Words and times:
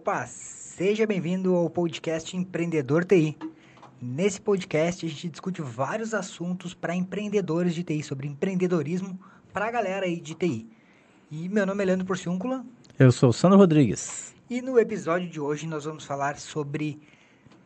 Opa, 0.00 0.26
seja 0.26 1.06
bem-vindo 1.06 1.54
ao 1.54 1.68
podcast 1.68 2.34
Empreendedor 2.34 3.04
TI. 3.04 3.36
Nesse 4.00 4.40
podcast 4.40 5.04
a 5.04 5.08
gente 5.10 5.28
discute 5.28 5.60
vários 5.60 6.14
assuntos 6.14 6.72
para 6.72 6.94
empreendedores 6.94 7.74
de 7.74 7.84
TI, 7.84 8.02
sobre 8.02 8.26
empreendedorismo 8.26 9.20
para 9.52 9.66
a 9.66 9.70
galera 9.70 10.06
aí 10.06 10.18
de 10.18 10.34
TI. 10.34 10.66
E 11.30 11.50
meu 11.50 11.66
nome 11.66 11.82
é 11.82 11.86
Leandro 11.86 12.06
Porciúncula. 12.06 12.64
Eu 12.98 13.12
sou 13.12 13.28
o 13.28 13.32
Sandro 13.34 13.58
Rodrigues. 13.58 14.34
E 14.48 14.62
no 14.62 14.78
episódio 14.78 15.28
de 15.28 15.38
hoje 15.38 15.66
nós 15.66 15.84
vamos 15.84 16.06
falar 16.06 16.38
sobre 16.38 16.98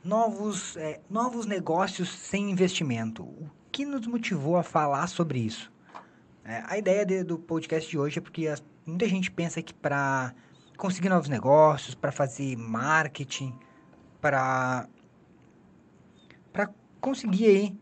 novos, 0.02 0.76
é, 0.76 1.00
novos 1.08 1.46
negócios 1.46 2.08
sem 2.08 2.50
investimento. 2.50 3.22
O 3.22 3.48
que 3.70 3.86
nos 3.86 4.08
motivou 4.08 4.56
a 4.56 4.64
falar 4.64 5.06
sobre 5.06 5.38
isso? 5.38 5.70
É, 6.44 6.64
a 6.66 6.76
ideia 6.76 7.06
de, 7.06 7.22
do 7.22 7.38
podcast 7.38 7.88
de 7.88 7.96
hoje 7.96 8.18
é 8.18 8.20
porque 8.20 8.48
as, 8.48 8.60
muita 8.84 9.06
gente 9.06 9.30
pensa 9.30 9.62
que 9.62 9.72
para 9.72 10.34
conseguir 10.76 11.08
novos 11.08 11.28
negócios, 11.28 11.94
para 11.94 12.12
fazer 12.12 12.56
marketing, 12.56 13.56
para 14.20 14.88
para 16.52 16.70
conseguir 17.00 17.46
aí 17.46 17.78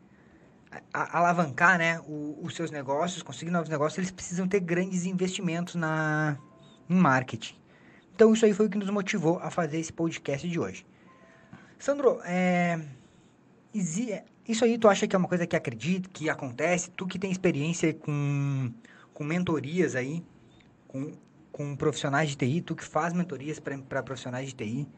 alavancar, 0.93 1.79
né, 1.79 2.01
os 2.07 2.55
seus 2.55 2.71
negócios, 2.71 3.23
conseguir 3.23 3.51
novos 3.51 3.69
negócios, 3.69 3.99
eles 3.99 4.11
precisam 4.11 4.49
ter 4.49 4.61
grandes 4.61 5.05
investimentos 5.05 5.75
na 5.75 6.39
em 6.89 6.95
marketing. 6.95 7.55
Então 8.15 8.33
isso 8.33 8.45
aí 8.45 8.53
foi 8.53 8.67
o 8.67 8.71
que 8.71 8.79
nos 8.79 8.91
motivou 8.91 9.39
a 9.39 9.51
fazer 9.51 9.79
esse 9.79 9.93
podcast 9.93 10.49
de 10.49 10.59
hoje. 10.59 10.87
Sandro, 11.79 12.21
é, 12.25 12.81
isso 13.75 14.65
aí 14.65 14.79
tu 14.79 14.89
acha 14.89 15.07
que 15.07 15.17
é 15.17 15.19
uma 15.19 15.29
coisa 15.29 15.47
que 15.47 15.57
acredita, 15.57 16.09
que 16.13 16.29
acontece? 16.29 16.91
Tu 16.91 17.07
que 17.07 17.19
tem 17.19 17.31
experiência 17.31 17.93
com, 17.95 18.73
com 19.13 19.25
mentorias 19.25 19.95
aí, 19.95 20.25
com 20.87 21.13
com 21.53 21.77
profissionais 21.77 22.31
de 22.31 22.37
TI, 22.37 22.61
tu 22.63 22.75
que 22.75 22.85
faz 22.85 23.13
mentorias 23.13 23.61
para 23.61 24.03
profissionais 24.03 24.49
de 24.49 24.55
TI, 24.55 24.89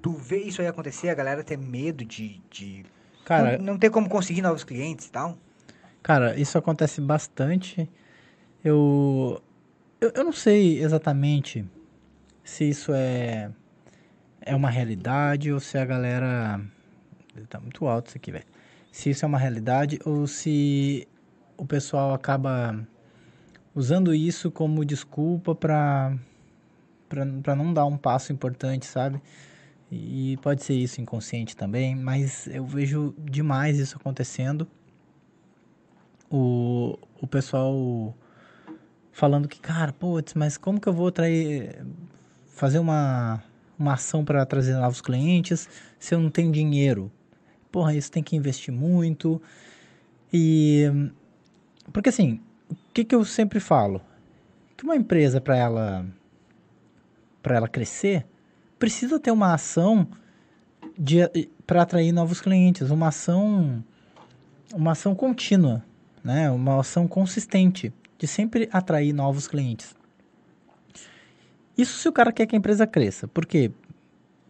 tu 0.00 0.12
vê 0.12 0.38
isso 0.38 0.62
aí 0.62 0.68
acontecer, 0.68 1.08
a 1.08 1.14
galera 1.14 1.42
ter 1.42 1.58
medo 1.58 2.04
de, 2.04 2.40
de 2.48 2.86
cara, 3.24 3.58
não, 3.58 3.72
não 3.72 3.78
ter 3.78 3.90
como 3.90 4.08
conseguir 4.08 4.40
novos 4.40 4.62
clientes 4.62 5.06
e 5.06 5.12
tal? 5.12 5.36
Cara, 6.02 6.38
isso 6.38 6.56
acontece 6.56 7.00
bastante. 7.00 7.90
Eu, 8.62 9.42
eu, 10.00 10.12
eu 10.14 10.24
não 10.24 10.32
sei 10.32 10.82
exatamente 10.82 11.64
se 12.44 12.68
isso 12.68 12.92
é, 12.92 13.50
é 14.40 14.54
uma 14.54 14.70
realidade 14.70 15.52
ou 15.52 15.58
se 15.58 15.76
a 15.78 15.84
galera... 15.84 16.60
Tá 17.48 17.58
muito 17.58 17.84
alto 17.86 18.08
isso 18.08 18.16
aqui, 18.16 18.30
velho. 18.30 18.44
Se 18.92 19.10
isso 19.10 19.24
é 19.24 19.28
uma 19.28 19.38
realidade 19.38 19.98
ou 20.04 20.26
se 20.26 21.08
o 21.56 21.64
pessoal 21.64 22.14
acaba 22.14 22.86
usando 23.74 24.14
isso 24.14 24.50
como 24.50 24.84
desculpa 24.84 25.54
para 25.54 26.16
para 27.08 27.54
não 27.54 27.72
dar 27.72 27.84
um 27.84 27.96
passo 27.96 28.32
importante, 28.32 28.86
sabe? 28.86 29.20
E 29.90 30.36
pode 30.42 30.64
ser 30.64 30.74
isso 30.74 31.00
inconsciente 31.00 31.56
também, 31.56 31.94
mas 31.94 32.48
eu 32.48 32.66
vejo 32.66 33.14
demais 33.18 33.78
isso 33.78 33.96
acontecendo. 33.96 34.66
O, 36.28 36.98
o 37.20 37.26
pessoal 37.26 38.12
falando 39.12 39.46
que, 39.46 39.60
cara, 39.60 39.92
putz, 39.92 40.34
mas 40.34 40.56
como 40.56 40.80
que 40.80 40.88
eu 40.88 40.92
vou 40.92 41.08
atrair, 41.08 41.86
fazer 42.46 42.80
uma, 42.80 43.44
uma 43.78 43.92
ação 43.92 44.24
para 44.24 44.44
trazer 44.44 44.74
novos 44.74 45.00
clientes 45.00 45.68
se 45.98 46.14
eu 46.14 46.18
não 46.18 46.30
tenho 46.30 46.50
dinheiro? 46.50 47.12
Porra, 47.70 47.94
isso 47.94 48.10
tem 48.10 48.22
que 48.22 48.34
investir 48.34 48.74
muito. 48.74 49.40
E. 50.32 50.90
Porque 51.92 52.08
assim, 52.08 52.40
o 52.74 52.92
que, 52.92 53.04
que 53.04 53.14
eu 53.14 53.24
sempre 53.24 53.60
falo? 53.60 54.00
Que 54.76 54.84
uma 54.84 54.96
empresa, 54.96 55.40
para 55.40 55.56
ela, 55.56 56.06
ela 57.44 57.68
crescer, 57.68 58.26
precisa 58.78 59.18
ter 59.18 59.30
uma 59.30 59.54
ação 59.54 60.06
para 61.66 61.82
atrair 61.82 62.12
novos 62.12 62.40
clientes, 62.40 62.90
uma 62.90 63.08
ação, 63.08 63.82
uma 64.72 64.92
ação 64.92 65.14
contínua, 65.14 65.84
né? 66.22 66.50
uma 66.50 66.80
ação 66.80 67.08
consistente 67.08 67.92
de 68.18 68.26
sempre 68.26 68.68
atrair 68.72 69.12
novos 69.12 69.48
clientes. 69.48 69.94
Isso 71.76 71.98
se 71.98 72.08
o 72.08 72.12
cara 72.12 72.32
quer 72.32 72.46
que 72.46 72.54
a 72.54 72.58
empresa 72.58 72.86
cresça, 72.86 73.26
porque 73.26 73.72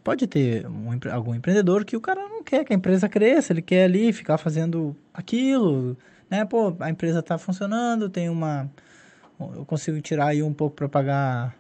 pode 0.03 0.27
ter 0.27 0.67
um, 0.67 0.91
algum 1.11 1.35
empreendedor 1.35 1.85
que 1.85 1.97
o 1.97 2.01
cara 2.01 2.21
não 2.29 2.43
quer 2.43 2.65
que 2.65 2.73
a 2.73 2.77
empresa 2.77 3.09
cresça, 3.09 3.53
ele 3.53 3.63
quer 3.63 3.85
ali 3.85 4.13
ficar 4.13 4.37
fazendo 4.37 4.95
aquilo, 5.13 5.97
né? 6.35 6.45
Pô, 6.45 6.75
a 6.81 6.91
empresa 6.91 7.21
está 7.21 7.39
funcionando, 7.39 8.09
tem 8.09 8.29
uma 8.29 8.69
eu 9.41 9.65
consigo 9.65 10.01
tirar 10.01 10.29
aí 10.29 10.43
um 10.43 10.53
pouco 10.53 10.77
para 10.77 10.89
pagar 10.89 11.57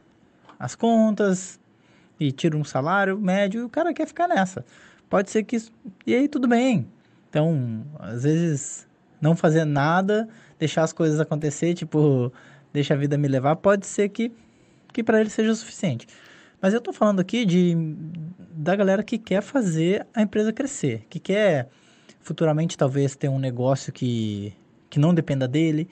as 0.58 0.74
contas 0.74 1.60
e 2.18 2.30
tiro 2.32 2.56
um 2.56 2.64
salário 2.64 3.18
médio 3.18 3.62
e 3.62 3.64
o 3.64 3.68
cara 3.68 3.92
quer 3.92 4.06
ficar 4.06 4.28
nessa. 4.28 4.64
Pode 5.08 5.30
ser 5.30 5.44
que 5.44 5.56
e 6.06 6.14
aí 6.14 6.28
tudo 6.28 6.48
bem. 6.48 6.88
Então, 7.28 7.84
às 7.98 8.22
vezes 8.24 8.88
não 9.20 9.34
fazer 9.36 9.64
nada, 9.64 10.28
deixar 10.58 10.82
as 10.82 10.92
coisas 10.92 11.20
acontecer, 11.20 11.74
tipo, 11.74 12.32
deixa 12.72 12.94
a 12.94 12.96
vida 12.96 13.16
me 13.18 13.28
levar, 13.28 13.56
pode 13.56 13.86
ser 13.86 14.08
que 14.08 14.32
que 14.92 15.02
para 15.02 15.20
ele 15.20 15.30
seja 15.30 15.50
o 15.50 15.56
suficiente. 15.56 16.06
Mas 16.60 16.72
eu 16.72 16.78
estou 16.78 16.94
falando 16.94 17.20
aqui 17.20 17.44
de 17.44 17.76
da 18.50 18.74
galera 18.76 19.02
que 19.02 19.18
quer 19.18 19.42
fazer 19.42 20.06
a 20.14 20.22
empresa 20.22 20.52
crescer, 20.52 21.04
que 21.10 21.18
quer 21.18 21.68
futuramente 22.24 22.76
talvez 22.76 23.14
ter 23.14 23.28
um 23.28 23.38
negócio 23.38 23.92
que, 23.92 24.54
que 24.94 25.00
não 25.00 25.12
dependa 25.12 25.48
dele, 25.48 25.90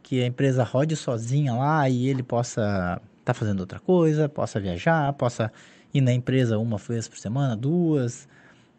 que 0.00 0.22
a 0.22 0.26
empresa 0.26 0.62
rode 0.62 0.94
sozinha 0.94 1.52
lá 1.54 1.88
e 1.88 2.06
ele 2.06 2.22
possa 2.22 2.60
estar 2.60 3.00
tá 3.24 3.34
fazendo 3.34 3.58
outra 3.58 3.80
coisa, 3.80 4.28
possa 4.28 4.60
viajar, 4.60 5.12
possa 5.14 5.52
ir 5.92 6.00
na 6.00 6.12
empresa 6.12 6.56
uma 6.56 6.78
vez 6.78 7.08
por 7.08 7.18
semana, 7.18 7.56
duas, 7.56 8.28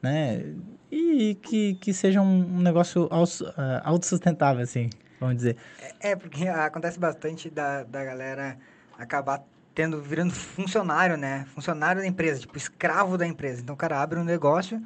né? 0.02 0.46
E 0.90 1.36
que, 1.42 1.76
que 1.76 1.94
seja 1.94 2.22
um, 2.22 2.62
negócio 2.62 3.08
uh, 3.08 3.82
autossustentável, 3.84 4.64
assim, 4.64 4.90
vamos 5.20 5.36
dizer. 5.36 5.58
É, 6.00 6.12
é, 6.12 6.16
porque 6.16 6.48
acontece 6.48 6.98
bastante 6.98 7.50
da, 7.50 7.84
da 7.84 8.02
galera 8.06 8.58
acabar 8.98 9.44
tendo, 9.74 10.02
virando 10.02 10.32
funcionário, 10.32 11.18
né? 11.18 11.46
Funcionário 11.54 12.02
da 12.02 12.08
empresa, 12.08 12.40
tipo, 12.40 12.58
escravo 12.58 13.18
da 13.18 13.28
empresa. 13.28 13.62
Então 13.62 13.76
o 13.76 13.78
cara 13.78 14.02
abre 14.02 14.18
um 14.18 14.24
negócio 14.24 14.82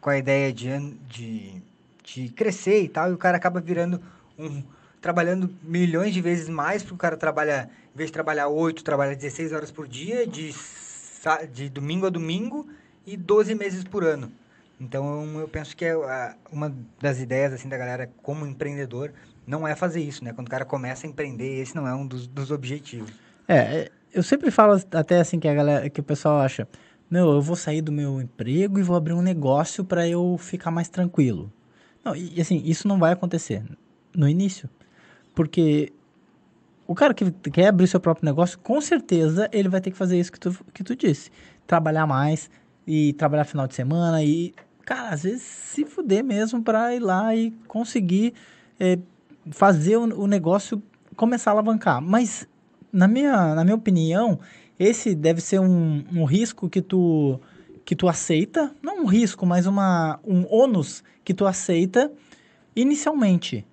com 0.00 0.10
a 0.10 0.16
ideia 0.16 0.52
de, 0.52 0.94
de, 1.08 1.60
de 2.04 2.28
crescer 2.28 2.84
e 2.84 2.88
tal, 2.88 3.10
e 3.10 3.14
o 3.14 3.18
cara 3.18 3.36
acaba 3.36 3.60
virando 3.60 4.00
um. 4.38 4.62
trabalhando 5.00 5.50
milhões 5.62 6.14
de 6.14 6.20
vezes 6.20 6.48
mais, 6.48 6.82
porque 6.82 6.94
o 6.94 6.98
cara 6.98 7.16
trabalha, 7.16 7.68
em 7.94 7.96
vez 7.96 8.08
de 8.08 8.12
trabalhar 8.12 8.48
8, 8.48 8.84
trabalha 8.84 9.16
16 9.16 9.52
horas 9.52 9.70
por 9.70 9.88
dia, 9.88 10.26
de, 10.26 10.54
de 11.52 11.68
domingo 11.68 12.06
a 12.06 12.10
domingo, 12.10 12.68
e 13.06 13.16
12 13.16 13.54
meses 13.54 13.84
por 13.84 14.04
ano. 14.04 14.30
Então 14.80 15.40
eu 15.40 15.48
penso 15.48 15.76
que 15.76 15.84
é 15.84 15.96
uma 16.52 16.72
das 17.00 17.20
ideias 17.20 17.52
assim 17.52 17.68
da 17.68 17.76
galera 17.76 18.10
como 18.22 18.46
empreendedor 18.46 19.12
não 19.46 19.66
é 19.66 19.74
fazer 19.74 20.00
isso, 20.00 20.22
né? 20.22 20.32
Quando 20.32 20.46
o 20.46 20.50
cara 20.50 20.64
começa 20.64 21.06
a 21.06 21.10
empreender, 21.10 21.60
esse 21.60 21.74
não 21.74 21.88
é 21.88 21.94
um 21.94 22.06
dos, 22.06 22.26
dos 22.26 22.50
objetivos. 22.50 23.10
É, 23.48 23.90
eu 24.12 24.22
sempre 24.22 24.50
falo 24.50 24.80
até 24.92 25.20
assim 25.20 25.40
que 25.40 25.48
a 25.48 25.54
galera, 25.54 25.88
que 25.88 26.00
o 26.00 26.04
pessoal 26.04 26.38
acha, 26.40 26.68
não, 27.10 27.32
eu 27.32 27.40
vou 27.40 27.56
sair 27.56 27.80
do 27.80 27.90
meu 27.90 28.20
emprego 28.20 28.78
e 28.78 28.82
vou 28.82 28.94
abrir 28.94 29.14
um 29.14 29.22
negócio 29.22 29.84
para 29.84 30.06
eu 30.06 30.36
ficar 30.38 30.70
mais 30.70 30.88
tranquilo. 30.88 31.50
Não, 32.04 32.14
e 32.14 32.40
assim, 32.40 32.62
isso 32.64 32.86
não 32.86 32.98
vai 32.98 33.12
acontecer 33.12 33.64
no 34.14 34.28
início. 34.28 34.68
Porque 35.34 35.92
o 36.86 36.94
cara 36.94 37.12
que 37.12 37.30
quer 37.50 37.68
abrir 37.68 37.86
seu 37.86 38.00
próprio 38.00 38.24
negócio, 38.24 38.58
com 38.58 38.80
certeza 38.80 39.48
ele 39.52 39.68
vai 39.68 39.80
ter 39.80 39.90
que 39.90 39.96
fazer 39.96 40.18
isso 40.18 40.32
que 40.32 40.40
tu, 40.40 40.56
que 40.72 40.82
tu 40.82 40.96
disse. 40.96 41.30
Trabalhar 41.66 42.06
mais 42.06 42.50
e 42.86 43.12
trabalhar 43.12 43.44
final 43.44 43.66
de 43.66 43.74
semana 43.74 44.22
e, 44.24 44.54
cara, 44.84 45.10
às 45.10 45.22
vezes 45.22 45.42
se 45.42 45.84
fuder 45.84 46.24
mesmo 46.24 46.62
para 46.62 46.94
ir 46.94 47.00
lá 47.00 47.36
e 47.36 47.50
conseguir 47.66 48.32
é, 48.80 48.98
fazer 49.50 49.96
o, 49.96 50.22
o 50.22 50.26
negócio 50.26 50.82
começar 51.14 51.50
a 51.50 51.54
alavancar. 51.54 52.00
Mas, 52.00 52.48
na 52.92 53.06
minha, 53.06 53.54
na 53.54 53.64
minha 53.64 53.76
opinião, 53.76 54.38
esse 54.78 55.14
deve 55.14 55.40
ser 55.40 55.60
um, 55.60 56.04
um 56.12 56.24
risco 56.24 56.70
que 56.70 56.80
tu, 56.80 57.38
que 57.84 57.94
tu 57.94 58.08
aceita, 58.08 58.72
não 58.82 59.02
um 59.02 59.06
risco, 59.06 59.44
mas 59.44 59.66
uma, 59.66 60.18
um 60.24 60.46
ônus 60.48 61.04
que 61.24 61.34
tu 61.34 61.46
aceita 61.46 62.10
inicialmente. 62.74 63.66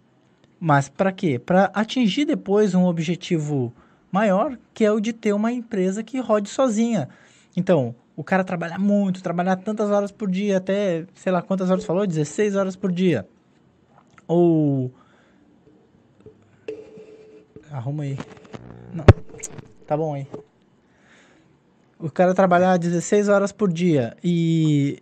Mas 0.59 0.89
para 0.89 1.11
quê? 1.11 1.37
Para 1.37 1.65
atingir 1.73 2.25
depois 2.25 2.73
um 2.73 2.85
objetivo 2.85 3.73
maior, 4.11 4.57
que 4.73 4.85
é 4.85 4.91
o 4.91 4.99
de 4.99 5.13
ter 5.13 5.33
uma 5.33 5.51
empresa 5.51 6.03
que 6.03 6.19
rode 6.19 6.49
sozinha. 6.49 7.09
Então, 7.55 7.95
o 8.15 8.23
cara 8.23 8.43
trabalha 8.43 8.77
muito, 8.77 9.21
trabalhar 9.21 9.57
tantas 9.57 9.89
horas 9.91 10.11
por 10.11 10.29
dia, 10.29 10.57
até, 10.57 11.05
sei 11.13 11.31
lá 11.31 11.41
quantas 11.41 11.69
horas 11.69 11.85
falou, 11.85 12.07
16 12.07 12.55
horas 12.55 12.75
por 12.75 12.91
dia. 12.91 13.27
Ou 14.27 14.91
arruma 17.71 18.03
aí. 18.03 18.17
Não. 18.93 19.05
Tá 19.85 19.95
bom 19.95 20.13
aí 20.13 20.27
o 21.99 22.11
cara 22.11 22.33
trabalhar 22.33 22.77
16 22.77 23.29
horas 23.29 23.51
por 23.51 23.71
dia 23.71 24.15
e, 24.23 25.01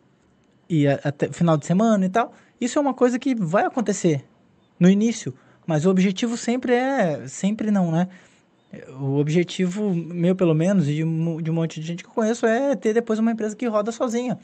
e 0.69 0.87
até 0.87 1.31
final 1.31 1.57
de 1.57 1.65
semana 1.65 2.05
e 2.05 2.09
tal, 2.09 2.33
isso 2.59 2.77
é 2.77 2.81
uma 2.81 2.93
coisa 2.93 3.17
que 3.17 3.35
vai 3.35 3.65
acontecer 3.65 4.23
no 4.79 4.89
início, 4.89 5.33
mas 5.65 5.85
o 5.85 5.89
objetivo 5.89 6.37
sempre 6.37 6.73
é, 6.73 7.27
sempre 7.27 7.71
não, 7.71 7.91
né? 7.91 8.07
O 8.99 9.19
objetivo 9.19 9.93
meu, 9.93 10.35
pelo 10.35 10.53
menos, 10.55 10.87
e 10.87 10.95
de 10.95 11.03
um, 11.03 11.41
de 11.41 11.51
um 11.51 11.53
monte 11.53 11.79
de 11.79 11.85
gente 11.85 12.03
que 12.03 12.09
eu 12.09 12.13
conheço, 12.13 12.45
é 12.45 12.75
ter 12.75 12.93
depois 12.93 13.19
uma 13.19 13.31
empresa 13.31 13.55
que 13.55 13.67
roda 13.67 13.91
sozinha. 13.91 14.37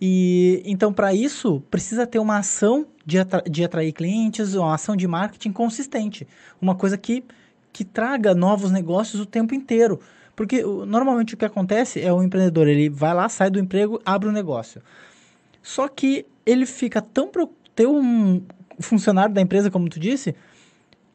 E 0.00 0.62
então, 0.64 0.92
para 0.92 1.12
isso, 1.12 1.60
precisa 1.70 2.06
ter 2.06 2.20
uma 2.20 2.38
ação 2.38 2.86
de, 3.04 3.18
atra 3.18 3.42
de 3.42 3.64
atrair 3.64 3.92
clientes, 3.92 4.54
uma 4.54 4.74
ação 4.74 4.94
de 4.94 5.08
marketing 5.08 5.50
consistente. 5.50 6.26
Uma 6.60 6.76
coisa 6.76 6.96
que, 6.96 7.24
que 7.72 7.84
traga 7.84 8.32
novos 8.34 8.70
negócios 8.70 9.20
o 9.20 9.26
tempo 9.26 9.54
inteiro. 9.54 9.98
Porque 10.36 10.62
normalmente 10.62 11.34
o 11.34 11.36
que 11.36 11.44
acontece 11.44 12.00
é 12.00 12.12
o 12.12 12.22
empreendedor, 12.22 12.68
ele 12.68 12.88
vai 12.88 13.12
lá, 13.12 13.28
sai 13.28 13.50
do 13.50 13.58
emprego, 13.58 14.00
abre 14.06 14.28
um 14.28 14.32
negócio. 14.32 14.80
Só 15.60 15.88
que 15.88 16.24
ele 16.46 16.64
fica 16.64 17.02
tão 17.02 17.28
ter 17.74 17.88
um 17.88 18.40
funcionário 18.80 19.34
da 19.34 19.40
empresa, 19.40 19.70
como 19.70 19.88
tu 19.88 19.98
disse, 19.98 20.34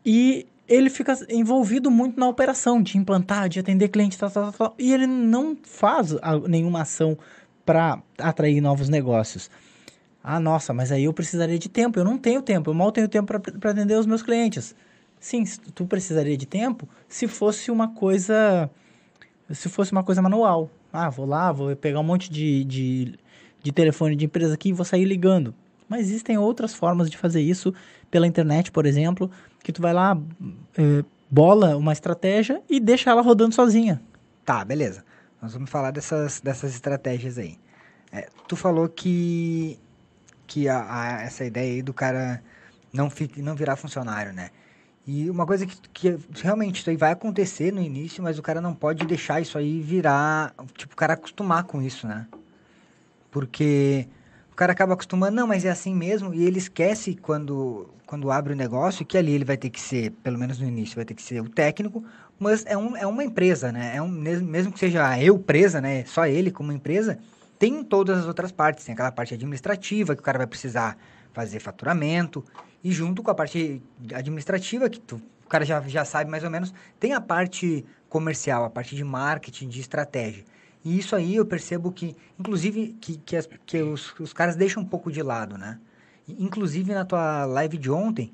e 0.05 0.45
ele 0.67 0.89
fica 0.89 1.17
envolvido 1.29 1.91
muito 1.91 2.19
na 2.19 2.27
operação 2.27 2.81
de 2.81 2.97
implantar, 2.97 3.49
de 3.49 3.59
atender 3.59 3.89
cliente, 3.89 4.17
tal, 4.17 4.31
tal, 4.31 4.51
tal, 4.51 4.75
e 4.77 4.93
ele 4.93 5.07
não 5.07 5.57
faz 5.63 6.15
nenhuma 6.47 6.81
ação 6.81 7.17
para 7.65 8.01
atrair 8.17 8.61
novos 8.61 8.89
negócios. 8.89 9.49
Ah, 10.23 10.39
nossa, 10.39 10.73
mas 10.73 10.91
aí 10.91 11.03
eu 11.03 11.13
precisaria 11.13 11.59
de 11.59 11.67
tempo. 11.67 11.99
Eu 11.99 12.05
não 12.05 12.17
tenho 12.17 12.41
tempo, 12.41 12.69
eu 12.69 12.73
mal 12.73 12.91
tenho 12.91 13.09
tempo 13.09 13.39
para 13.59 13.71
atender 13.71 13.97
os 13.97 14.05
meus 14.05 14.21
clientes. 14.21 14.73
Sim, 15.19 15.43
tu 15.75 15.85
precisaria 15.85 16.37
de 16.37 16.45
tempo 16.45 16.87
se 17.07 17.27
fosse 17.27 17.69
uma 17.69 17.89
coisa 17.89 18.69
se 19.49 19.69
fosse 19.69 19.91
uma 19.91 20.03
coisa 20.03 20.21
manual. 20.21 20.69
Ah, 20.91 21.09
vou 21.09 21.25
lá, 21.25 21.51
vou 21.51 21.75
pegar 21.75 21.99
um 21.99 22.03
monte 22.03 22.29
de, 22.29 22.63
de, 22.63 23.15
de 23.61 23.71
telefone 23.71 24.15
de 24.15 24.25
empresa 24.25 24.53
aqui 24.53 24.69
e 24.69 24.73
vou 24.73 24.85
sair 24.85 25.05
ligando. 25.05 25.53
Mas 25.87 26.01
existem 26.01 26.37
outras 26.37 26.73
formas 26.73 27.09
de 27.09 27.17
fazer 27.17 27.41
isso 27.41 27.73
pela 28.09 28.27
internet, 28.27 28.71
por 28.71 28.85
exemplo, 28.85 29.29
que 29.63 29.71
tu 29.71 29.81
vai 29.81 29.93
lá, 29.93 30.17
é, 30.77 31.03
bola 31.29 31.75
uma 31.77 31.93
estratégia 31.93 32.61
e 32.69 32.79
deixa 32.79 33.09
ela 33.09 33.21
rodando 33.21 33.55
sozinha. 33.55 34.01
Tá, 34.45 34.63
beleza. 34.63 35.03
Nós 35.41 35.53
vamos 35.53 35.69
falar 35.69 35.91
dessas, 35.91 36.39
dessas 36.41 36.73
estratégias 36.73 37.37
aí. 37.37 37.57
É, 38.11 38.29
tu 38.47 38.55
falou 38.55 38.87
que, 38.87 39.79
que 40.45 40.69
a, 40.69 40.85
a, 40.87 41.21
essa 41.23 41.43
ideia 41.43 41.73
aí 41.73 41.81
do 41.81 41.93
cara 41.93 42.41
não, 42.93 43.09
fique, 43.09 43.41
não 43.41 43.55
virar 43.55 43.75
funcionário, 43.75 44.31
né? 44.31 44.51
E 45.05 45.29
uma 45.29 45.45
coisa 45.45 45.65
que, 45.65 45.75
que 45.91 46.17
realmente 46.41 46.79
isso 46.79 46.89
aí 46.89 46.95
vai 46.95 47.11
acontecer 47.11 47.73
no 47.73 47.81
início, 47.81 48.23
mas 48.23 48.39
o 48.39 48.41
cara 48.41 48.61
não 48.61 48.73
pode 48.73 49.05
deixar 49.05 49.41
isso 49.41 49.57
aí 49.57 49.81
virar. 49.81 50.53
Tipo, 50.77 50.93
o 50.93 50.95
cara 50.95 51.13
acostumar 51.13 51.63
com 51.63 51.81
isso, 51.81 52.07
né? 52.07 52.25
Porque 53.29 54.07
o 54.53 54.55
cara 54.55 54.71
acaba 54.71 54.93
acostumando, 54.93 55.35
não, 55.35 55.47
mas 55.47 55.65
é 55.65 55.71
assim 55.71 55.95
mesmo, 55.95 56.31
e 56.31 56.45
ele 56.45 56.59
esquece 56.59 57.15
quando, 57.15 57.89
quando 58.05 58.29
abre 58.29 58.53
o 58.53 58.55
negócio 58.55 59.03
que 59.03 59.17
ali 59.17 59.33
ele 59.33 59.43
vai 59.43 59.57
ter 59.57 59.71
que 59.71 59.81
ser, 59.81 60.11
pelo 60.23 60.37
menos 60.37 60.59
no 60.59 60.67
início, 60.67 60.95
vai 60.95 61.03
ter 61.03 61.15
que 61.15 61.23
ser 61.23 61.41
o 61.41 61.49
técnico, 61.49 62.05
mas 62.37 62.63
é, 62.67 62.77
um, 62.77 62.95
é 62.95 63.07
uma 63.07 63.23
empresa, 63.23 63.71
né? 63.71 63.93
É 63.95 64.01
um, 64.01 64.07
mesmo 64.07 64.71
que 64.71 64.77
seja 64.77 65.19
eu 65.19 65.39
presa, 65.39 65.81
né? 65.81 66.05
Só 66.05 66.27
ele 66.27 66.51
como 66.51 66.71
empresa, 66.71 67.17
tem 67.57 67.83
todas 67.83 68.19
as 68.19 68.25
outras 68.25 68.51
partes. 68.51 68.85
Tem 68.85 68.93
aquela 68.93 69.11
parte 69.11 69.33
administrativa 69.33 70.15
que 70.15 70.21
o 70.21 70.23
cara 70.23 70.37
vai 70.37 70.47
precisar 70.47 70.97
fazer 71.33 71.59
faturamento, 71.59 72.45
e 72.83 72.91
junto 72.91 73.23
com 73.23 73.31
a 73.31 73.35
parte 73.35 73.81
administrativa, 74.13 74.87
que 74.87 74.99
tu, 74.99 75.19
o 75.43 75.49
cara 75.49 75.65
já, 75.65 75.81
já 75.81 76.05
sabe 76.05 76.29
mais 76.29 76.43
ou 76.43 76.51
menos, 76.51 76.71
tem 76.99 77.13
a 77.13 77.21
parte 77.21 77.83
comercial, 78.07 78.65
a 78.65 78.69
parte 78.69 78.95
de 78.95 79.03
marketing, 79.03 79.67
de 79.67 79.79
estratégia. 79.79 80.43
E 80.83 80.97
isso 80.97 81.15
aí 81.15 81.35
eu 81.35 81.45
percebo 81.45 81.91
que, 81.91 82.15
inclusive, 82.39 82.95
que, 82.99 83.17
que, 83.17 83.35
as, 83.35 83.47
que 83.65 83.81
os, 83.81 84.13
os 84.19 84.33
caras 84.33 84.55
deixam 84.55 84.83
um 84.83 84.85
pouco 84.85 85.11
de 85.11 85.21
lado, 85.21 85.57
né? 85.57 85.79
Inclusive, 86.27 86.93
na 86.93 87.05
tua 87.05 87.45
live 87.45 87.77
de 87.77 87.89
ontem, 87.89 88.31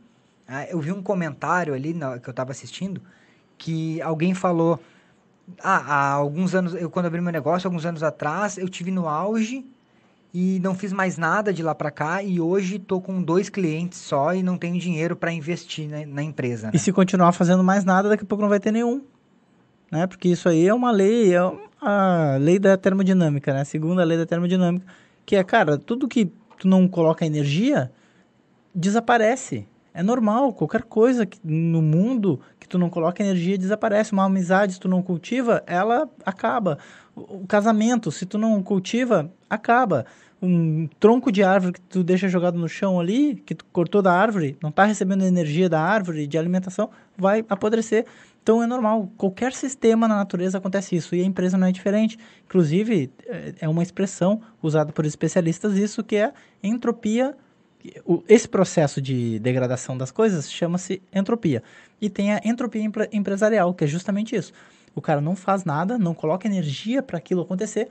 ah, 0.47 0.65
eu 0.65 0.79
vi 0.79 0.91
um 0.91 1.01
comentário 1.01 1.73
ali 1.73 1.93
na, 1.93 2.17
que 2.19 2.27
eu 2.27 2.31
estava 2.31 2.51
assistindo, 2.51 3.01
que 3.57 4.01
alguém 4.01 4.33
falou... 4.33 4.79
Ah, 5.63 5.77
há 5.77 6.11
alguns 6.11 6.53
anos, 6.53 6.75
eu 6.75 6.91
quando 6.91 7.07
abri 7.07 7.19
meu 7.21 7.33
negócio, 7.33 7.67
alguns 7.67 7.83
anos 7.83 8.03
atrás, 8.03 8.57
eu 8.57 8.69
tive 8.69 8.91
no 8.91 9.07
auge 9.07 9.65
e 10.33 10.59
não 10.59 10.75
fiz 10.75 10.93
mais 10.93 11.17
nada 11.17 11.51
de 11.51 11.63
lá 11.63 11.73
para 11.73 11.89
cá 11.89 12.21
e 12.21 12.39
hoje 12.39 12.75
estou 12.75 13.01
com 13.01 13.21
dois 13.21 13.49
clientes 13.49 13.97
só 13.97 14.33
e 14.33 14.43
não 14.43 14.57
tenho 14.57 14.79
dinheiro 14.79 15.15
para 15.15 15.31
investir 15.31 15.89
na, 15.89 16.05
na 16.05 16.23
empresa. 16.23 16.67
Né? 16.67 16.73
E 16.75 16.79
se 16.79 16.91
continuar 16.91 17.31
fazendo 17.31 17.63
mais 17.63 17.83
nada, 17.83 18.09
daqui 18.09 18.23
a 18.23 18.27
pouco 18.27 18.41
não 18.41 18.49
vai 18.49 18.59
ter 18.59 18.71
nenhum, 18.71 19.01
né? 19.91 20.07
Porque 20.07 20.29
isso 20.29 20.47
aí 20.49 20.67
é 20.67 20.73
uma 20.73 20.91
lei, 20.91 21.35
é 21.35 21.39
a 21.81 22.37
lei 22.39 22.59
da 22.59 22.77
termodinâmica, 22.77 23.53
né? 23.53 23.61
A 23.61 23.65
segunda 23.65 24.03
lei 24.03 24.17
da 24.17 24.25
termodinâmica, 24.25 24.85
que 25.25 25.35
é, 25.35 25.43
cara, 25.43 25.77
tudo 25.77 26.07
que 26.07 26.31
tu 26.57 26.67
não 26.67 26.87
coloca 26.87 27.25
energia 27.25 27.91
desaparece. 28.73 29.67
É 29.93 30.03
normal, 30.03 30.53
qualquer 30.53 30.83
coisa 30.83 31.25
que, 31.25 31.39
no 31.43 31.81
mundo 31.81 32.39
que 32.59 32.67
tu 32.67 32.77
não 32.77 32.89
coloca 32.89 33.23
energia 33.23 33.57
desaparece. 33.57 34.13
Uma 34.13 34.25
amizade, 34.25 34.73
se 34.73 34.79
tu 34.79 34.87
não 34.87 35.01
cultiva, 35.01 35.63
ela 35.65 36.07
acaba. 36.25 36.77
O, 37.15 37.45
casamento, 37.47 38.11
se 38.11 38.25
tu 38.25 38.37
não 38.37 38.61
cultiva, 38.61 39.31
acaba. 39.49 40.05
Um 40.41 40.87
tronco 41.01 41.33
de 41.33 41.43
árvore 41.43 41.73
que 41.73 41.81
tu 41.81 42.01
deixa 42.01 42.29
jogado 42.29 42.57
no 42.57 42.69
chão 42.69 42.97
ali, 42.97 43.35
que 43.45 43.53
tu 43.53 43.65
cortou 43.73 44.01
da 44.01 44.13
árvore, 44.13 44.57
não 44.61 44.69
está 44.69 44.85
recebendo 44.85 45.25
energia 45.25 45.67
da 45.67 45.81
árvore, 45.81 46.27
de 46.27 46.37
alimentação, 46.37 46.89
vai 47.17 47.43
apodrecer. 47.49 48.05
Então 48.49 48.63
é 48.63 48.65
normal, 48.65 49.11
qualquer 49.15 49.53
sistema 49.53 50.07
na 50.07 50.15
natureza 50.15 50.57
acontece 50.57 50.95
isso 50.95 51.13
e 51.13 51.21
a 51.21 51.23
empresa 51.23 51.55
não 51.55 51.67
é 51.67 51.71
diferente. 51.71 52.17
Inclusive, 52.45 53.11
é, 53.27 53.53
é 53.61 53.69
uma 53.69 53.83
expressão 53.83 54.41
usada 54.59 54.91
por 54.91 55.05
especialistas 55.05 55.77
isso 55.77 56.03
que 56.03 56.15
é 56.15 56.33
entropia 56.63 57.37
esse 58.27 58.49
processo 58.49 58.99
de 58.99 59.37
degradação 59.37 59.95
das 59.95 60.09
coisas 60.09 60.51
chama-se 60.51 60.99
entropia. 61.13 61.61
E 62.01 62.09
tem 62.09 62.33
a 62.33 62.41
entropia 62.43 62.81
empresarial, 63.11 63.71
que 63.71 63.83
é 63.83 63.87
justamente 63.87 64.35
isso. 64.35 64.51
O 64.95 65.01
cara 65.01 65.21
não 65.21 65.35
faz 65.35 65.63
nada, 65.63 65.99
não 65.99 66.15
coloca 66.15 66.47
energia 66.47 67.03
para 67.03 67.19
aquilo 67.19 67.43
acontecer. 67.43 67.87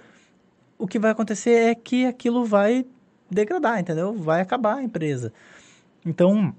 O 0.77 0.89
que 0.89 0.99
vai 0.99 1.13
acontecer 1.13 1.71
é 1.71 1.75
que 1.77 2.05
aquilo 2.05 2.45
vai 2.45 2.85
degradar, 3.31 3.79
entendeu? 3.79 4.13
Vai 4.13 4.41
acabar 4.41 4.79
a 4.79 4.83
empresa. 4.83 5.33
Então, 6.05 6.53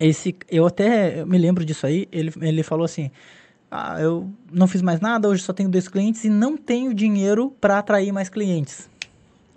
esse, 0.00 0.36
eu 0.50 0.66
até 0.66 1.24
me 1.24 1.38
lembro 1.38 1.64
disso 1.64 1.86
aí. 1.86 2.08
Ele, 2.12 2.32
ele 2.40 2.62
falou 2.62 2.84
assim: 2.84 3.10
ah, 3.70 4.00
eu 4.00 4.30
não 4.50 4.66
fiz 4.66 4.82
mais 4.82 5.00
nada, 5.00 5.28
hoje 5.28 5.42
só 5.42 5.52
tenho 5.52 5.68
dois 5.68 5.88
clientes 5.88 6.24
e 6.24 6.28
não 6.28 6.56
tenho 6.56 6.94
dinheiro 6.94 7.52
para 7.60 7.78
atrair 7.78 8.12
mais 8.12 8.28
clientes. 8.28 8.88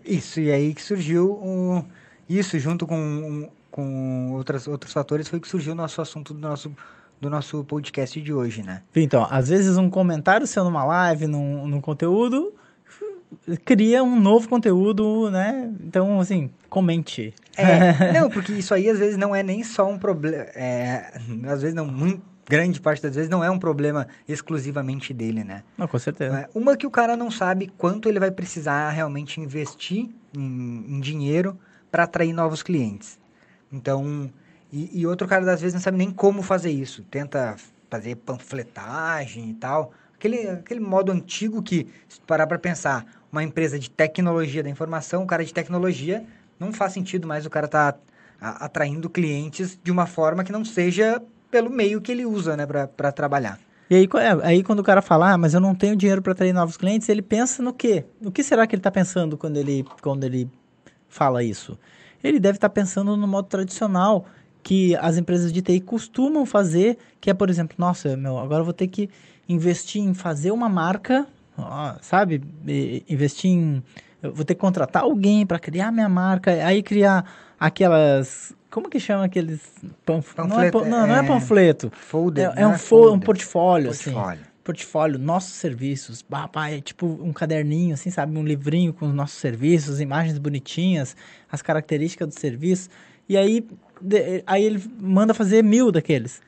Isso, 0.04 0.40
e 0.40 0.52
aí 0.52 0.74
que 0.74 0.82
surgiu 0.82 1.40
um 1.44 1.84
isso, 2.32 2.58
junto 2.58 2.88
com, 2.88 3.50
com 3.70 4.32
outras, 4.32 4.66
outros 4.66 4.94
fatores, 4.94 5.28
foi 5.28 5.38
que 5.38 5.50
surgiu 5.50 5.74
o 5.74 5.76
nosso 5.76 6.02
assunto 6.02 6.34
do 6.34 6.40
nosso, 6.40 6.74
do 7.20 7.30
nosso 7.30 7.62
podcast 7.66 8.22
de 8.22 8.32
hoje, 8.32 8.64
né? 8.64 8.84
Então, 8.96 9.28
às 9.30 9.50
vezes 9.50 9.76
um 9.76 9.90
comentário 9.90 10.48
seu 10.48 10.64
numa 10.64 10.86
live, 10.86 11.28
num, 11.28 11.68
num 11.68 11.82
conteúdo, 11.82 12.54
cria 13.66 14.04
um 14.04 14.20
novo 14.20 14.48
conteúdo, 14.48 15.30
né? 15.32 15.72
Então, 15.82 16.20
assim, 16.20 16.50
comente. 16.70 17.34
É, 17.58 18.14
não, 18.20 18.30
porque 18.30 18.54
isso 18.54 18.74
aí 18.74 18.90
às 18.90 19.00
vezes 19.00 19.18
não 19.18 19.36
é 19.36 19.44
nem 19.44 19.64
só 19.64 19.90
um 19.90 19.98
problema. 19.98 20.38
É, 20.56 21.14
às 21.48 21.62
vezes 21.62 21.74
não, 21.74 21.86
muito 21.86 22.22
grande 22.48 22.82
parte 22.82 23.02
das 23.02 23.16
vezes 23.16 23.30
não 23.30 23.44
é 23.44 23.50
um 23.50 23.58
problema 23.58 24.08
exclusivamente 24.28 25.14
dele, 25.14 25.44
né? 25.44 25.64
Não, 25.78 25.88
com 25.88 25.98
certeza. 25.98 26.40
É, 26.40 26.50
uma 26.54 26.76
que 26.76 26.86
o 26.86 26.92
cara 26.92 27.16
não 27.16 27.32
sabe 27.32 27.72
quanto 27.78 28.10
ele 28.10 28.20
vai 28.20 28.32
precisar 28.32 28.90
realmente 28.90 29.40
investir 29.40 30.10
em, 30.36 30.86
em 30.88 31.00
dinheiro 31.00 31.58
para 31.90 32.04
atrair 32.04 32.34
novos 32.34 32.62
clientes. 32.62 33.18
Então, 33.72 34.30
e, 34.72 35.00
e, 35.00 35.08
outro 35.08 35.28
cara 35.28 35.50
às 35.52 35.62
vezes 35.62 35.74
não 35.74 35.82
sabe 35.82 35.98
nem 35.98 36.12
como 36.12 36.42
fazer 36.42 36.72
isso. 36.72 37.04
Tenta 37.04 37.56
fazer 37.90 38.16
panfletagem 38.16 39.50
e 39.50 39.54
tal. 39.54 39.94
Aquele, 40.14 40.50
aquele 40.50 40.80
modo 40.80 41.12
antigo 41.12 41.62
que, 41.64 41.88
se 42.08 42.22
parar 42.22 42.48
para 42.48 42.60
pensar, 42.60 43.06
uma 43.32 43.44
empresa 43.44 43.80
de 43.80 43.90
tecnologia 43.90 44.62
da 44.62 44.70
informação, 44.70 45.24
um 45.24 45.28
cara 45.28 45.46
de 45.46 45.54
tecnologia, 45.54 46.24
não 46.60 46.74
faz 46.74 46.94
sentido 46.94 47.28
mais 47.28 47.46
o 47.46 47.50
cara 47.50 47.68
tá 47.68 47.96
atraindo 48.40 49.10
clientes 49.10 49.80
de 49.84 49.92
uma 49.92 50.06
forma 50.06 50.44
que 50.44 50.52
não 50.52 50.66
seja 50.66 51.22
pelo 51.50 51.70
meio 51.70 52.02
que 52.02 52.12
ele 52.12 52.26
usa, 52.26 52.58
né, 52.58 52.66
para 52.66 53.12
trabalhar. 53.12 53.60
E 53.90 53.96
aí, 53.96 54.10
é, 54.16 54.48
aí 54.48 54.64
quando 54.64 54.80
o 54.80 54.84
cara 54.84 55.02
fala, 55.02 55.34
ah, 55.34 55.38
mas 55.38 55.54
eu 55.54 55.60
não 55.60 55.76
tenho 55.76 55.96
dinheiro 55.96 56.22
para 56.22 56.32
atrair 56.32 56.54
novos 56.54 56.78
clientes, 56.78 57.10
ele 57.10 57.22
pensa 57.22 57.62
no 57.62 57.74
quê? 57.74 58.06
No 58.22 58.32
que 58.32 58.42
será 58.42 58.66
que 58.66 58.74
ele 58.74 58.80
está 58.80 58.90
pensando 58.90 59.38
quando 59.38 59.58
ele, 59.58 59.86
quando 60.02 60.24
ele 60.24 60.50
fala 61.10 61.44
isso? 61.44 61.78
Ele 62.24 62.40
deve 62.40 62.58
estar 62.58 62.70
pensando 62.70 63.18
no 63.18 63.28
modo 63.28 63.48
tradicional 63.50 64.26
que 64.64 64.96
as 64.96 65.18
empresas 65.18 65.52
de 65.52 65.62
TI 65.62 65.82
costumam 65.82 66.46
fazer, 66.46 66.98
que 67.20 67.30
é, 67.30 67.34
por 67.34 67.50
exemplo, 67.50 67.76
nossa, 67.78 68.16
meu, 68.16 68.38
agora 68.38 68.62
eu 68.62 68.66
vou 68.66 68.74
ter 68.74 68.88
que 68.88 69.10
investir 69.50 70.02
em 70.02 70.14
fazer 70.14 70.52
uma 70.52 70.70
marca, 70.70 71.28
sabe? 72.02 72.42
investir 73.10 73.52
em. 73.52 73.84
Eu 74.22 74.34
vou 74.34 74.46
ter 74.46 74.54
que 74.54 74.62
contratar 74.62 75.04
alguém 75.04 75.46
para 75.46 75.58
criar 75.58 75.92
minha 75.92 76.10
marca, 76.10 76.52
aí 76.66 76.84
criar 76.84 77.26
aquelas. 77.60 78.54
Como 78.70 78.90
que 78.90 79.00
chama 79.00 79.26
aqueles. 79.26 79.62
Panf... 80.06 80.34
Panfleto, 80.34 80.80
não, 80.80 80.86
é, 80.86 80.90
não, 80.90 81.08
não 81.08 81.16
é, 81.16 81.20
é 81.20 81.24
panfleto. 81.24 81.92
Folder, 81.92 82.52
é, 82.56 82.62
é 82.62 82.68
um, 82.68 82.74
é 82.74 82.78
folder, 82.78 83.14
um 83.14 83.20
portfólio, 83.20 83.88
portfólio. 83.90 84.32
assim 84.32 84.52
portfólio, 84.64 85.20
nossos 85.20 85.54
serviços, 85.54 86.22
papai, 86.22 86.78
é 86.78 86.82
tipo 86.82 87.06
um 87.06 87.34
caderninho, 87.34 87.94
assim, 87.94 88.10
sabe? 88.10 88.38
Um 88.38 88.44
livrinho 88.44 88.94
com 88.94 89.08
os 89.08 89.14
nossos 89.14 89.38
serviços, 89.38 90.00
imagens 90.00 90.38
bonitinhas, 90.38 91.16
as 91.52 91.62
características 91.62 92.28
do 92.28 92.40
serviço. 92.40 92.90
E 93.28 93.38
aí, 93.38 93.68
aí 94.46 94.64
ele 94.64 94.84
manda 95.00 95.34
fazer 95.34 95.64
mil 95.64 95.92
daqueles. 95.92 96.42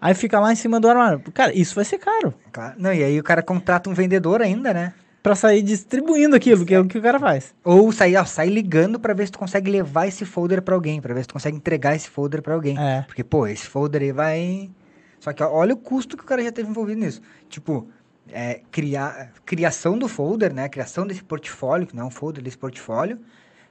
Aí 0.00 0.14
fica 0.14 0.38
lá 0.38 0.52
em 0.52 0.56
cima 0.56 0.78
do 0.78 0.88
armário. 0.88 1.20
Cara, 1.34 1.52
isso 1.52 1.74
vai 1.74 1.84
ser 1.84 1.98
caro. 1.98 2.32
Claro. 2.52 2.74
Não, 2.78 2.92
e 2.92 3.02
aí 3.02 3.18
o 3.18 3.22
cara 3.22 3.42
contrata 3.42 3.90
um 3.90 3.94
vendedor 3.94 4.40
ainda, 4.40 4.72
né? 4.72 4.94
Pra 5.22 5.34
sair 5.34 5.62
distribuindo 5.62 6.36
aquilo, 6.36 6.64
que 6.64 6.72
é 6.72 6.80
o 6.80 6.86
que 6.86 6.98
o 6.98 7.02
cara 7.02 7.18
faz. 7.18 7.54
Ou 7.64 7.90
sair, 7.90 8.16
ó, 8.16 8.24
sair 8.24 8.50
ligando 8.50 9.00
pra 9.00 9.12
ver 9.12 9.26
se 9.26 9.32
tu 9.32 9.38
consegue 9.38 9.70
levar 9.70 10.06
esse 10.06 10.24
folder 10.24 10.62
pra 10.62 10.74
alguém, 10.74 11.00
pra 11.00 11.12
ver 11.12 11.22
se 11.22 11.28
tu 11.28 11.34
consegue 11.34 11.56
entregar 11.56 11.96
esse 11.96 12.08
folder 12.08 12.40
pra 12.40 12.54
alguém. 12.54 12.78
É. 12.78 13.02
Porque, 13.02 13.24
pô, 13.24 13.46
esse 13.46 13.66
folder 13.66 14.02
aí 14.02 14.12
vai. 14.12 14.70
Só 15.18 15.32
que 15.32 15.42
ó, 15.42 15.52
olha 15.52 15.74
o 15.74 15.76
custo 15.76 16.16
que 16.16 16.22
o 16.22 16.26
cara 16.26 16.42
já 16.42 16.52
teve 16.52 16.70
envolvido 16.70 17.00
nisso. 17.00 17.20
Tipo, 17.48 17.88
é, 18.30 18.60
criar, 18.70 19.32
criação 19.44 19.98
do 19.98 20.06
folder, 20.06 20.54
né? 20.54 20.68
Criação 20.68 21.06
desse 21.06 21.24
portfólio, 21.24 21.86
que 21.86 21.96
não 21.96 22.04
é 22.04 22.06
um 22.06 22.10
folder, 22.10 22.42
desse 22.42 22.56
portfólio. 22.56 23.18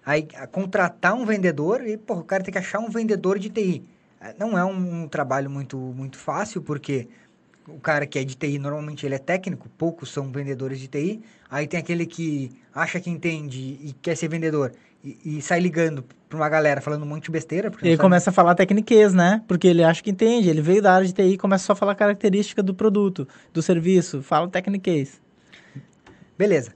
Aí 0.05 0.27
contratar 0.51 1.13
um 1.13 1.25
vendedor 1.25 1.85
e, 1.87 1.97
pô, 1.97 2.15
o 2.15 2.23
cara 2.23 2.43
tem 2.43 2.51
que 2.51 2.57
achar 2.57 2.79
um 2.79 2.89
vendedor 2.89 3.39
de 3.39 3.49
TI. 3.49 3.85
É, 4.21 4.33
Não 4.39 4.57
é 4.57 4.63
um, 4.65 5.03
um 5.03 5.07
trabalho 5.07 5.49
muito, 5.49 5.77
muito 5.77 6.17
fácil, 6.17 6.61
porque 6.61 7.07
o 7.67 7.79
cara 7.79 8.05
que 8.05 8.17
é 8.17 8.23
de 8.23 8.35
TI, 8.35 8.57
normalmente 8.59 9.05
ele 9.05 9.15
é 9.15 9.19
técnico, 9.19 9.67
poucos 9.77 10.09
são 10.11 10.31
vendedores 10.31 10.79
de 10.79 10.87
TI. 10.87 11.21
Aí 11.49 11.67
tem 11.67 11.79
aquele 11.79 12.05
que 12.05 12.51
acha 12.73 12.99
que 12.99 13.09
entende 13.09 13.59
e 13.59 13.93
quer 14.01 14.15
ser 14.15 14.27
vendedor 14.29 14.71
e, 15.03 15.37
e 15.37 15.41
sai 15.41 15.59
ligando 15.59 16.03
pra 16.29 16.37
uma 16.37 16.49
galera 16.49 16.81
falando 16.81 17.03
um 17.03 17.05
monte 17.05 17.25
de 17.25 17.31
besteira. 17.31 17.69
E 17.81 17.87
ele 17.87 17.95
sabe- 17.95 18.01
começa 18.05 18.29
a 18.29 18.33
falar 18.33 18.55
tecniquez, 18.55 19.13
né? 19.13 19.41
Porque 19.47 19.67
ele 19.67 19.83
acha 19.83 20.01
que 20.01 20.09
entende. 20.09 20.49
Ele 20.49 20.61
veio 20.61 20.81
da 20.81 20.93
área 20.93 21.05
de 21.07 21.13
TI 21.13 21.33
e 21.33 21.37
começa 21.37 21.65
só 21.65 21.73
a 21.73 21.75
falar 21.75 21.95
característica 21.95 22.63
do 22.63 22.73
produto, 22.73 23.27
do 23.53 23.61
serviço. 23.61 24.21
Fala 24.21 24.47
tecniquez. 24.49 25.21
Beleza. 26.37 26.73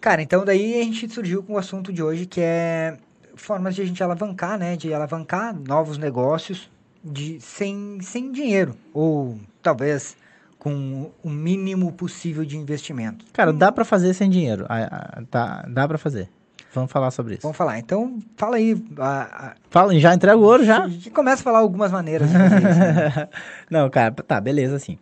Cara, 0.00 0.22
então 0.22 0.44
daí 0.44 0.80
a 0.80 0.84
gente 0.84 1.08
surgiu 1.12 1.42
com 1.42 1.54
o 1.54 1.58
assunto 1.58 1.92
de 1.92 2.02
hoje 2.02 2.26
que 2.26 2.40
é 2.40 2.96
formas 3.36 3.74
de 3.74 3.82
a 3.82 3.84
gente 3.84 4.02
alavancar, 4.02 4.58
né? 4.58 4.76
De 4.76 4.92
alavancar 4.92 5.54
novos 5.54 5.98
negócios 5.98 6.70
de, 7.04 7.40
sem, 7.40 7.98
sem 8.00 8.32
dinheiro. 8.32 8.74
Ou 8.92 9.38
talvez 9.62 10.16
com 10.58 11.10
o 11.22 11.30
mínimo 11.30 11.92
possível 11.92 12.44
de 12.44 12.56
investimento. 12.56 13.24
Cara, 13.32 13.52
dá 13.52 13.70
pra 13.70 13.84
fazer 13.84 14.14
sem 14.14 14.28
dinheiro. 14.28 14.66
Ah, 14.68 14.88
ah, 14.90 15.22
Tá, 15.30 15.64
dá 15.68 15.86
pra 15.86 15.98
fazer. 15.98 16.28
Vamos 16.74 16.92
falar 16.92 17.10
sobre 17.10 17.34
isso. 17.34 17.42
Vamos 17.42 17.56
falar. 17.56 17.78
Então, 17.78 18.18
fala 18.36 18.56
aí. 18.56 18.84
A, 18.98 19.48
a, 19.48 19.54
Fala, 19.70 19.98
já 19.98 20.14
entrega 20.14 20.36
o 20.36 20.42
ouro, 20.42 20.64
já? 20.64 20.84
A 20.84 20.88
gente 20.88 21.10
começa 21.10 21.40
a 21.40 21.44
falar 21.44 21.60
algumas 21.60 21.90
maneiras 21.90 22.28
de 22.28 22.36
fazer 22.36 22.56
isso. 22.56 22.78
né? 22.78 23.28
Não, 23.70 23.88
cara, 23.88 24.12
tá, 24.12 24.40
beleza, 24.40 24.76
assim. 24.76 24.98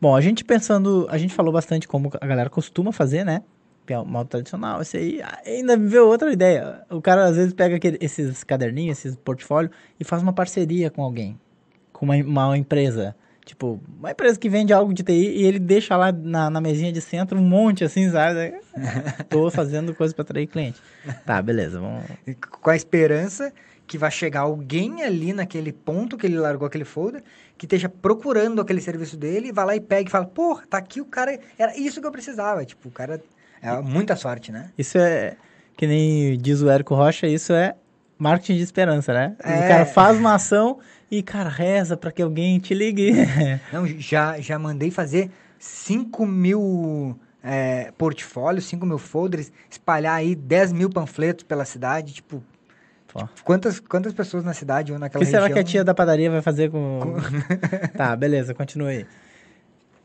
Bom, 0.00 0.16
a 0.16 0.20
gente 0.20 0.44
pensando, 0.44 1.06
a 1.08 1.16
gente 1.16 1.32
falou 1.32 1.52
bastante 1.52 1.86
como 1.86 2.10
a 2.20 2.26
galera 2.26 2.50
costuma 2.50 2.90
fazer, 2.90 3.24
né? 3.24 3.42
Modo 4.06 4.28
tradicional, 4.28 4.80
esse 4.80 4.96
aí 4.96 5.20
ah, 5.22 5.38
ainda 5.44 5.76
me 5.76 5.86
veio 5.88 6.06
outra 6.06 6.32
ideia. 6.32 6.82
O 6.90 7.02
cara 7.02 7.24
às 7.26 7.36
vezes 7.36 7.52
pega 7.52 7.76
aquele- 7.76 7.98
esses 8.00 8.42
caderninhos, 8.42 8.98
esses 8.98 9.14
portfólio 9.16 9.70
e 10.00 10.04
faz 10.04 10.22
uma 10.22 10.32
parceria 10.32 10.90
com 10.90 11.02
alguém, 11.02 11.38
com 11.92 12.06
uma, 12.06 12.16
uma 12.16 12.56
empresa. 12.58 13.14
Tipo, 13.44 13.78
uma 13.98 14.10
empresa 14.10 14.38
que 14.38 14.48
vende 14.48 14.72
algo 14.72 14.94
de 14.94 15.02
TI 15.02 15.12
e 15.12 15.44
ele 15.44 15.58
deixa 15.58 15.94
lá 15.98 16.10
na, 16.10 16.48
na 16.48 16.62
mesinha 16.62 16.90
de 16.90 17.02
centro 17.02 17.38
um 17.38 17.42
monte 17.42 17.84
assim, 17.84 18.10
sabe? 18.10 18.54
Tô 19.28 19.50
fazendo 19.50 19.94
coisa 19.94 20.14
pra 20.14 20.22
atrair 20.22 20.46
cliente. 20.46 20.80
Tá, 21.26 21.42
beleza, 21.42 21.78
vamos. 21.78 22.04
Com 22.62 22.70
a 22.70 22.74
esperança 22.76 23.52
que 23.86 23.98
vai 23.98 24.10
chegar 24.10 24.40
alguém 24.40 25.02
ali 25.02 25.34
naquele 25.34 25.72
ponto 25.74 26.16
que 26.16 26.26
ele 26.26 26.38
largou 26.38 26.66
aquele 26.66 26.86
folder, 26.86 27.22
que 27.58 27.66
esteja 27.66 27.86
procurando 27.86 28.62
aquele 28.62 28.80
serviço 28.80 29.14
dele, 29.14 29.52
vai 29.52 29.66
lá 29.66 29.76
e 29.76 29.80
pega 29.80 30.08
e 30.08 30.10
fala, 30.10 30.24
porra, 30.24 30.64
tá 30.66 30.78
aqui 30.78 31.02
o 31.02 31.04
cara, 31.04 31.38
era 31.58 31.76
isso 31.76 32.00
que 32.00 32.06
eu 32.06 32.10
precisava. 32.10 32.64
Tipo, 32.64 32.88
o 32.88 32.90
cara, 32.90 33.22
é 33.64 33.80
muita 33.80 34.14
sorte, 34.16 34.52
né? 34.52 34.70
Isso 34.76 34.98
é, 34.98 35.36
que 35.76 35.86
nem 35.86 36.38
diz 36.38 36.60
o 36.62 36.68
Érico 36.68 36.94
Rocha, 36.94 37.26
isso 37.26 37.52
é 37.52 37.74
marketing 38.18 38.56
de 38.56 38.62
esperança, 38.62 39.12
né? 39.12 39.36
É. 39.42 39.56
O 39.56 39.68
cara 39.68 39.86
faz 39.86 40.18
uma 40.18 40.34
ação 40.34 40.78
e, 41.10 41.22
cara, 41.22 41.48
reza 41.48 41.96
pra 41.96 42.12
que 42.12 42.22
alguém 42.22 42.58
te 42.58 42.74
ligue. 42.74 43.12
Não, 43.72 43.86
já, 43.86 44.40
já 44.40 44.58
mandei 44.58 44.90
fazer 44.90 45.30
5 45.58 46.26
mil 46.26 47.18
é, 47.42 47.92
portfólios, 47.98 48.64
5 48.66 48.86
mil 48.86 48.98
folders, 48.98 49.52
espalhar 49.70 50.16
aí 50.16 50.34
10 50.34 50.72
mil 50.72 50.90
panfletos 50.90 51.44
pela 51.44 51.64
cidade, 51.64 52.14
tipo, 52.14 52.42
Pô. 53.12 53.28
quantas, 53.44 53.80
quantas 53.80 54.12
pessoas 54.12 54.44
na 54.44 54.54
cidade 54.54 54.92
ou 54.92 54.96
O 54.96 55.00
naquela 55.00 55.24
que 55.24 55.30
será 55.30 55.42
região... 55.42 55.54
que 55.54 55.60
a 55.60 55.64
tia 55.64 55.84
da 55.84 55.94
padaria 55.94 56.30
vai 56.30 56.42
fazer 56.42 56.70
com... 56.70 57.00
tá, 57.96 58.16
beleza, 58.16 58.54
continua 58.54 58.88
aí. 58.88 59.06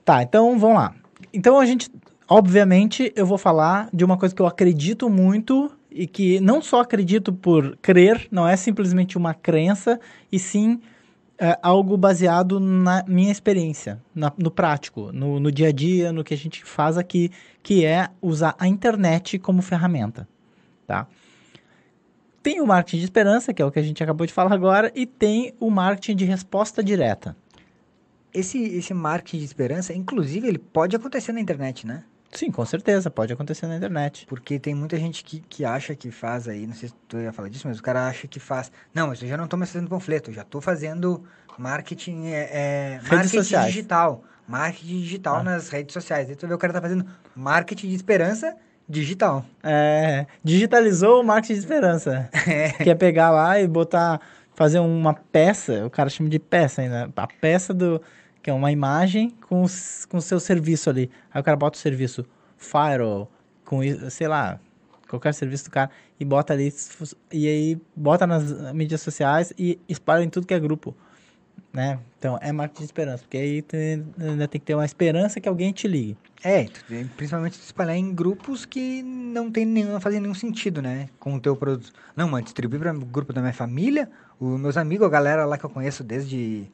Tá, 0.03 0.21
então 0.23 0.57
vamos 0.59 0.77
lá. 0.77 0.93
Então 1.33 1.59
a 1.59 1.65
gente, 1.65 1.89
obviamente, 2.29 3.11
eu 3.15 3.25
vou 3.25 3.37
falar 3.37 3.89
de 3.91 4.05
uma 4.05 4.17
coisa 4.17 4.33
que 4.33 4.41
eu 4.41 4.47
acredito 4.47 5.09
muito 5.09 5.71
e 5.91 6.05
que 6.05 6.39
não 6.39 6.61
só 6.61 6.81
acredito 6.81 7.33
por 7.33 7.75
crer, 7.77 8.27
não 8.31 8.47
é 8.47 8.55
simplesmente 8.55 9.17
uma 9.17 9.33
crença, 9.33 9.99
e 10.31 10.37
sim 10.37 10.79
é, 11.39 11.57
algo 11.63 11.97
baseado 11.97 12.59
na 12.59 13.03
minha 13.07 13.31
experiência, 13.31 13.99
na- 14.13 14.31
no 14.37 14.51
prático, 14.51 15.11
no, 15.11 15.39
no 15.39 15.51
dia 15.51 15.69
a 15.69 15.71
dia, 15.71 16.11
no 16.11 16.23
que 16.23 16.33
a 16.33 16.37
gente 16.37 16.63
faz 16.63 16.97
aqui, 16.97 17.31
que 17.63 17.85
é 17.85 18.09
usar 18.21 18.55
a 18.59 18.67
internet 18.67 19.39
como 19.39 19.61
ferramenta, 19.61 20.27
tá? 20.85 21.07
Tem 22.43 22.61
o 22.61 22.67
marketing 22.67 22.97
de 22.97 23.03
esperança, 23.05 23.53
que 23.53 23.61
é 23.61 23.65
o 23.65 23.71
que 23.71 23.79
a 23.79 23.83
gente 23.83 24.03
acabou 24.03 24.27
de 24.27 24.33
falar 24.33 24.53
agora, 24.53 24.91
e 24.93 25.05
tem 25.05 25.53
o 25.59 25.69
marketing 25.69 26.15
de 26.17 26.25
resposta 26.25 26.83
direta. 26.83 27.35
Esse, 28.33 28.61
esse 28.61 28.93
marketing 28.93 29.39
de 29.39 29.45
esperança, 29.45 29.93
inclusive, 29.93 30.47
ele 30.47 30.59
pode 30.59 30.95
acontecer 30.95 31.31
na 31.31 31.41
internet, 31.41 31.87
né? 31.87 32.03
Sim, 32.31 32.51
com 32.51 32.63
certeza, 32.65 33.09
pode 33.09 33.33
acontecer 33.33 33.65
na 33.67 33.75
internet. 33.77 34.25
Porque 34.27 34.59
tem 34.59 34.75
muita 34.75 34.97
gente 34.97 35.23
que, 35.23 35.39
que 35.39 35.65
acha 35.65 35.95
que 35.95 36.11
faz 36.11 36.47
aí, 36.47 36.67
não 36.67 36.75
sei 36.75 36.89
se 36.89 36.95
tu 37.07 37.17
ia 37.17 37.33
falar 37.33 37.49
disso, 37.49 37.67
mas 37.67 37.79
o 37.79 37.83
cara 37.83 38.07
acha 38.07 38.27
que 38.27 38.39
faz. 38.39 38.71
Não, 38.93 39.07
mas 39.07 39.21
eu 39.21 39.27
já 39.27 39.35
não 39.35 39.45
estou 39.45 39.57
mais 39.57 39.71
fazendo 39.71 39.89
panfleto, 39.89 40.29
eu 40.29 40.35
já 40.35 40.41
estou 40.43 40.61
fazendo 40.61 41.23
marketing, 41.57 42.27
é, 42.27 42.49
é, 42.51 42.89
Redes 42.97 43.09
marketing 43.11 43.37
sociais. 43.37 43.67
digital. 43.73 44.23
Marketing 44.47 44.99
digital 45.01 45.35
Ah. 45.37 45.43
nas 45.43 45.69
redes 45.69 45.93
sociais. 45.93 46.29
Aí 46.29 46.35
tu 46.35 46.47
vê 46.47 46.53
o 46.53 46.57
cara 46.57 46.73
tá 46.73 46.81
fazendo 46.81 47.05
marketing 47.35 47.89
de 47.89 47.95
esperança 47.95 48.55
digital. 48.87 49.45
É, 49.63 50.25
digitalizou 50.43 51.21
o 51.21 51.23
marketing 51.23 51.53
de 51.53 51.59
esperança. 51.59 52.29
Que 52.83 52.89
é 52.89 52.95
pegar 52.95 53.29
lá 53.31 53.59
e 53.59 53.67
botar, 53.67 54.19
fazer 54.55 54.79
uma 54.79 55.13
peça, 55.13 55.85
o 55.85 55.89
cara 55.89 56.09
chama 56.09 56.29
de 56.29 56.39
peça 56.39 56.81
ainda, 56.81 57.11
a 57.15 57.27
peça 57.27 57.73
do, 57.73 58.01
que 58.41 58.49
é 58.49 58.53
uma 58.53 58.71
imagem 58.71 59.31
com 59.47 59.61
os- 59.63 60.05
com 60.05 60.17
o 60.17 60.21
seu 60.21 60.39
serviço 60.39 60.89
ali. 60.89 61.09
Aí 61.33 61.41
o 61.41 61.43
cara 61.43 61.57
bota 61.57 61.77
o 61.77 61.81
serviço 61.81 62.25
firewall, 62.57 63.29
com, 63.65 63.79
sei 64.09 64.27
lá, 64.27 64.59
qualquer 65.09 65.33
serviço 65.33 65.65
do 65.65 65.71
cara, 65.71 65.89
e 66.19 66.25
bota 66.25 66.53
ali, 66.53 66.73
e 67.31 67.47
aí 67.47 67.77
bota 67.95 68.25
nas 68.27 68.73
mídias 68.73 69.01
sociais 69.01 69.53
e 69.57 69.79
espalha 69.87 70.23
em 70.23 70.29
tudo 70.29 70.45
que 70.47 70.53
é 70.53 70.59
grupo. 70.59 70.95
Né? 71.71 71.99
Então 72.17 72.37
é 72.41 72.51
marketing 72.51 72.79
de 72.79 72.85
esperança, 72.85 73.23
porque 73.23 73.37
aí 73.37 73.61
tem- 73.61 74.03
ainda 74.19 74.47
tem 74.47 74.59
que 74.59 74.65
ter 74.65 74.73
uma 74.73 74.85
esperança 74.85 75.39
que 75.39 75.47
alguém 75.47 75.71
te 75.71 75.87
ligue. 75.87 76.17
É, 76.43 76.63
tu- 76.63 76.83
principalmente 77.15 77.59
tu 77.59 77.63
espalhar 77.63 77.95
em 77.95 78.11
grupos 78.13 78.65
que 78.65 79.03
não 79.03 79.51
tem 79.51 79.65
nenhum, 79.65 79.99
fazem 79.99 80.19
nenhum 80.19 80.33
sentido, 80.33 80.81
né? 80.81 81.09
Com 81.19 81.35
o 81.35 81.39
teu 81.39 81.55
produto. 81.55 81.91
Não, 82.15 82.27
mano, 82.27 82.43
distribuir 82.43 82.79
para 82.81 82.91
o 82.95 82.99
grupo 83.05 83.31
da 83.33 83.41
minha 83.41 83.53
família, 83.53 84.09
os 84.39 84.59
meus 84.59 84.77
amigos, 84.77 85.05
a 85.05 85.09
galera 85.11 85.45
lá 85.45 85.57
que 85.59 85.65
eu 85.65 85.69
conheço 85.69 86.03
desde 86.03 86.65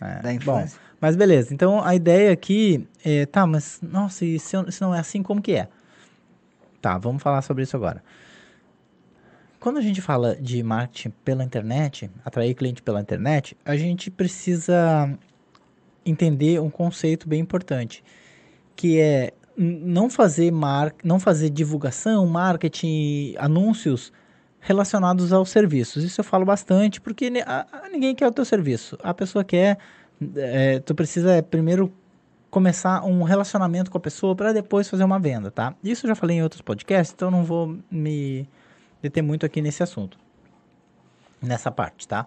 É, 0.00 0.22
da 0.22 0.32
bom, 0.32 0.36
infância. 0.60 0.80
Mas 1.00 1.14
beleza, 1.14 1.54
então 1.54 1.82
a 1.82 1.94
ideia 1.94 2.32
aqui 2.32 2.88
é, 3.04 3.24
tá, 3.24 3.46
mas 3.46 3.80
nossa, 3.82 4.24
e 4.24 4.38
se, 4.38 4.56
se 4.70 4.80
não 4.80 4.94
é 4.94 4.98
assim, 4.98 5.22
como 5.22 5.40
que 5.40 5.52
é? 5.52 5.68
Tá, 6.80 6.98
vamos 6.98 7.22
falar 7.22 7.42
sobre 7.42 7.62
isso 7.62 7.76
agora. 7.76 8.02
Quando 9.60 9.78
a 9.78 9.80
gente 9.80 10.00
fala 10.00 10.36
de 10.36 10.62
marketing 10.62 11.10
pela 11.24 11.42
internet, 11.42 12.10
atrair 12.24 12.54
cliente 12.54 12.82
pela 12.82 13.00
internet, 13.00 13.56
a 13.64 13.76
gente 13.76 14.10
precisa 14.10 15.18
entender 16.06 16.60
um 16.60 16.70
conceito 16.70 17.28
bem 17.28 17.40
importante, 17.40 18.02
que 18.76 18.98
é 19.00 19.32
não 19.56 20.08
fazer 20.08 20.52
mar, 20.52 20.94
não 21.02 21.18
fazer 21.18 21.50
divulgação, 21.50 22.24
marketing, 22.26 23.34
anúncios 23.36 24.12
relacionados 24.60 25.32
aos 25.32 25.50
serviços. 25.50 26.04
Isso 26.04 26.20
eu 26.20 26.24
falo 26.24 26.44
bastante 26.44 27.00
porque 27.00 27.30
ninguém 27.90 28.14
quer 28.14 28.28
o 28.28 28.32
teu 28.32 28.44
serviço. 28.44 28.96
A 29.02 29.12
pessoa 29.12 29.42
quer, 29.42 29.78
é, 30.36 30.80
tu 30.80 30.94
precisa 30.94 31.32
é, 31.32 31.42
primeiro 31.42 31.92
começar 32.50 33.04
um 33.04 33.22
relacionamento 33.22 33.90
com 33.90 33.98
a 33.98 34.00
pessoa 34.00 34.34
para 34.34 34.52
depois 34.52 34.88
fazer 34.88 35.04
uma 35.04 35.18
venda, 35.18 35.50
tá? 35.50 35.74
Isso 35.84 36.06
eu 36.06 36.08
já 36.08 36.14
falei 36.14 36.38
em 36.38 36.42
outros 36.42 36.62
podcasts, 36.62 37.14
então 37.14 37.30
não 37.30 37.44
vou 37.44 37.78
me 37.90 38.48
deter 39.02 39.22
muito 39.22 39.44
aqui 39.44 39.60
nesse 39.60 39.82
assunto, 39.82 40.18
nessa 41.42 41.70
parte, 41.70 42.08
tá? 42.08 42.26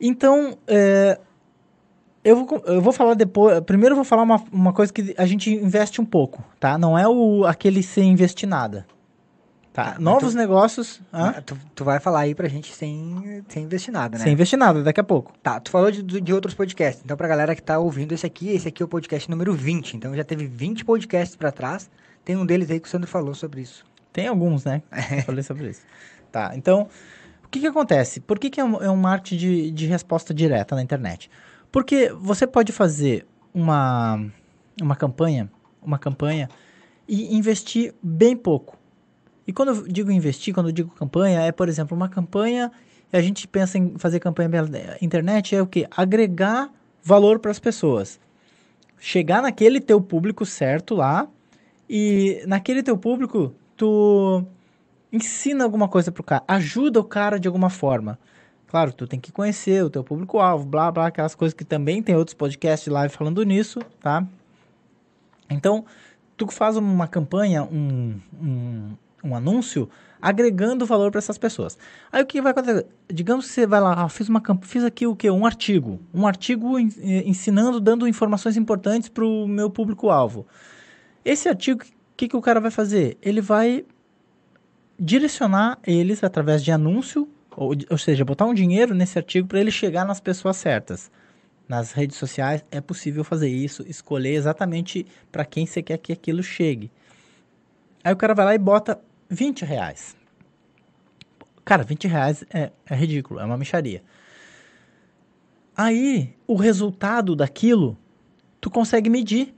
Então, 0.00 0.58
é, 0.66 1.20
eu, 2.24 2.44
vou, 2.44 2.62
eu 2.66 2.80
vou 2.82 2.92
falar 2.92 3.14
depois. 3.14 3.60
Primeiro, 3.60 3.92
eu 3.92 3.96
vou 3.96 4.04
falar 4.04 4.22
uma, 4.22 4.42
uma 4.52 4.72
coisa 4.72 4.92
que 4.92 5.14
a 5.16 5.26
gente 5.26 5.50
investe 5.52 6.00
um 6.00 6.04
pouco, 6.04 6.42
tá? 6.58 6.76
Não 6.76 6.98
é 6.98 7.06
o 7.06 7.44
aquele 7.46 7.82
sem 7.82 8.10
investir 8.10 8.48
nada. 8.48 8.86
Tá? 9.72 9.94
Ah, 9.96 10.00
Novos 10.00 10.32
tu- 10.32 10.36
negócios. 10.36 11.00
Ah, 11.12 11.40
Tu, 11.40 11.56
tu 11.74 11.84
vai 11.84 11.98
falar 11.98 12.20
aí 12.20 12.34
pra 12.34 12.46
gente 12.46 12.72
sem, 12.74 13.42
sem 13.48 13.64
investir 13.64 13.92
nada, 13.92 14.18
né? 14.18 14.24
Sem 14.24 14.32
investir 14.34 14.58
nada, 14.58 14.82
daqui 14.82 15.00
a 15.00 15.04
pouco. 15.04 15.32
Tá, 15.42 15.58
tu 15.60 15.70
falou 15.70 15.90
de, 15.90 16.02
de 16.02 16.32
outros 16.34 16.52
podcasts. 16.54 17.02
Então, 17.04 17.16
pra 17.16 17.26
galera 17.26 17.54
que 17.54 17.62
tá 17.62 17.78
ouvindo 17.78 18.12
esse 18.12 18.26
aqui, 18.26 18.50
esse 18.50 18.68
aqui 18.68 18.82
é 18.82 18.84
o 18.84 18.88
podcast 18.88 19.30
número 19.30 19.54
20. 19.54 19.96
Então, 19.96 20.14
já 20.14 20.22
teve 20.24 20.46
20 20.46 20.84
podcasts 20.84 21.36
pra 21.36 21.50
trás. 21.50 21.90
Tem 22.24 22.36
um 22.36 22.44
deles 22.44 22.70
aí 22.70 22.78
que 22.78 22.86
o 22.86 22.90
Sandro 22.90 23.08
falou 23.08 23.34
sobre 23.34 23.62
isso. 23.62 23.82
Tem 24.12 24.28
alguns, 24.28 24.62
né? 24.64 24.82
Eu 25.16 25.22
falei 25.22 25.42
sobre 25.42 25.70
isso. 25.70 25.80
Tá, 26.30 26.52
então, 26.54 26.86
o 27.42 27.48
que 27.48 27.60
que 27.60 27.66
acontece? 27.66 28.20
Por 28.20 28.38
que 28.38 28.50
que 28.50 28.60
é 28.60 28.64
um, 28.64 28.82
é 28.82 28.90
um 28.90 28.96
marketing 28.96 29.36
de, 29.38 29.70
de 29.70 29.86
resposta 29.86 30.34
direta 30.34 30.74
na 30.74 30.82
internet? 30.82 31.30
Porque 31.70 32.12
você 32.20 32.46
pode 32.46 32.72
fazer 32.72 33.26
uma, 33.54 34.22
uma 34.82 34.94
campanha, 34.96 35.50
uma 35.82 35.98
campanha 35.98 36.50
e 37.08 37.34
investir 37.34 37.94
bem 38.02 38.36
pouco. 38.36 38.76
E 39.46 39.52
quando 39.52 39.70
eu 39.70 39.88
digo 39.88 40.10
investir, 40.10 40.54
quando 40.54 40.68
eu 40.68 40.72
digo 40.72 40.90
campanha, 40.94 41.40
é, 41.40 41.52
por 41.52 41.68
exemplo, 41.68 41.96
uma 41.96 42.08
campanha, 42.08 42.70
a 43.12 43.20
gente 43.20 43.46
pensa 43.46 43.78
em 43.78 43.98
fazer 43.98 44.20
campanha 44.20 44.48
pela 44.48 44.68
internet, 45.00 45.54
é 45.54 45.62
o 45.62 45.66
que? 45.66 45.86
Agregar 45.90 46.70
valor 47.02 47.38
para 47.38 47.50
as 47.50 47.58
pessoas. 47.58 48.20
Chegar 48.98 49.42
naquele 49.42 49.80
teu 49.80 50.00
público 50.00 50.46
certo 50.46 50.94
lá, 50.94 51.28
e 51.94 52.42
naquele 52.46 52.82
teu 52.82 52.96
público, 52.96 53.54
tu 53.76 54.44
ensina 55.12 55.62
alguma 55.62 55.88
coisa 55.88 56.10
pro 56.10 56.22
cara, 56.22 56.42
ajuda 56.48 56.98
o 56.98 57.04
cara 57.04 57.38
de 57.38 57.46
alguma 57.46 57.68
forma. 57.68 58.18
Claro, 58.66 58.92
tu 58.94 59.06
tem 59.06 59.20
que 59.20 59.30
conhecer 59.30 59.84
o 59.84 59.90
teu 59.90 60.02
público-alvo, 60.02 60.64
blá, 60.64 60.90
blá, 60.90 61.08
aquelas 61.08 61.34
coisas 61.34 61.52
que 61.52 61.64
também 61.64 62.02
tem 62.02 62.16
outros 62.16 62.32
podcasts 62.32 62.90
live 62.90 63.14
falando 63.14 63.42
nisso, 63.42 63.80
tá? 64.00 64.26
Então, 65.50 65.84
tu 66.34 66.46
faz 66.46 66.78
uma 66.78 67.06
campanha, 67.06 67.64
um, 67.64 68.18
um, 68.42 68.96
um 69.22 69.34
anúncio, 69.34 69.88
agregando 70.20 70.86
valor 70.86 71.10
para 71.10 71.18
essas 71.18 71.36
pessoas. 71.36 71.76
Aí 72.10 72.22
o 72.22 72.26
que 72.26 72.40
vai 72.40 72.52
acontecer? 72.52 72.86
Digamos 73.12 73.46
que 73.46 73.52
você 73.52 73.66
vai 73.66 73.80
lá, 73.80 74.04
ah, 74.04 74.08
fiz, 74.08 74.28
uma, 74.28 74.42
fiz 74.62 74.84
aqui 74.84 75.06
o 75.06 75.16
que? 75.16 75.30
Um 75.30 75.44
artigo. 75.44 76.00
Um 76.14 76.26
artigo 76.26 76.78
ensinando, 76.78 77.80
dando 77.80 78.06
informações 78.06 78.56
importantes 78.56 79.08
para 79.08 79.24
o 79.24 79.48
meu 79.48 79.68
público-alvo. 79.68 80.46
Esse 81.24 81.48
artigo, 81.48 81.82
o 81.82 81.86
que, 82.16 82.28
que 82.28 82.36
o 82.36 82.40
cara 82.40 82.60
vai 82.60 82.70
fazer? 82.70 83.16
Ele 83.20 83.40
vai 83.40 83.84
direcionar 84.98 85.78
eles 85.84 86.22
através 86.22 86.62
de 86.62 86.70
anúncio, 86.70 87.28
ou, 87.56 87.74
ou 87.90 87.98
seja, 87.98 88.24
botar 88.24 88.46
um 88.46 88.54
dinheiro 88.54 88.94
nesse 88.94 89.18
artigo 89.18 89.48
para 89.48 89.60
ele 89.60 89.70
chegar 89.70 90.04
nas 90.04 90.20
pessoas 90.20 90.56
certas. 90.56 91.10
Nas 91.68 91.92
redes 91.92 92.16
sociais 92.16 92.64
é 92.70 92.80
possível 92.80 93.24
fazer 93.24 93.48
isso, 93.48 93.84
escolher 93.88 94.34
exatamente 94.34 95.06
para 95.30 95.44
quem 95.44 95.66
você 95.66 95.82
quer 95.82 95.98
que 95.98 96.12
aquilo 96.12 96.42
chegue. 96.42 96.90
Aí 98.04 98.12
o 98.12 98.16
cara 98.16 98.34
vai 98.34 98.44
lá 98.44 98.54
e 98.54 98.58
bota 98.58 99.00
20 99.32 99.64
reais. 99.64 100.14
Cara, 101.64 101.82
20 101.82 102.06
reais 102.06 102.44
é, 102.52 102.70
é 102.84 102.94
ridículo, 102.94 103.40
é 103.40 103.44
uma 103.44 103.56
micharia. 103.56 104.02
Aí, 105.74 106.34
o 106.46 106.54
resultado 106.54 107.34
daquilo, 107.34 107.96
tu 108.60 108.70
consegue 108.70 109.08
medir. 109.08 109.54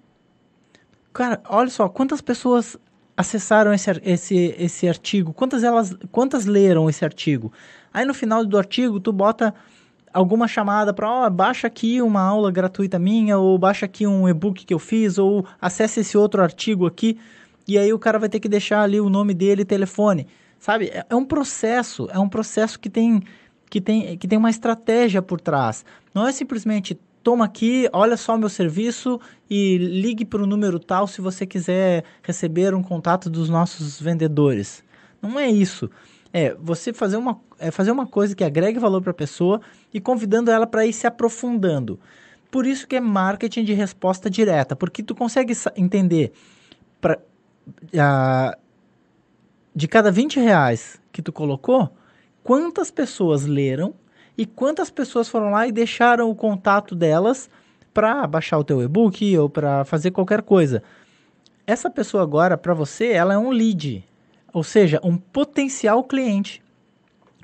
Cara, 1.12 1.42
olha 1.48 1.68
só, 1.70 1.88
quantas 1.88 2.20
pessoas 2.20 2.78
acessaram 3.16 3.72
esse, 3.72 3.90
esse, 4.04 4.54
esse 4.58 4.88
artigo, 4.88 5.32
quantas 5.32 5.64
elas, 5.64 5.96
quantas 6.12 6.46
leram 6.46 6.88
esse 6.88 7.04
artigo. 7.04 7.52
Aí 7.92 8.04
no 8.04 8.14
final 8.14 8.44
do 8.44 8.58
artigo 8.58 9.00
tu 9.00 9.12
bota 9.12 9.54
alguma 10.12 10.46
chamada 10.46 10.92
para, 10.92 11.10
ó, 11.10 11.26
oh, 11.26 11.30
baixa 11.30 11.66
aqui 11.66 12.00
uma 12.00 12.20
aula 12.20 12.50
gratuita 12.50 12.98
minha, 12.98 13.38
ou 13.38 13.58
baixa 13.58 13.86
aqui 13.86 14.06
um 14.06 14.28
e-book 14.28 14.64
que 14.64 14.74
eu 14.74 14.78
fiz, 14.78 15.18
ou 15.18 15.44
acesse 15.60 16.00
esse 16.00 16.16
outro 16.16 16.42
artigo 16.42 16.86
aqui, 16.86 17.18
e 17.66 17.78
aí 17.78 17.92
o 17.92 17.98
cara 17.98 18.18
vai 18.18 18.28
ter 18.28 18.40
que 18.40 18.48
deixar 18.48 18.82
ali 18.82 19.00
o 19.00 19.08
nome 19.08 19.34
dele 19.34 19.64
telefone. 19.64 20.26
Sabe? 20.58 20.86
É, 20.86 21.04
é 21.08 21.14
um 21.14 21.24
processo, 21.24 22.08
é 22.10 22.18
um 22.18 22.28
processo 22.28 22.78
que 22.78 22.88
tem, 22.88 23.22
que 23.68 23.80
tem, 23.80 24.16
que 24.16 24.28
tem 24.28 24.38
uma 24.38 24.50
estratégia 24.50 25.20
por 25.20 25.40
trás. 25.40 25.84
Não 26.14 26.26
é 26.26 26.32
simplesmente 26.32 26.98
toma 27.22 27.46
aqui, 27.46 27.88
olha 27.92 28.16
só 28.16 28.34
o 28.34 28.38
meu 28.38 28.50
serviço 28.50 29.18
e 29.48 29.78
ligue 29.78 30.26
para 30.26 30.42
o 30.42 30.46
número 30.46 30.78
tal 30.78 31.06
se 31.06 31.22
você 31.22 31.46
quiser 31.46 32.04
receber 32.22 32.74
um 32.74 32.82
contato 32.82 33.30
dos 33.30 33.48
nossos 33.48 34.00
vendedores. 34.00 34.84
Não 35.22 35.40
é 35.40 35.48
isso. 35.48 35.90
É 36.32 36.54
você 36.60 36.92
fazer 36.92 37.16
uma, 37.16 37.40
é 37.58 37.70
fazer 37.70 37.90
uma 37.90 38.06
coisa 38.06 38.36
que 38.36 38.44
agregue 38.44 38.78
valor 38.78 39.00
para 39.00 39.12
a 39.12 39.14
pessoa 39.14 39.60
e 39.92 40.00
convidando 40.00 40.50
ela 40.50 40.66
para 40.66 40.84
ir 40.84 40.92
se 40.92 41.06
aprofundando. 41.06 41.98
Por 42.50 42.66
isso 42.66 42.86
que 42.86 42.96
é 42.96 43.00
marketing 43.00 43.64
de 43.64 43.72
resposta 43.72 44.28
direta, 44.28 44.76
porque 44.76 45.02
tu 45.02 45.14
consegue 45.14 45.54
entender 45.76 46.32
de 49.74 49.88
cada 49.88 50.10
20 50.10 50.38
reais 50.38 51.00
que 51.12 51.22
tu 51.22 51.32
colocou, 51.32 51.90
quantas 52.42 52.90
pessoas 52.90 53.44
leram 53.44 53.94
e 54.36 54.44
quantas 54.44 54.90
pessoas 54.90 55.28
foram 55.28 55.50
lá 55.50 55.66
e 55.66 55.72
deixaram 55.72 56.30
o 56.30 56.34
contato 56.34 56.94
delas 56.94 57.48
para 57.92 58.26
baixar 58.26 58.58
o 58.58 58.64
teu 58.64 58.82
e-book 58.82 59.38
ou 59.38 59.48
para 59.48 59.84
fazer 59.84 60.10
qualquer 60.10 60.42
coisa. 60.42 60.82
Essa 61.66 61.88
pessoa 61.88 62.22
agora, 62.22 62.58
para 62.58 62.74
você, 62.74 63.06
ela 63.06 63.34
é 63.34 63.38
um 63.38 63.50
lead, 63.50 64.04
ou 64.52 64.62
seja, 64.62 65.00
um 65.02 65.16
potencial 65.16 66.02
cliente. 66.04 66.62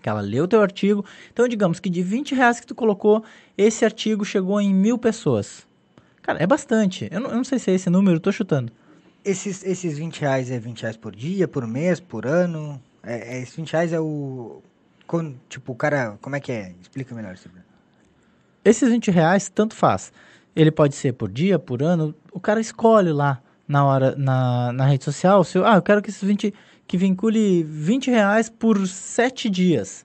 Que 0.02 0.08
ela 0.08 0.20
leu 0.20 0.44
o 0.44 0.48
teu 0.48 0.60
artigo. 0.60 1.04
Então, 1.32 1.46
digamos 1.46 1.78
que 1.78 1.88
de 1.88 2.02
20 2.02 2.34
reais 2.34 2.58
que 2.58 2.66
tu 2.66 2.74
colocou, 2.74 3.22
esse 3.56 3.84
artigo 3.84 4.24
chegou 4.24 4.60
em 4.60 4.74
mil 4.74 4.98
pessoas. 4.98 5.66
Cara, 6.22 6.42
é 6.42 6.46
bastante. 6.46 7.08
Eu 7.10 7.20
não, 7.20 7.30
eu 7.30 7.36
não 7.36 7.44
sei 7.44 7.58
se 7.58 7.70
é 7.70 7.74
esse 7.74 7.88
número, 7.88 8.16
eu 8.16 8.20
tô 8.20 8.32
chutando. 8.32 8.72
Esses, 9.24 9.62
esses 9.64 9.98
20 9.98 10.20
reais 10.20 10.50
é 10.50 10.58
20 10.58 10.82
reais 10.82 10.96
por 10.96 11.14
dia, 11.14 11.46
por 11.46 11.66
mês, 11.66 12.00
por 12.00 12.26
ano? 12.26 12.80
É, 13.02 13.36
é, 13.36 13.42
esses 13.42 13.54
20 13.54 13.72
reais 13.72 13.92
é 13.92 14.00
o, 14.00 14.62
tipo, 15.48 15.72
o 15.72 15.74
cara, 15.74 16.18
como 16.20 16.36
é 16.36 16.40
que 16.40 16.52
é? 16.52 16.74
Explica 16.80 17.14
melhor 17.14 17.34
isso. 17.34 17.48
Esses 18.64 18.88
20 18.88 19.10
reais, 19.10 19.48
tanto 19.48 19.74
faz. 19.74 20.12
Ele 20.54 20.70
pode 20.70 20.94
ser 20.94 21.12
por 21.12 21.30
dia, 21.30 21.58
por 21.58 21.82
ano. 21.82 22.14
O 22.32 22.40
cara 22.40 22.60
escolhe 22.60 23.12
lá 23.12 23.40
na 23.66 23.84
hora, 23.84 24.14
na, 24.16 24.72
na 24.72 24.86
rede 24.86 25.04
social, 25.04 25.44
seu, 25.44 25.64
ah, 25.64 25.76
eu 25.76 25.82
quero 25.82 26.02
que 26.02 26.10
esses 26.10 26.22
20, 26.22 26.52
que 26.86 26.96
vincule 26.96 27.62
20 27.62 28.10
reais 28.10 28.48
por 28.48 28.86
7 28.86 29.48
dias. 29.48 30.04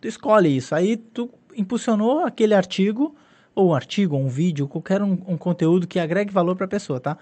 Tu 0.00 0.08
escolhe 0.08 0.54
isso. 0.54 0.74
Aí 0.74 0.96
tu 0.96 1.30
impulsionou 1.56 2.24
aquele 2.24 2.54
artigo, 2.54 3.16
ou 3.54 3.70
um 3.70 3.74
artigo, 3.74 4.14
ou 4.14 4.22
um 4.22 4.28
vídeo, 4.28 4.68
qualquer 4.68 5.02
um, 5.02 5.18
um 5.26 5.36
conteúdo 5.36 5.86
que 5.86 5.98
agregue 5.98 6.32
valor 6.32 6.54
para 6.54 6.66
a 6.66 6.68
pessoa, 6.68 7.00
tá? 7.00 7.16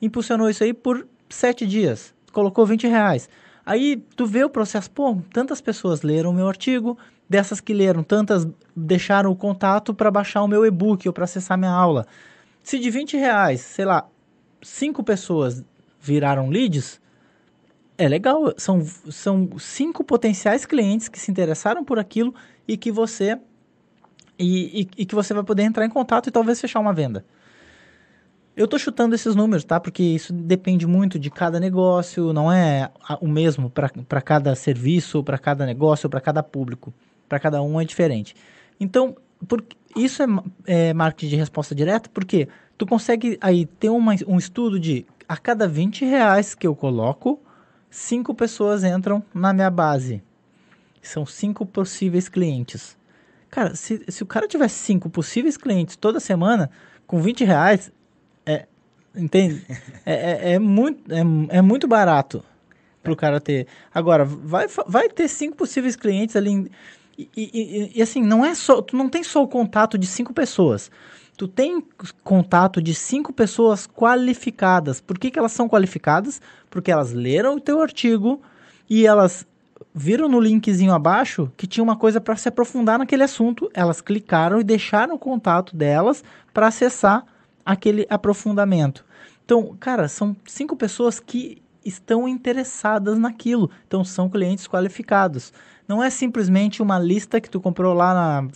Impulsionou 0.00 0.48
isso 0.48 0.64
aí 0.64 0.72
por 0.72 1.06
7 1.28 1.66
dias. 1.66 2.14
Colocou 2.32 2.66
20 2.66 2.86
reais. 2.86 3.28
Aí 3.64 3.96
tu 4.14 4.26
vê 4.26 4.44
o 4.44 4.50
processo, 4.50 4.90
pô, 4.90 5.18
tantas 5.32 5.60
pessoas 5.60 6.02
leram 6.02 6.30
o 6.30 6.32
meu 6.32 6.46
artigo, 6.46 6.96
dessas 7.28 7.60
que 7.60 7.74
leram, 7.74 8.02
tantas 8.02 8.46
deixaram 8.74 9.30
o 9.30 9.36
contato 9.36 9.92
para 9.92 10.10
baixar 10.10 10.42
o 10.42 10.48
meu 10.48 10.64
e-book 10.64 11.08
ou 11.08 11.12
para 11.12 11.24
acessar 11.24 11.58
minha 11.58 11.72
aula. 11.72 12.06
Se 12.62 12.78
de 12.78 12.90
20 12.90 13.16
reais, 13.16 13.60
sei 13.60 13.84
lá, 13.84 14.06
cinco 14.62 15.02
pessoas 15.02 15.64
viraram 16.00 16.48
leads, 16.48 17.00
é 17.98 18.08
legal. 18.08 18.52
São, 18.56 18.84
são 19.10 19.58
cinco 19.58 20.04
potenciais 20.04 20.64
clientes 20.64 21.08
que 21.08 21.18
se 21.18 21.30
interessaram 21.30 21.84
por 21.84 21.98
aquilo 21.98 22.34
e 22.68 22.76
que 22.76 22.92
você 22.92 23.38
e, 24.38 24.82
e, 24.82 24.88
e 24.98 25.06
que 25.06 25.14
você 25.14 25.32
vai 25.32 25.42
poder 25.42 25.62
entrar 25.62 25.84
em 25.84 25.90
contato 25.90 26.28
e 26.28 26.32
talvez 26.32 26.60
fechar 26.60 26.80
uma 26.80 26.92
venda. 26.92 27.24
Eu 28.56 28.66
tô 28.66 28.78
chutando 28.78 29.14
esses 29.14 29.34
números, 29.36 29.64
tá? 29.64 29.78
Porque 29.78 30.02
isso 30.02 30.32
depende 30.32 30.86
muito 30.86 31.18
de 31.18 31.30
cada 31.30 31.60
negócio, 31.60 32.32
não 32.32 32.50
é 32.50 32.90
o 33.20 33.28
mesmo 33.28 33.70
para 33.70 34.22
cada 34.22 34.54
serviço, 34.54 35.22
para 35.22 35.36
cada 35.36 35.66
negócio, 35.66 36.08
para 36.08 36.22
cada 36.22 36.42
público. 36.42 36.92
Para 37.28 37.38
cada 37.38 37.60
um 37.60 37.78
é 37.78 37.84
diferente. 37.84 38.34
Então, 38.80 39.14
por, 39.46 39.62
isso 39.94 40.22
é, 40.22 40.26
é, 40.66 40.94
marketing 40.94 41.28
de 41.28 41.36
resposta 41.36 41.74
direta, 41.74 42.08
porque 42.08 42.48
tu 42.78 42.86
consegue 42.86 43.36
aí 43.42 43.66
ter 43.66 43.90
uma, 43.90 44.14
um 44.26 44.38
estudo 44.38 44.80
de 44.80 45.04
a 45.28 45.36
cada 45.36 45.68
20 45.68 46.06
reais 46.06 46.54
que 46.54 46.66
eu 46.66 46.74
coloco, 46.74 47.38
cinco 47.90 48.34
pessoas 48.34 48.84
entram 48.84 49.22
na 49.34 49.52
minha 49.52 49.70
base. 49.70 50.22
São 51.02 51.26
cinco 51.26 51.66
possíveis 51.66 52.26
clientes. 52.26 52.96
Cara, 53.50 53.74
se, 53.74 54.02
se 54.08 54.22
o 54.22 54.26
cara 54.26 54.48
tivesse 54.48 54.76
cinco 54.76 55.10
possíveis 55.10 55.58
clientes 55.58 55.94
toda 55.94 56.18
semana, 56.20 56.70
com 57.06 57.20
20 57.20 57.44
reais, 57.44 57.92
Entende? 59.16 59.64
é, 60.04 60.14
é, 60.14 60.52
é, 60.52 60.58
muito, 60.58 61.12
é, 61.12 61.58
é 61.58 61.62
muito 61.62 61.88
barato 61.88 62.44
para 63.02 63.12
o 63.12 63.16
cara 63.16 63.40
ter. 63.40 63.66
Agora, 63.94 64.24
vai, 64.24 64.66
vai 64.86 65.08
ter 65.08 65.28
cinco 65.28 65.56
possíveis 65.56 65.96
clientes 65.96 66.36
ali. 66.36 66.70
E, 67.18 67.28
e, 67.36 67.92
e, 67.94 68.02
assim, 68.02 68.22
não 68.22 68.44
é 68.44 68.54
só. 68.54 68.82
Tu 68.82 68.96
não 68.96 69.08
tem 69.08 69.22
só 69.22 69.42
o 69.42 69.48
contato 69.48 69.96
de 69.96 70.06
cinco 70.06 70.34
pessoas. 70.34 70.90
Tu 71.36 71.46
tem 71.46 71.82
contato 72.24 72.80
de 72.82 72.94
cinco 72.94 73.32
pessoas 73.32 73.86
qualificadas. 73.86 75.00
Por 75.00 75.18
que, 75.18 75.30
que 75.30 75.38
elas 75.38 75.52
são 75.52 75.68
qualificadas? 75.68 76.40
Porque 76.68 76.90
elas 76.90 77.12
leram 77.12 77.56
o 77.56 77.60
teu 77.60 77.80
artigo 77.80 78.40
e 78.88 79.06
elas 79.06 79.46
viram 79.94 80.28
no 80.28 80.40
linkzinho 80.40 80.92
abaixo 80.92 81.50
que 81.56 81.66
tinha 81.66 81.84
uma 81.84 81.96
coisa 81.96 82.20
para 82.20 82.36
se 82.36 82.48
aprofundar 82.48 82.98
naquele 82.98 83.22
assunto. 83.22 83.70
Elas 83.72 84.00
clicaram 84.00 84.60
e 84.60 84.64
deixaram 84.64 85.14
o 85.14 85.18
contato 85.18 85.76
delas 85.76 86.24
para 86.52 86.68
acessar 86.68 87.24
aquele 87.66 88.06
aprofundamento. 88.08 89.04
Então, 89.44 89.76
cara, 89.78 90.08
são 90.08 90.36
cinco 90.46 90.76
pessoas 90.76 91.18
que 91.18 91.60
estão 91.84 92.28
interessadas 92.28 93.18
naquilo. 93.18 93.70
Então, 93.86 94.04
são 94.04 94.28
clientes 94.28 94.68
qualificados. 94.68 95.52
Não 95.86 96.02
é 96.02 96.08
simplesmente 96.08 96.80
uma 96.80 96.98
lista 96.98 97.40
que 97.40 97.50
tu 97.50 97.60
comprou 97.60 97.92
lá 97.92 98.14
na, 98.14 98.48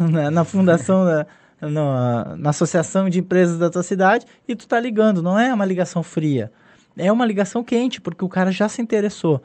na, 0.06 0.30
na 0.30 0.44
fundação 0.44 1.04
da. 1.04 1.26
Na, 1.60 2.36
na, 2.36 2.50
associação 2.50 3.10
de 3.10 3.18
empresas 3.18 3.58
da 3.58 3.68
tua 3.68 3.82
cidade 3.82 4.24
e 4.46 4.54
tu 4.54 4.68
tá 4.68 4.78
ligando, 4.78 5.20
não 5.20 5.36
é 5.36 5.52
uma 5.52 5.64
ligação 5.64 6.04
fria. 6.04 6.52
É 6.96 7.10
uma 7.10 7.26
ligação 7.26 7.64
quente, 7.64 8.00
porque 8.00 8.24
o 8.24 8.28
cara 8.28 8.52
já 8.52 8.68
se 8.68 8.80
interessou. 8.80 9.42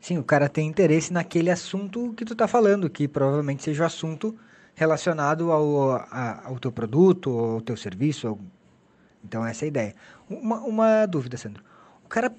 Sim, 0.00 0.18
o 0.18 0.24
cara 0.24 0.48
tem 0.48 0.66
interesse 0.66 1.12
naquele 1.12 1.48
assunto 1.48 2.12
que 2.16 2.24
tu 2.24 2.34
tá 2.34 2.48
falando, 2.48 2.90
que 2.90 3.06
provavelmente 3.06 3.62
seja 3.62 3.84
o 3.84 3.86
assunto 3.86 4.36
relacionado 4.78 5.50
ao, 5.50 5.96
a, 5.96 6.42
ao 6.44 6.58
teu 6.60 6.70
produto, 6.70 7.36
ao 7.36 7.60
teu 7.60 7.76
serviço. 7.76 8.28
Ao... 8.28 8.38
Então, 9.24 9.44
essa 9.44 9.64
é 9.64 9.66
a 9.66 9.68
ideia. 9.68 9.94
Uma, 10.30 10.60
uma 10.60 11.06
dúvida, 11.06 11.36
Sandro. 11.36 11.64
O 12.04 12.08
cara, 12.08 12.32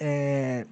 é, 0.00 0.64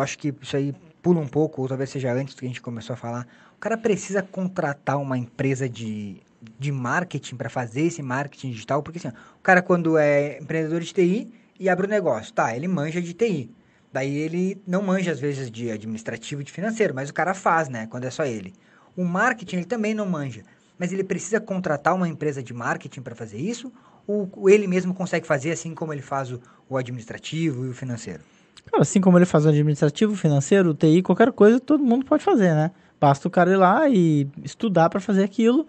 acho 0.00 0.18
que 0.18 0.34
isso 0.40 0.56
aí 0.56 0.74
pula 1.02 1.20
um 1.20 1.28
pouco, 1.28 1.60
ou 1.60 1.68
talvez 1.68 1.90
seja 1.90 2.10
antes 2.10 2.34
do 2.34 2.38
que 2.38 2.46
a 2.46 2.48
gente 2.48 2.62
começou 2.62 2.94
a 2.94 2.96
falar. 2.96 3.26
O 3.54 3.60
cara 3.60 3.76
precisa 3.76 4.22
contratar 4.22 4.96
uma 4.96 5.18
empresa 5.18 5.68
de, 5.68 6.22
de 6.58 6.72
marketing 6.72 7.36
para 7.36 7.50
fazer 7.50 7.82
esse 7.82 8.02
marketing 8.02 8.50
digital, 8.50 8.82
porque 8.82 8.98
assim, 8.98 9.08
o 9.08 9.42
cara 9.42 9.60
quando 9.60 9.98
é 9.98 10.38
empreendedor 10.38 10.80
de 10.80 10.94
TI 10.94 11.30
e 11.60 11.68
abre 11.68 11.86
o 11.86 11.88
um 11.88 11.90
negócio, 11.90 12.32
tá, 12.32 12.56
ele 12.56 12.66
manja 12.66 13.02
de 13.02 13.12
TI. 13.12 13.50
Daí 13.92 14.16
ele 14.16 14.60
não 14.66 14.82
manja 14.82 15.12
às 15.12 15.20
vezes 15.20 15.50
de 15.50 15.70
administrativo 15.70 16.40
e 16.40 16.44
de 16.44 16.50
financeiro, 16.50 16.94
mas 16.94 17.10
o 17.10 17.14
cara 17.14 17.34
faz, 17.34 17.68
né, 17.68 17.86
quando 17.86 18.04
é 18.04 18.10
só 18.10 18.24
ele. 18.24 18.54
O 18.96 19.04
marketing 19.04 19.56
ele 19.56 19.64
também 19.64 19.94
não 19.94 20.06
manja, 20.06 20.42
mas 20.78 20.92
ele 20.92 21.04
precisa 21.04 21.40
contratar 21.40 21.94
uma 21.94 22.08
empresa 22.08 22.42
de 22.42 22.52
marketing 22.52 23.00
para 23.00 23.14
fazer 23.14 23.38
isso, 23.38 23.72
ou, 24.06 24.28
ele 24.48 24.66
mesmo 24.66 24.94
consegue 24.94 25.26
fazer 25.26 25.50
assim 25.50 25.74
como 25.74 25.92
ele 25.92 26.02
faz 26.02 26.30
o, 26.30 26.40
o 26.68 26.76
administrativo 26.76 27.64
e 27.64 27.68
o 27.70 27.74
financeiro? 27.74 28.22
Cara, 28.66 28.82
assim 28.82 29.00
como 29.00 29.18
ele 29.18 29.26
faz 29.26 29.44
o 29.46 29.48
administrativo, 29.48 30.14
financeiro, 30.16 30.70
o 30.70 30.74
TI, 30.74 31.02
qualquer 31.02 31.32
coisa, 31.32 31.60
todo 31.60 31.82
mundo 31.82 32.04
pode 32.04 32.22
fazer, 32.22 32.54
né? 32.54 32.70
Basta 33.00 33.28
o 33.28 33.30
cara 33.30 33.50
ir 33.50 33.56
lá 33.56 33.88
e 33.88 34.28
estudar 34.42 34.88
para 34.88 35.00
fazer 35.00 35.24
aquilo 35.24 35.66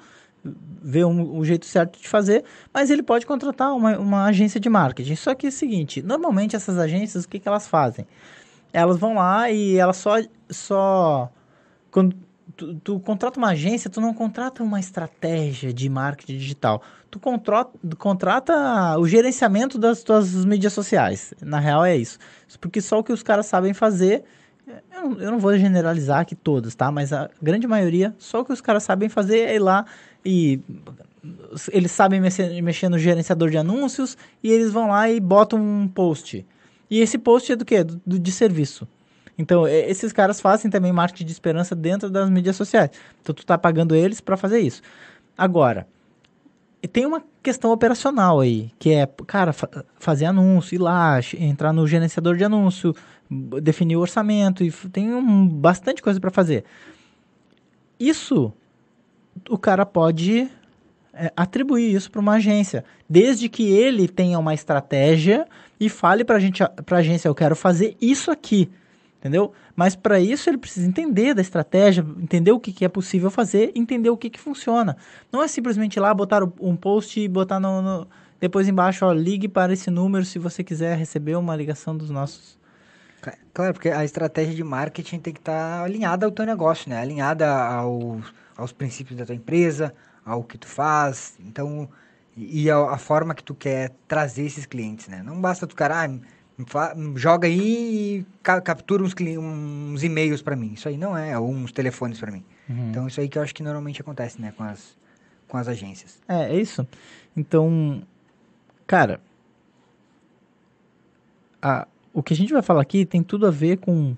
ver 0.82 1.06
um, 1.06 1.38
o 1.38 1.44
jeito 1.44 1.66
certo 1.66 2.00
de 2.00 2.08
fazer, 2.08 2.44
mas 2.72 2.92
ele 2.92 3.02
pode 3.02 3.26
contratar 3.26 3.74
uma, 3.76 3.98
uma 3.98 4.26
agência 4.26 4.60
de 4.60 4.70
marketing. 4.70 5.16
Só 5.16 5.34
que 5.34 5.48
é 5.48 5.50
o 5.50 5.52
seguinte, 5.52 6.02
normalmente 6.02 6.56
essas 6.56 6.78
agências, 6.78 7.24
o 7.24 7.30
que, 7.30 7.40
que 7.40 7.48
elas 7.48 7.68
fazem? 7.68 8.06
Elas 8.72 8.98
vão 8.98 9.16
lá 9.16 9.50
e 9.50 9.78
elas 9.78 9.98
só... 9.98 10.18
só 10.50 11.32
quando 11.90 12.16
tu, 12.56 12.76
tu 12.76 13.00
contrata 13.00 13.40
uma 13.40 13.50
agência, 13.50 13.90
tu 13.90 14.02
não 14.02 14.14
contrata 14.14 14.64
uma 14.64 14.80
estratégia 14.80 15.74
de 15.74 15.90
marketing 15.90 16.38
digital. 16.38 16.82
Tu 17.10 17.20
contrata, 17.20 17.72
contrata 17.98 19.00
o 19.00 19.08
gerenciamento 19.08 19.78
das 19.78 20.04
tuas 20.04 20.46
mídias 20.46 20.74
sociais. 20.74 21.34
Na 21.42 21.60
real 21.60 21.86
é 21.86 21.96
isso. 21.96 22.18
Porque 22.60 22.82
só 22.82 23.00
o 23.00 23.04
que 23.04 23.14
os 23.14 23.24
caras 23.24 23.46
sabem 23.46 23.74
fazer 23.74 24.24
eu 24.68 25.02
não, 25.02 25.22
eu 25.22 25.32
não, 25.32 25.40
vou 25.40 25.56
generalizar 25.58 26.22
aqui 26.22 26.34
todos, 26.34 26.74
tá? 26.74 26.92
Mas 26.92 27.14
a 27.14 27.30
grande 27.40 27.68
maioria, 27.68 28.16
só 28.18 28.42
o 28.42 28.46
que 28.46 28.52
os 28.52 28.62
caras 28.62 28.82
sabem 28.82 29.10
fazer 29.10 29.42
é 29.42 29.56
ir 29.56 29.60
lá 29.60 29.86
e 30.24 30.60
eles 31.72 31.92
sabem 31.92 32.20
mexer, 32.20 32.62
mexer 32.62 32.90
no 32.90 32.98
gerenciador 32.98 33.50
de 33.50 33.58
anúncios 33.58 34.18
e 34.44 34.52
eles 34.52 34.72
vão 34.72 34.88
lá 34.88 35.10
e 35.10 35.20
botam 35.20 35.60
um 35.60 35.88
post. 35.88 36.46
E 36.90 37.00
esse 37.00 37.18
post 37.18 37.52
é 37.52 37.56
do 37.56 37.66
quê? 37.66 37.84
Do, 37.84 38.02
do, 38.06 38.20
de 38.20 38.32
serviço. 38.32 38.88
Então, 39.38 39.68
esses 39.68 40.14
caras 40.14 40.40
fazem 40.40 40.72
também 40.72 40.94
marketing 40.94 41.26
de 41.26 41.32
esperança 41.32 41.76
dentro 41.76 42.10
das 42.10 42.30
mídias 42.30 42.56
sociais. 42.56 42.92
Então, 43.22 43.36
tu 43.36 43.46
tá 43.46 43.58
pagando 43.58 43.96
eles 43.96 44.22
para 44.22 44.38
fazer 44.38 44.60
isso. 44.60 44.82
Agora, 45.38 45.88
tem 46.88 47.06
uma 47.06 47.24
questão 47.42 47.72
operacional 47.72 48.40
aí, 48.40 48.72
que 48.80 48.92
é, 48.92 49.08
cara, 49.28 49.54
fa 49.54 49.68
fazer 50.00 50.26
anúncio, 50.26 50.76
ir 50.76 50.80
lá, 50.80 51.20
entrar 51.38 51.74
no 51.74 51.88
gerenciador 51.88 52.36
de 52.36 52.44
anúncio, 52.44 52.96
definir 53.62 53.96
o 53.96 54.02
orçamento, 54.02 54.64
e 54.64 54.72
tem 54.72 55.14
um, 55.14 55.48
bastante 55.48 56.02
coisa 56.02 56.20
para 56.20 56.32
fazer. 56.32 56.64
Isso 58.00 58.54
o 59.50 59.58
cara 59.58 59.86
pode 59.86 60.50
é, 61.14 61.32
atribuir 61.36 61.94
isso 61.94 62.10
para 62.10 62.22
uma 62.22 62.34
agência, 62.34 62.86
desde 63.10 63.50
que 63.50 63.70
ele 63.70 64.08
tenha 64.08 64.40
uma 64.40 64.54
estratégia 64.54 65.46
e 65.80 65.90
fale 65.90 66.24
para 66.24 66.38
a 66.38 66.98
agência, 66.98 67.28
eu 67.28 67.36
quero 67.36 67.56
fazer 67.56 67.96
isso 68.00 68.32
aqui, 68.32 68.70
entendeu? 69.26 69.52
Mas 69.76 69.96
para 69.96 70.20
isso 70.20 70.48
ele 70.48 70.58
precisa 70.60 70.88
entender 70.88 71.34
da 71.34 71.42
estratégia, 71.42 72.06
entender 72.22 72.52
o 72.52 72.60
que, 72.60 72.72
que 72.72 72.86
é 72.86 72.88
possível 72.88 73.32
fazer, 73.32 73.72
entender 73.74 74.12
o 74.12 74.18
que, 74.18 74.30
que 74.30 74.40
funciona. 74.40 74.96
Não 75.32 75.42
é 75.42 75.48
simplesmente 75.48 75.96
ir 75.96 76.00
lá 76.00 76.14
botar 76.14 76.44
um 76.62 76.76
post 76.76 77.20
e 77.20 77.28
botar 77.28 77.60
no, 77.60 77.82
no 77.82 78.08
depois 78.40 78.68
embaixo, 78.68 79.04
ó, 79.04 79.12
ligue 79.12 79.48
para 79.48 79.74
esse 79.74 79.90
número 79.90 80.24
se 80.24 80.38
você 80.38 80.64
quiser 80.64 80.96
receber 80.96 81.36
uma 81.36 81.56
ligação 81.56 81.98
dos 81.98 82.12
nossos 82.12 82.56
Claro, 83.56 83.74
porque 83.74 83.90
a 83.90 84.06
estratégia 84.06 84.54
de 84.54 84.64
marketing 84.64 85.18
tem 85.18 85.34
que 85.34 85.40
estar 85.40 85.80
tá 85.80 85.84
alinhada 85.84 86.28
ao 86.28 86.32
teu 86.32 86.46
negócio, 86.46 86.88
né? 86.88 87.00
Alinhada 87.00 87.50
ao 87.52 88.22
aos 88.56 88.72
princípios 88.72 89.18
da 89.18 89.26
tua 89.26 89.34
empresa, 89.34 89.92
ao 90.24 90.44
que 90.44 90.60
tu 90.60 90.68
faz, 90.68 91.34
então 91.40 91.90
e 92.38 92.70
a, 92.70 92.78
a 92.92 92.98
forma 93.00 93.34
que 93.34 93.44
tu 93.44 93.56
quer 93.56 93.92
trazer 94.08 94.44
esses 94.44 94.68
clientes, 94.68 95.08
né? 95.08 95.24
Não 95.24 95.42
basta 95.42 95.66
tu 95.66 95.76
cara, 95.76 96.04
ah, 96.04 96.20
joga 97.16 97.48
aí 97.48 98.20
e 98.20 98.26
ca 98.42 98.62
captura 98.62 99.04
uns, 99.04 99.14
uns 99.14 100.04
e-mails 100.04 100.42
para 100.42 100.56
mim. 100.56 100.74
Isso 100.74 100.88
aí 100.88 100.98
não 100.98 101.18
é, 101.18 101.38
ou 101.38 101.50
uns 101.50 101.72
telefones 101.72 102.20
para 102.20 102.32
mim. 102.32 102.44
Uhum. 102.70 102.90
Então 102.90 103.08
isso 103.08 103.20
aí 103.20 103.28
que 103.28 103.38
eu 103.38 103.42
acho 103.42 103.54
que 103.54 103.64
normalmente 103.64 104.02
acontece, 104.02 104.42
né, 104.42 104.54
com 104.56 104.64
as 104.64 104.96
com 105.48 105.58
as 105.58 105.68
agências. 105.68 106.20
É, 106.28 106.56
é 106.56 106.60
isso. 106.60 106.88
Então, 107.36 108.02
cara, 108.88 109.20
a, 111.62 111.88
o 112.14 112.24
que 112.24 112.34
a 112.34 112.38
gente 112.38 112.54
vai 112.54 112.62
falar 112.62 112.82
aqui 112.82 113.06
tem 113.06 113.22
tudo 113.22 113.46
a 113.46 113.52
ver 113.52 113.78
com 113.78 114.16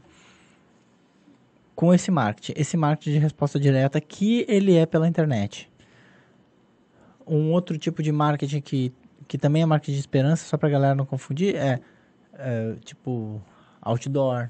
com 1.76 1.94
esse 1.94 2.10
marketing, 2.10 2.54
esse 2.60 2.76
marketing 2.76 3.12
de 3.12 3.20
resposta 3.20 3.60
direta 3.60 4.02
que 4.02 4.44
ele 4.48 4.76
é 4.76 4.86
pela 4.88 5.08
internet. 5.08 5.70
Um 7.26 7.52
outro 7.52 7.78
tipo 7.78 8.02
de 8.02 8.12
marketing 8.12 8.62
que, 8.62 8.92
que 9.28 9.38
também 9.38 9.62
é 9.62 9.66
marketing 9.66 9.94
de 9.94 10.00
esperança, 10.00 10.44
só 10.46 10.58
para 10.58 10.70
galera 10.70 10.96
não 10.96 11.06
confundir, 11.06 11.56
é, 11.56 11.80
é, 12.38 12.76
tipo 12.84 13.42
outdoor, 13.82 14.50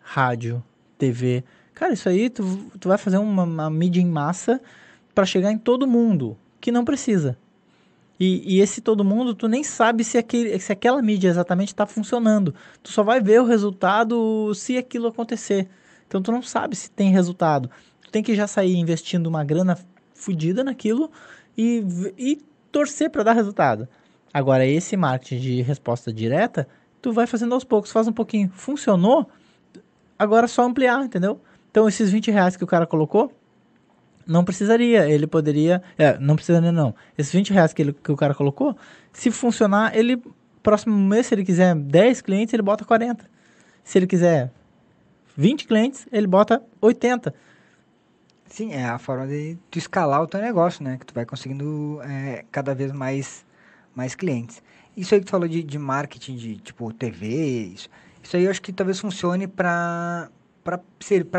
rádio, 0.00 0.62
TV. 0.98 1.44
Cara, 1.74 1.92
isso 1.92 2.08
aí 2.08 2.28
tu, 2.28 2.70
tu 2.78 2.88
vai 2.88 2.98
fazer 2.98 3.18
uma, 3.18 3.44
uma 3.44 3.70
mídia 3.70 4.00
em 4.00 4.06
massa 4.06 4.60
para 5.14 5.24
chegar 5.24 5.50
em 5.50 5.58
todo 5.58 5.86
mundo 5.86 6.36
que 6.60 6.70
não 6.70 6.84
precisa. 6.84 7.36
E, 8.18 8.56
e, 8.56 8.60
esse 8.60 8.82
todo 8.82 9.02
mundo, 9.02 9.34
tu 9.34 9.48
nem 9.48 9.64
sabe 9.64 10.04
se, 10.04 10.18
aquele, 10.18 10.58
se 10.60 10.70
aquela 10.70 11.00
mídia 11.00 11.28
exatamente 11.28 11.68
está 11.68 11.86
funcionando. 11.86 12.54
Tu 12.82 12.92
só 12.92 13.02
vai 13.02 13.18
ver 13.18 13.40
o 13.40 13.46
resultado 13.46 14.52
se 14.54 14.76
aquilo 14.76 15.08
acontecer. 15.08 15.66
Então 16.06 16.20
tu 16.20 16.30
não 16.30 16.42
sabe 16.42 16.76
se 16.76 16.90
tem 16.90 17.10
resultado. 17.10 17.70
Tu 18.02 18.10
tem 18.10 18.22
que 18.22 18.34
já 18.34 18.46
sair 18.46 18.76
investindo 18.76 19.26
uma 19.26 19.42
grana 19.42 19.78
fodida 20.12 20.62
naquilo 20.62 21.10
e, 21.56 21.82
e 22.18 22.38
torcer 22.70 23.08
para 23.08 23.22
dar 23.22 23.32
resultado. 23.32 23.88
Agora, 24.32 24.66
esse 24.66 24.96
marketing 24.98 25.40
de 25.40 25.62
resposta 25.62 26.12
direta, 26.12 26.68
tu 27.00 27.12
vai 27.12 27.26
fazendo 27.26 27.54
aos 27.54 27.64
poucos, 27.64 27.90
faz 27.90 28.06
um 28.06 28.12
pouquinho. 28.12 28.50
Funcionou? 28.54 29.28
Agora 30.18 30.44
é 30.44 30.48
só 30.48 30.62
ampliar, 30.62 31.04
entendeu? 31.04 31.40
Então, 31.70 31.88
esses 31.88 32.10
20 32.10 32.30
reais 32.30 32.56
que 32.56 32.64
o 32.64 32.66
cara 32.66 32.86
colocou, 32.86 33.32
não 34.26 34.44
precisaria. 34.44 35.08
Ele 35.08 35.26
poderia. 35.26 35.82
É, 35.96 36.18
não 36.18 36.36
precisaria, 36.36 36.72
não. 36.72 36.94
Esses 37.16 37.32
20 37.32 37.52
reais 37.52 37.72
que, 37.72 37.82
ele, 37.82 37.92
que 37.92 38.12
o 38.12 38.16
cara 38.16 38.34
colocou, 38.34 38.76
se 39.12 39.30
funcionar, 39.30 39.96
ele. 39.96 40.22
Próximo 40.62 40.94
mês, 40.94 41.26
se 41.26 41.34
ele 41.34 41.42
quiser 41.42 41.74
10 41.74 42.20
clientes, 42.20 42.52
ele 42.52 42.62
bota 42.62 42.84
40. 42.84 43.24
Se 43.82 43.98
ele 43.98 44.06
quiser 44.06 44.52
20 45.34 45.66
clientes, 45.66 46.06
ele 46.12 46.26
bota 46.26 46.62
80. 46.82 47.34
Sim, 48.44 48.74
é 48.74 48.84
a 48.84 48.98
forma 48.98 49.26
de 49.26 49.56
tu 49.70 49.78
escalar 49.78 50.20
o 50.20 50.26
teu 50.26 50.38
negócio, 50.38 50.84
né? 50.84 50.98
Que 50.98 51.06
tu 51.06 51.14
vai 51.14 51.24
conseguindo 51.24 51.98
é, 52.02 52.44
cada 52.52 52.74
vez 52.74 52.92
mais, 52.92 53.42
mais 53.94 54.14
clientes. 54.14 54.62
Isso 54.96 55.14
aí 55.14 55.20
que 55.20 55.26
tu 55.26 55.30
falou 55.30 55.48
de, 55.48 55.62
de 55.62 55.78
marketing, 55.78 56.36
de 56.36 56.56
tipo 56.56 56.92
TV, 56.92 57.26
isso, 57.74 57.88
isso 58.22 58.36
aí 58.36 58.44
eu 58.44 58.50
acho 58.50 58.60
que 58.60 58.72
talvez 58.72 58.98
funcione 58.98 59.46
para 59.46 60.30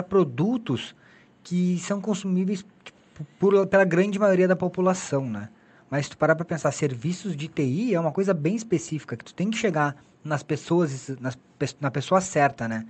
produtos 0.07 0.95
que 1.43 1.79
são 1.79 1.99
consumíveis 1.99 2.65
tipo, 2.83 3.27
por, 3.39 3.67
pela 3.67 3.83
grande 3.83 4.17
maioria 4.17 4.47
da 4.47 4.55
população, 4.55 5.29
né? 5.29 5.49
Mas 5.89 6.05
se 6.05 6.11
tu 6.11 6.17
parar 6.17 6.35
para 6.35 6.45
pensar, 6.45 6.71
serviços 6.71 7.35
de 7.35 7.47
TI 7.47 7.93
é 7.93 7.99
uma 7.99 8.11
coisa 8.11 8.33
bem 8.33 8.55
específica, 8.55 9.17
que 9.17 9.25
tu 9.25 9.33
tem 9.33 9.49
que 9.49 9.57
chegar 9.57 10.01
nas 10.23 10.41
pessoas, 10.41 11.09
nas, 11.19 11.37
na 11.81 11.91
pessoa 11.91 12.21
certa, 12.21 12.67
né? 12.67 12.85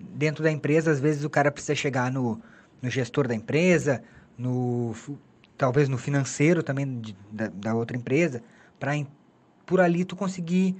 dentro 0.00 0.42
da 0.42 0.50
empresa, 0.50 0.90
às 0.90 1.00
vezes 1.00 1.24
o 1.24 1.30
cara 1.30 1.50
precisa 1.50 1.74
chegar 1.74 2.10
no, 2.10 2.40
no 2.80 2.90
gestor 2.90 3.28
da 3.28 3.34
empresa, 3.34 4.02
no 4.36 4.94
talvez 5.56 5.88
no 5.88 5.98
financeiro 5.98 6.62
também 6.62 7.00
de, 7.00 7.16
da, 7.30 7.48
da, 7.48 7.74
outra 7.74 7.96
empresa, 7.96 8.42
para 8.78 8.92
por 9.70 9.80
ali 9.80 10.04
tu 10.04 10.16
conseguir 10.16 10.74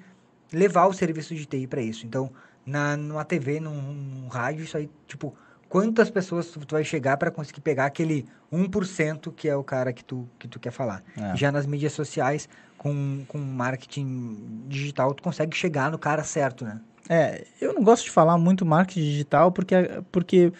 levar 0.53 0.87
o 0.87 0.93
serviço 0.93 1.33
de 1.33 1.47
TI 1.47 1.69
para 1.69 1.81
isso. 1.81 2.05
Então, 2.05 2.29
na 2.67 2.97
numa 2.97 3.25
TV, 3.25 3.61
num, 3.61 3.81
num, 3.81 4.27
rádio, 4.27 4.65
isso 4.65 4.77
aí, 4.77 4.91
tipo, 5.07 5.33
quantas 5.69 6.11
pessoas 6.11 6.49
tu, 6.49 6.59
tu 6.67 6.75
vai 6.75 6.83
chegar 6.83 7.17
para 7.17 7.31
conseguir 7.31 7.61
pegar 7.61 7.87
aquele 7.87 8.27
1% 8.53 9.33
que 9.33 9.49
é 9.49 9.55
o 9.55 9.63
cara 9.63 9.93
que 9.93 10.05
tu, 10.05 10.29
que 10.41 10.49
tu 10.49 10.59
quer 10.59 10.73
falar. 10.73 11.05
É. 11.17 11.37
Já 11.37 11.53
nas 11.53 11.67
mídias 11.67 11.93
sociais, 11.93 12.49
com, 12.77 13.25
com 13.29 13.39
marketing 13.39 14.65
digital, 14.67 15.15
tu 15.15 15.23
consegue 15.23 15.57
chegar 15.57 15.89
no 15.89 15.99
cara 15.99 16.25
certo, 16.25 16.65
né? 16.65 16.81
É, 17.09 17.45
eu 17.61 17.73
não 17.73 17.85
gosto 17.85 18.07
de 18.07 18.11
falar 18.11 18.37
muito 18.39 18.67
marketing 18.67 19.03
digital 19.03 19.53
porque, 19.53 19.75
porque 20.11 20.53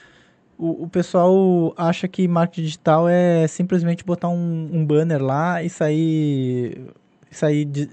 o, 0.57 0.85
o 0.85 0.89
pessoal 0.89 1.75
acha 1.77 2.07
que 2.07 2.29
marketing 2.29 2.63
digital 2.63 3.09
é 3.09 3.49
simplesmente 3.49 4.05
botar 4.05 4.29
um, 4.29 4.71
um 4.73 4.87
banner 4.87 5.21
lá 5.21 5.65
e 5.65 5.69
sair, 5.69 6.93
sair 7.29 7.65
de, 7.65 7.91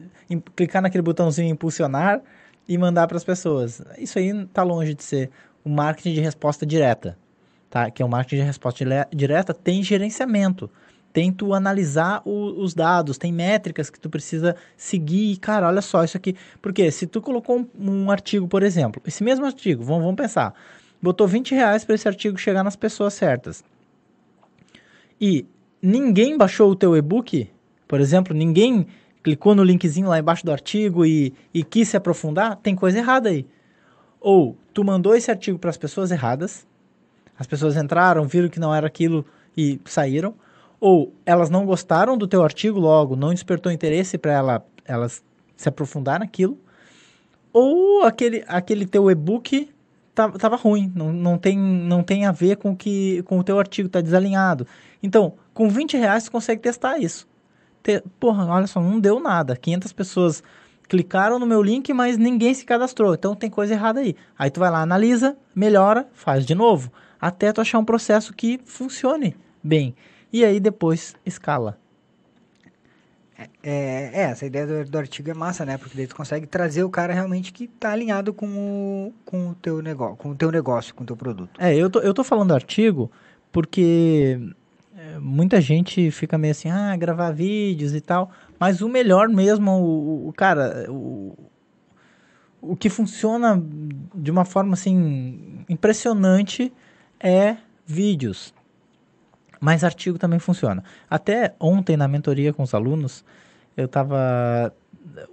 clicar 0.56 0.82
naquele 0.82 1.02
botãozinho 1.02 1.50
impulsionar 1.50 2.22
e 2.68 2.78
mandar 2.78 3.08
para 3.08 3.18
as 3.18 3.24
pessoas. 3.24 3.82
Isso 3.98 4.20
aí 4.20 4.30
está 4.30 4.64
longe 4.64 4.94
de 4.94 5.04
ser 5.04 5.30
o 5.64 5.70
marketing 5.70 6.14
de 6.14 6.22
resposta 6.22 6.66
direta. 6.66 7.18
tá? 7.70 7.90
Que 7.90 8.02
é 8.02 8.06
o 8.06 8.10
marketing 8.10 8.38
de 8.38 8.42
resposta 8.44 8.86
direta, 9.14 9.54
tem 9.54 9.84
gerenciamento. 9.84 10.70
Tem 11.14 11.32
tu 11.32 11.54
analisar 11.54 12.22
o, 12.26 12.62
os 12.62 12.74
dados, 12.74 13.18
tem 13.18 13.32
métricas 13.32 13.90
que 13.90 14.00
tu 14.00 14.10
precisa 14.10 14.56
seguir. 14.76 15.38
Cara, 15.38 15.68
olha 15.68 15.82
só 15.82 16.04
isso 16.04 16.18
aqui. 16.18 16.36
Porque 16.62 16.92
se 16.92 17.08
tu 17.08 17.22
colocou 17.22 17.60
um, 17.60 17.68
um 17.80 18.12
artigo, 18.12 18.48
por 18.48 18.62
exemplo, 18.62 19.02
esse 19.06 19.24
mesmo 19.24 19.46
artigo, 19.46 19.84
vamos, 19.84 20.04
vamos 20.04 20.18
pensar, 20.18 20.54
botou 21.02 21.28
20 21.28 21.56
reais 21.56 21.84
para 21.84 21.96
esse 21.96 22.08
artigo 22.08 22.38
chegar 22.38 22.64
nas 22.64 22.76
pessoas 22.76 23.14
certas. 23.14 23.64
E 25.20 25.46
ninguém 25.82 26.38
baixou 26.38 26.70
o 26.70 26.76
teu 26.76 26.96
e-book, 26.96 27.50
por 27.88 28.00
exemplo, 28.00 28.36
ninguém 28.36 28.86
clicou 29.28 29.54
no 29.54 29.62
linkzinho 29.62 30.08
lá 30.08 30.18
embaixo 30.18 30.46
do 30.46 30.54
artigo 30.54 31.06
e, 31.06 31.34
e 31.54 31.62
quis 31.62 31.90
se 31.90 31.98
aprofundar, 31.98 32.56
tem 32.56 32.74
coisa 32.74 32.98
errada 32.98 33.28
aí. 33.28 33.46
Ou 34.22 34.56
tu 34.74 34.86
mandou 34.86 35.14
esse 35.14 35.30
artigo 35.30 35.60
para 35.60 35.70
as 35.70 35.76
pessoas 35.76 36.12
erradas, 36.12 36.66
as 37.38 37.46
pessoas 37.46 37.76
entraram, 37.76 38.26
viram 38.26 38.48
que 38.48 38.58
não 38.58 38.74
era 38.74 38.88
aquilo 38.88 39.26
e 39.58 39.82
saíram, 39.84 40.34
ou 40.80 41.14
elas 41.26 41.50
não 41.50 41.66
gostaram 41.66 42.18
do 42.18 42.26
teu 42.26 42.42
artigo 42.42 42.80
logo, 42.80 43.18
não 43.18 43.34
despertou 43.34 43.70
interesse 43.70 44.18
para 44.18 44.32
ela, 44.32 44.66
elas 44.86 45.22
se 45.58 45.68
aprofundar 45.68 46.22
naquilo, 46.22 46.58
ou 47.52 48.04
aquele, 48.04 48.46
aquele 48.48 48.86
teu 48.86 49.12
e-book 49.12 49.70
tava 50.16 50.56
ruim, 50.56 50.90
não, 50.96 51.12
não, 51.12 51.38
tem, 51.38 51.58
não 51.60 52.02
tem 52.02 52.26
a 52.26 52.32
ver 52.32 52.56
com, 52.56 52.74
que, 52.74 53.22
com 53.24 53.40
o 53.40 53.44
teu 53.44 53.60
artigo, 53.60 53.90
tá 53.90 54.00
desalinhado. 54.00 54.66
Então, 55.04 55.34
com 55.54 55.68
20 55.68 55.98
reais 55.98 56.24
você 56.24 56.32
consegue 56.32 56.62
testar 56.62 56.98
isso 56.98 57.28
ter, 57.88 58.04
porra, 58.20 58.46
olha 58.46 58.68
só, 58.68 58.82
não 58.82 59.00
deu 59.00 59.18
nada. 59.18 59.56
500 59.56 59.94
pessoas 59.94 60.44
clicaram 60.90 61.40
no 61.40 61.46
meu 61.46 61.64
link, 61.64 61.94
mas 61.94 62.18
ninguém 62.18 62.54
se 62.54 62.66
cadastrou. 62.66 63.14
Então 63.14 63.34
tem 63.34 63.50
coisa 63.50 63.74
errada 63.74 64.02
aí. 64.02 64.14
Aí 64.38 64.52
tu 64.52 64.60
vai 64.60 64.70
lá, 64.70 64.82
analisa, 64.82 65.38
melhora, 65.56 66.06
faz 66.12 66.46
de 66.46 66.54
novo, 66.54 66.92
até 67.20 67.54
tu 67.54 67.62
achar 67.62 67.80
um 67.80 67.86
processo 67.86 68.34
que 68.34 68.60
funcione 68.66 69.38
bem. 69.64 69.96
E 70.32 70.44
aí 70.44 70.60
depois 70.60 71.16
escala. 71.26 71.78
É, 73.38 73.48
é, 73.64 74.12
é 74.14 74.22
essa 74.24 74.46
ideia 74.46 74.66
do, 74.66 74.90
do, 74.90 74.98
artigo 74.98 75.30
é 75.30 75.34
massa, 75.34 75.64
né? 75.64 75.78
Porque 75.78 75.96
daí 75.96 76.08
tu 76.08 76.16
consegue 76.16 76.46
trazer 76.46 76.84
o 76.84 76.90
cara 76.90 77.14
realmente 77.14 77.54
que 77.54 77.68
tá 77.68 77.92
alinhado 77.92 78.34
com 78.34 78.48
o, 78.48 79.14
com 79.24 79.50
o 79.50 79.56
teu 79.56 79.82
negócio, 79.82 80.18
com 80.18 80.32
o 80.32 80.36
teu 80.36 80.52
negócio, 80.52 80.94
com 80.94 81.04
o 81.04 81.08
teu 81.08 81.16
produto. 81.16 81.52
É, 81.58 81.74
eu 81.74 81.90
tô, 81.90 82.00
eu 82.00 82.14
tô 82.14 82.24
falando 82.24 82.54
artigo 82.54 83.10
porque 83.52 84.40
muita 85.20 85.62
gente 85.62 86.12
fica 86.12 86.38
meio 86.38 86.52
assim, 86.52 86.70
ah, 86.70 86.96
gravar 86.96 87.32
vídeos 87.32 87.94
e 87.94 88.02
tal. 88.02 88.32
Mas 88.60 88.82
o 88.82 88.90
melhor 88.90 89.30
mesmo, 89.30 89.72
o, 89.72 90.30
o 90.30 90.34
cara, 90.34 90.86
o, 90.90 91.38
o 92.62 92.76
que 92.76 92.90
funciona 92.90 93.62
de 94.14 94.32
uma 94.32 94.46
forma 94.46 94.74
assim 94.74 95.64
impressionante 95.70 96.72
é 97.20 97.58
vídeos. 97.86 98.54
Mas 99.60 99.84
artigo 99.84 100.18
também 100.18 100.40
funciona. 100.40 100.84
Até 101.10 101.56
ontem 101.60 101.98
na 101.98 102.08
mentoria 102.08 102.54
com 102.54 102.64
os 102.64 102.74
alunos, 102.74 103.24
eu 103.76 103.88
tava 103.88 104.74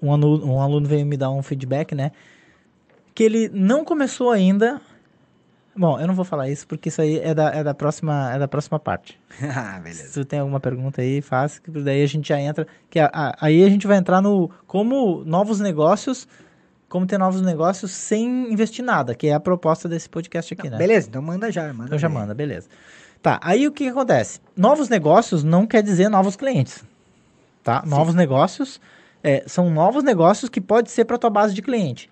um 0.00 0.12
aluno, 0.12 0.46
um 0.46 0.60
aluno 0.60 0.86
veio 0.86 1.04
me 1.04 1.16
dar 1.16 1.30
um 1.30 1.42
feedback, 1.42 1.94
né? 1.94 2.12
Que 3.14 3.24
ele 3.24 3.48
não 3.48 3.84
começou 3.84 4.30
ainda 4.30 4.80
Bom, 5.76 5.98
eu 5.98 6.06
não 6.06 6.14
vou 6.14 6.24
falar 6.24 6.48
isso 6.48 6.66
porque 6.66 6.88
isso 6.88 7.02
aí 7.02 7.18
é 7.18 7.34
da, 7.34 7.50
é 7.50 7.64
da, 7.64 7.74
próxima, 7.74 8.32
é 8.32 8.38
da 8.38 8.46
próxima 8.46 8.78
parte. 8.78 9.18
ah, 9.42 9.80
beleza. 9.82 10.08
Se 10.08 10.20
tu 10.20 10.24
tem 10.24 10.38
alguma 10.38 10.60
pergunta 10.60 11.02
aí, 11.02 11.20
faz, 11.20 11.58
que 11.58 11.70
daí 11.70 12.02
a 12.02 12.06
gente 12.06 12.28
já 12.28 12.40
entra. 12.40 12.66
Que 12.88 13.00
a, 13.00 13.10
a, 13.12 13.36
aí 13.40 13.64
a 13.64 13.68
gente 13.68 13.86
vai 13.86 13.96
entrar 13.96 14.20
no 14.20 14.50
como 14.66 15.24
novos 15.24 15.58
negócios, 15.58 16.28
como 16.88 17.06
ter 17.06 17.18
novos 17.18 17.40
negócios 17.42 17.90
sem 17.90 18.52
investir 18.52 18.84
nada, 18.84 19.14
que 19.14 19.26
é 19.26 19.34
a 19.34 19.40
proposta 19.40 19.88
desse 19.88 20.08
podcast 20.08 20.54
aqui, 20.54 20.64
não, 20.64 20.72
né? 20.72 20.78
Beleza, 20.78 21.08
então 21.08 21.20
manda 21.20 21.50
já, 21.50 21.72
manda. 21.72 21.86
Então 21.86 21.98
já 21.98 22.08
manda, 22.08 22.34
beleza. 22.34 22.68
Tá, 23.20 23.40
aí 23.42 23.66
o 23.66 23.72
que, 23.72 23.84
que 23.84 23.90
acontece? 23.90 24.40
Novos 24.56 24.88
negócios 24.88 25.42
não 25.42 25.66
quer 25.66 25.82
dizer 25.82 26.08
novos 26.08 26.36
clientes. 26.36 26.84
Tá? 27.64 27.82
Sim. 27.82 27.88
Novos 27.88 28.14
negócios 28.14 28.80
é, 29.22 29.42
são 29.46 29.70
novos 29.70 30.04
negócios 30.04 30.50
que 30.50 30.60
pode 30.60 30.90
ser 30.90 31.06
para 31.06 31.16
tua 31.16 31.30
base 31.30 31.54
de 31.54 31.62
cliente. 31.62 32.10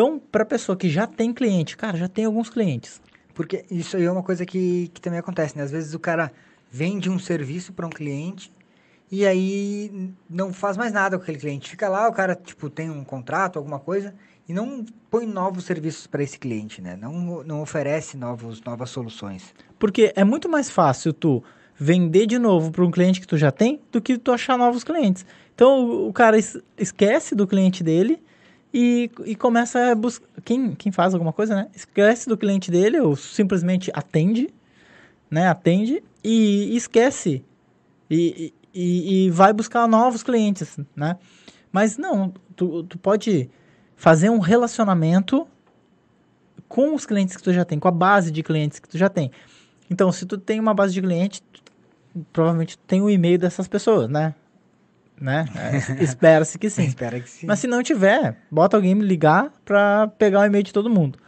Então, 0.00 0.18
para 0.18 0.44
a 0.44 0.46
pessoa 0.46 0.78
que 0.78 0.88
já 0.88 1.06
tem 1.06 1.30
cliente, 1.30 1.76
cara, 1.76 1.94
já 1.94 2.08
tem 2.08 2.24
alguns 2.24 2.48
clientes. 2.48 3.02
Porque 3.34 3.66
isso 3.70 3.98
aí 3.98 4.04
é 4.04 4.10
uma 4.10 4.22
coisa 4.22 4.46
que, 4.46 4.90
que 4.94 4.98
também 4.98 5.18
acontece, 5.18 5.54
né? 5.58 5.62
Às 5.62 5.70
vezes 5.70 5.92
o 5.92 5.98
cara 5.98 6.32
vende 6.70 7.10
um 7.10 7.18
serviço 7.18 7.74
para 7.74 7.86
um 7.86 7.90
cliente 7.90 8.50
e 9.12 9.26
aí 9.26 10.10
não 10.28 10.54
faz 10.54 10.78
mais 10.78 10.90
nada 10.90 11.18
com 11.18 11.22
aquele 11.22 11.36
cliente. 11.36 11.68
Fica 11.68 11.86
lá, 11.86 12.08
o 12.08 12.14
cara, 12.14 12.34
tipo, 12.34 12.70
tem 12.70 12.88
um 12.88 13.04
contrato, 13.04 13.58
alguma 13.58 13.78
coisa, 13.78 14.14
e 14.48 14.54
não 14.54 14.86
põe 15.10 15.26
novos 15.26 15.64
serviços 15.64 16.06
para 16.06 16.22
esse 16.22 16.38
cliente, 16.38 16.80
né? 16.80 16.96
Não, 16.96 17.44
não 17.44 17.60
oferece 17.60 18.16
novos, 18.16 18.62
novas 18.62 18.88
soluções. 18.88 19.54
Porque 19.78 20.14
é 20.16 20.24
muito 20.24 20.48
mais 20.48 20.70
fácil 20.70 21.12
tu 21.12 21.44
vender 21.76 22.24
de 22.24 22.38
novo 22.38 22.70
para 22.70 22.86
um 22.86 22.90
cliente 22.90 23.20
que 23.20 23.26
tu 23.26 23.36
já 23.36 23.52
tem 23.52 23.82
do 23.92 24.00
que 24.00 24.16
tu 24.16 24.32
achar 24.32 24.56
novos 24.56 24.82
clientes. 24.82 25.26
Então 25.54 26.08
o 26.08 26.12
cara 26.14 26.38
esquece 26.78 27.34
do 27.34 27.46
cliente 27.46 27.84
dele 27.84 28.18
e, 28.72 29.10
e 29.24 29.34
começa 29.34 29.90
a 29.90 29.94
buscar. 29.94 30.26
Quem, 30.44 30.74
quem 30.74 30.92
faz 30.92 31.14
alguma 31.14 31.32
coisa, 31.32 31.54
né? 31.54 31.68
Esquece 31.74 32.28
do 32.28 32.36
cliente 32.36 32.70
dele 32.70 33.00
ou 33.00 33.16
simplesmente 33.16 33.90
atende, 33.94 34.48
né? 35.30 35.48
Atende 35.48 36.02
e, 36.22 36.72
e 36.72 36.76
esquece. 36.76 37.44
E, 38.10 38.52
e, 38.74 39.26
e, 39.26 39.30
vai 39.30 39.52
buscar 39.52 39.86
novos 39.86 40.22
clientes, 40.22 40.78
né? 40.94 41.16
Mas 41.72 41.96
não, 41.96 42.32
tu, 42.56 42.82
tu 42.84 42.98
pode 42.98 43.48
fazer 43.96 44.30
um 44.30 44.38
relacionamento 44.38 45.46
com 46.68 46.94
os 46.94 47.04
clientes 47.04 47.36
que 47.36 47.42
tu 47.42 47.52
já 47.52 47.64
tem, 47.64 47.78
com 47.78 47.88
a 47.88 47.92
base 47.92 48.30
de 48.30 48.42
clientes 48.42 48.78
que 48.78 48.88
tu 48.88 48.96
já 48.96 49.08
tem. 49.08 49.30
Então, 49.88 50.10
se 50.12 50.24
tu 50.24 50.38
tem 50.38 50.60
uma 50.60 50.72
base 50.72 50.94
de 50.94 51.02
clientes, 51.02 51.42
provavelmente 52.32 52.78
tu 52.78 52.84
tem 52.86 53.02
o 53.02 53.10
e-mail 53.10 53.38
dessas 53.38 53.66
pessoas, 53.66 54.08
né? 54.08 54.34
Né? 55.20 55.44
É, 55.54 55.76
Espera-se 56.02 56.58
que 56.58 56.70
sim. 56.70 56.84
Espera 56.84 57.20
que 57.20 57.28
sim. 57.28 57.46
Mas 57.46 57.58
se 57.58 57.66
não 57.66 57.82
tiver, 57.82 58.36
bota 58.50 58.76
alguém 58.76 58.94
me 58.94 59.04
ligar 59.04 59.52
para 59.64 60.08
pegar 60.18 60.40
o 60.40 60.44
e-mail 60.44 60.64
de 60.64 60.72
todo 60.72 60.88
mundo. 60.88 61.18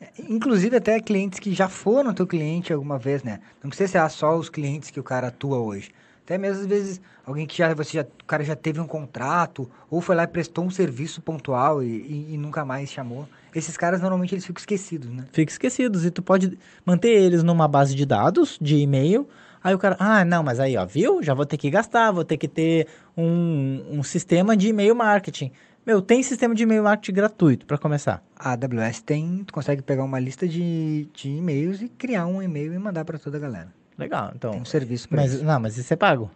É, 0.00 0.08
inclusive 0.28 0.76
até 0.76 0.98
clientes 1.00 1.38
que 1.38 1.52
já 1.52 1.68
foram 1.68 2.14
teu 2.14 2.26
cliente 2.26 2.72
alguma 2.72 2.98
vez, 2.98 3.22
né? 3.22 3.40
Não 3.62 3.68
precisa 3.68 3.92
ser 3.92 4.10
só 4.10 4.36
os 4.36 4.48
clientes 4.48 4.90
que 4.90 4.98
o 4.98 5.04
cara 5.04 5.28
atua 5.28 5.58
hoje. 5.58 5.90
Até 6.24 6.36
mesmo 6.38 6.62
às 6.62 6.66
vezes 6.66 7.00
alguém 7.24 7.46
que 7.46 7.56
já 7.56 7.72
você 7.72 7.98
já, 7.98 8.02
o 8.02 8.24
cara 8.26 8.42
já 8.42 8.56
teve 8.56 8.80
um 8.80 8.86
contrato 8.86 9.70
ou 9.88 10.00
foi 10.00 10.16
lá 10.16 10.24
e 10.24 10.26
prestou 10.26 10.64
um 10.64 10.70
serviço 10.70 11.22
pontual 11.22 11.82
e, 11.82 11.86
e, 11.86 12.34
e 12.34 12.36
nunca 12.36 12.64
mais 12.64 12.90
chamou. 12.90 13.28
Esses 13.54 13.76
caras 13.76 14.00
normalmente 14.00 14.34
eles 14.34 14.44
ficam 14.44 14.60
esquecidos, 14.60 15.08
né? 15.08 15.24
Ficam 15.32 15.52
esquecidos 15.52 16.04
e 16.04 16.10
tu 16.10 16.22
pode 16.22 16.58
manter 16.84 17.10
eles 17.10 17.42
numa 17.44 17.68
base 17.68 17.94
de 17.94 18.04
dados 18.04 18.58
de 18.60 18.76
e-mail 18.76 19.28
Aí 19.66 19.74
o 19.74 19.78
cara, 19.78 19.96
ah, 19.98 20.24
não, 20.24 20.44
mas 20.44 20.60
aí, 20.60 20.76
ó, 20.76 20.86
viu? 20.86 21.20
Já 21.20 21.34
vou 21.34 21.44
ter 21.44 21.56
que 21.56 21.68
gastar, 21.68 22.12
vou 22.12 22.24
ter 22.24 22.36
que 22.36 22.46
ter 22.46 22.86
um, 23.16 23.84
um 23.90 24.02
sistema 24.04 24.56
de 24.56 24.68
e-mail 24.68 24.94
marketing. 24.94 25.50
Meu, 25.84 26.00
tem 26.00 26.22
sistema 26.22 26.54
de 26.54 26.62
e-mail 26.62 26.84
marketing 26.84 27.12
gratuito 27.12 27.66
para 27.66 27.76
começar. 27.76 28.22
A 28.38 28.52
AWS 28.52 29.02
tem, 29.02 29.42
tu 29.44 29.52
consegue 29.52 29.82
pegar 29.82 30.04
uma 30.04 30.20
lista 30.20 30.46
de, 30.46 31.08
de 31.12 31.30
e-mails 31.30 31.82
e 31.82 31.88
criar 31.88 32.26
um 32.26 32.40
e-mail 32.40 32.74
e 32.74 32.78
mandar 32.78 33.04
para 33.04 33.18
toda 33.18 33.38
a 33.38 33.40
galera. 33.40 33.66
Legal, 33.98 34.30
então. 34.36 34.52
Tem 34.52 34.60
um 34.60 34.64
serviço 34.64 35.08
para 35.08 35.22
mas, 35.22 35.32
isso. 35.32 35.44
Não, 35.44 35.58
mas 35.58 35.76
isso 35.76 35.92
é 35.92 35.96
pago. 35.96 36.30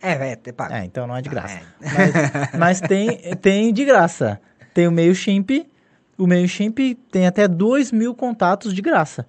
É, 0.00 0.12
é, 0.12 0.38
é 0.42 0.52
pago. 0.52 0.72
É, 0.72 0.86
então 0.86 1.06
não 1.06 1.18
é 1.18 1.20
de 1.20 1.28
graça. 1.28 1.60
Ah, 1.82 1.84
é. 1.84 2.48
Mas, 2.58 2.80
mas, 2.80 2.80
tem, 2.80 3.08
tem 3.42 3.74
de 3.74 3.84
graça. 3.84 4.40
Tem 4.72 4.88
o 4.88 4.90
MailChimp, 4.90 5.68
o 6.16 6.26
MailChimp 6.26 6.94
tem 7.12 7.26
até 7.26 7.46
2 7.46 7.92
mil 7.92 8.14
contatos 8.14 8.72
de 8.72 8.80
graça. 8.80 9.26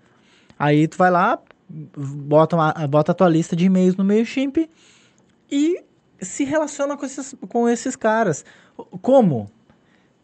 Aí 0.58 0.88
tu 0.88 0.98
vai 0.98 1.12
lá, 1.12 1.38
bota, 1.70 2.56
uma, 2.56 2.74
bota 2.88 3.12
a 3.12 3.16
tua 3.16 3.30
lista 3.30 3.56
de 3.56 3.66
e-mails 3.66 3.96
no 3.96 4.04
MailChimp 4.04 4.58
e 5.52 5.84
se 6.20 6.44
relaciona 6.44 6.98
com 6.98 7.06
esses, 7.06 7.36
com 7.48 7.70
esses 7.70 7.96
caras. 7.96 8.44
Como? 9.02 9.50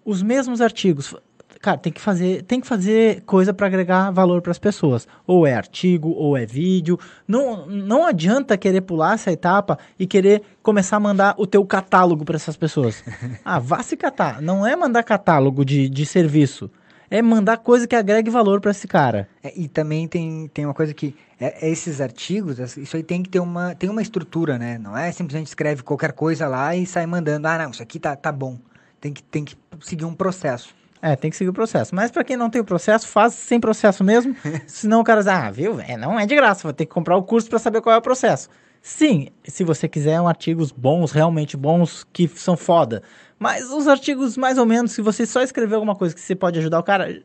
Os 0.03 0.21
mesmos 0.21 0.61
artigos. 0.61 1.15
Cara, 1.61 1.77
tem 1.77 1.91
que 1.91 2.01
fazer, 2.01 2.43
tem 2.43 2.59
que 2.59 2.67
fazer 2.67 3.21
coisa 3.21 3.53
para 3.53 3.65
agregar 3.65 4.11
valor 4.11 4.41
para 4.41 4.51
as 4.51 4.59
pessoas. 4.59 5.07
Ou 5.25 5.47
é 5.47 5.53
artigo, 5.55 6.09
ou 6.09 6.37
é 6.37 6.45
vídeo. 6.45 6.99
Não, 7.27 7.65
não 7.65 8.05
adianta 8.05 8.57
querer 8.57 8.81
pular 8.81 9.15
essa 9.15 9.31
etapa 9.31 9.79
e 9.97 10.05
querer 10.05 10.43
começar 10.61 10.97
a 10.97 10.99
mandar 10.99 11.35
o 11.37 11.47
teu 11.47 11.65
catálogo 11.65 12.23
para 12.23 12.35
essas 12.35 12.57
pessoas. 12.57 13.03
Ah, 13.43 13.59
vá 13.59 13.81
se 13.83 13.95
catar. 13.95 14.41
Não 14.41 14.65
é 14.65 14.75
mandar 14.75 15.03
catálogo 15.03 15.63
de, 15.63 15.87
de 15.87 16.05
serviço 16.05 16.69
é 17.09 17.21
mandar 17.21 17.57
coisa 17.57 17.87
que 17.87 17.95
agregue 17.95 18.29
valor 18.29 18.59
para 18.59 18.71
esse 18.71 18.87
cara. 18.87 19.27
É, 19.43 19.53
e 19.55 19.67
também 19.67 20.07
tem, 20.07 20.49
tem 20.53 20.65
uma 20.65 20.73
coisa 20.73 20.93
que 20.93 21.15
é, 21.39 21.67
é 21.67 21.69
esses 21.69 22.01
artigos, 22.01 22.59
isso 22.77 22.95
aí 22.95 23.03
tem 23.03 23.21
que 23.21 23.29
ter 23.29 23.39
uma, 23.39 23.75
tem 23.75 23.89
uma 23.89 24.01
estrutura, 24.01 24.57
né? 24.57 24.77
Não 24.77 24.97
é 24.97 25.11
simplesmente 25.11 25.47
escreve 25.47 25.83
qualquer 25.83 26.13
coisa 26.13 26.47
lá 26.47 26.75
e 26.75 26.85
sai 26.85 27.05
mandando, 27.05 27.47
ah, 27.47 27.57
não, 27.57 27.71
isso 27.71 27.83
aqui 27.83 27.99
tá, 27.99 28.15
tá 28.15 28.31
bom. 28.31 28.57
Tem 28.99 29.13
que, 29.13 29.21
tem 29.23 29.45
que 29.45 29.55
seguir 29.81 30.05
um 30.05 30.13
processo. 30.13 30.73
É, 31.01 31.15
tem 31.15 31.29
que 31.29 31.37
seguir 31.37 31.49
o 31.49 31.53
processo. 31.53 31.93
Mas 31.93 32.09
para 32.09 32.23
quem 32.23 32.35
não 32.35 32.49
tem 32.49 32.61
o 32.61 32.65
processo, 32.65 33.07
faz 33.07 33.33
sem 33.33 33.59
processo 33.59 34.03
mesmo. 34.03 34.35
senão 34.65 35.01
o 35.01 35.03
cara 35.03 35.21
diz, 35.21 35.27
ah, 35.27 35.51
viu? 35.51 35.79
É, 35.79 35.95
não 35.95 36.19
é 36.19 36.25
de 36.25 36.35
graça, 36.35 36.63
vou 36.63 36.73
ter 36.73 36.85
que 36.85 36.91
comprar 36.91 37.15
o 37.15 37.23
curso 37.23 37.47
para 37.49 37.59
saber 37.59 37.81
qual 37.81 37.93
é 37.93 37.97
o 37.97 38.01
processo. 38.01 38.49
Sim, 38.87 39.29
se 39.43 39.63
você 39.63 39.87
quiser 39.87 40.21
um 40.21 40.27
artigos 40.27 40.71
bons, 40.71 41.11
realmente 41.11 41.57
bons, 41.57 42.05
que 42.13 42.27
são 42.27 42.55
foda. 42.55 43.01
Mas 43.39 43.71
os 43.71 43.87
artigos, 43.87 44.37
mais 44.37 44.59
ou 44.59 44.65
menos, 44.67 44.91
se 44.91 45.01
você 45.01 45.25
só 45.25 45.41
escrever 45.41 45.73
alguma 45.73 45.95
coisa 45.95 46.13
que 46.13 46.21
você 46.21 46.35
pode 46.35 46.59
ajudar 46.59 46.77
o 46.77 46.83
cara, 46.83 47.19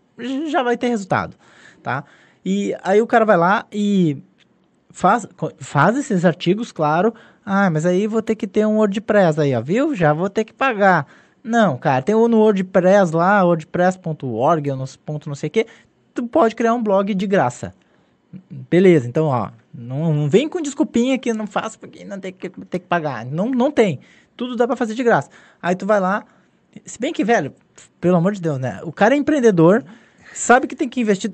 já 0.49 0.63
vai 0.63 0.79
ter 0.79 0.89
resultado, 0.89 1.37
tá? 1.83 2.03
E 2.43 2.75
aí 2.83 3.03
o 3.03 3.07
cara 3.07 3.27
vai 3.27 3.37
lá 3.37 3.67
e 3.71 4.23
faz, 4.89 5.27
faz 5.59 5.99
esses 5.99 6.25
artigos, 6.25 6.73
claro. 6.73 7.13
Ah, 7.45 7.69
mas 7.69 7.85
aí 7.85 8.07
vou 8.07 8.23
ter 8.23 8.37
que 8.37 8.47
ter 8.47 8.67
um 8.67 8.79
WordPress 8.79 9.39
aí, 9.39 9.55
ó, 9.55 9.61
viu? 9.61 9.95
Já 9.95 10.15
vou 10.15 10.31
ter 10.31 10.45
que 10.45 10.55
pagar. 10.55 11.07
Não, 11.45 11.77
cara, 11.77 12.01
tem 12.01 12.15
o 12.15 12.27
no 12.27 12.39
WordPress 12.39 13.15
lá, 13.15 13.45
wordpress.org, 13.45 14.71
ponto 15.05 15.29
não 15.29 15.37
sei 15.37 15.49
o 15.49 15.51
que, 15.51 15.67
tu 16.15 16.27
pode 16.27 16.55
criar 16.55 16.73
um 16.73 16.83
blog 16.83 17.13
de 17.13 17.27
graça. 17.27 17.75
Beleza, 18.49 19.07
então, 19.07 19.27
ó, 19.27 19.51
não, 19.73 20.13
não 20.13 20.29
vem 20.29 20.49
com 20.49 20.61
desculpinha 20.61 21.19
que 21.19 21.33
não 21.33 21.47
faço 21.47 21.79
porque 21.79 22.05
não 22.05 22.19
tem 22.19 22.33
que, 22.33 22.49
tem 22.49 22.81
que 22.81 22.87
pagar. 22.87 23.25
Não, 23.25 23.51
não 23.51 23.71
tem. 23.71 24.01
Tudo 24.37 24.57
dá 24.57 24.67
pra 24.67 24.77
fazer 24.77 24.95
de 24.95 25.03
graça. 25.03 25.31
Aí 25.63 25.75
tu 25.75 25.87
vai 25.87 26.01
lá, 26.01 26.25
se 26.85 26.99
bem 26.99 27.13
que, 27.13 27.25
velho, 27.25 27.53
pelo 28.01 28.17
amor 28.17 28.33
de 28.33 28.41
Deus, 28.41 28.59
né? 28.59 28.81
O 28.85 28.93
cara 28.93 29.15
é 29.15 29.19
empreendedor, 29.19 29.85
sabe 30.35 30.67
que 30.67 30.75
tem 30.75 30.89
que 30.89 31.01
investir. 31.01 31.31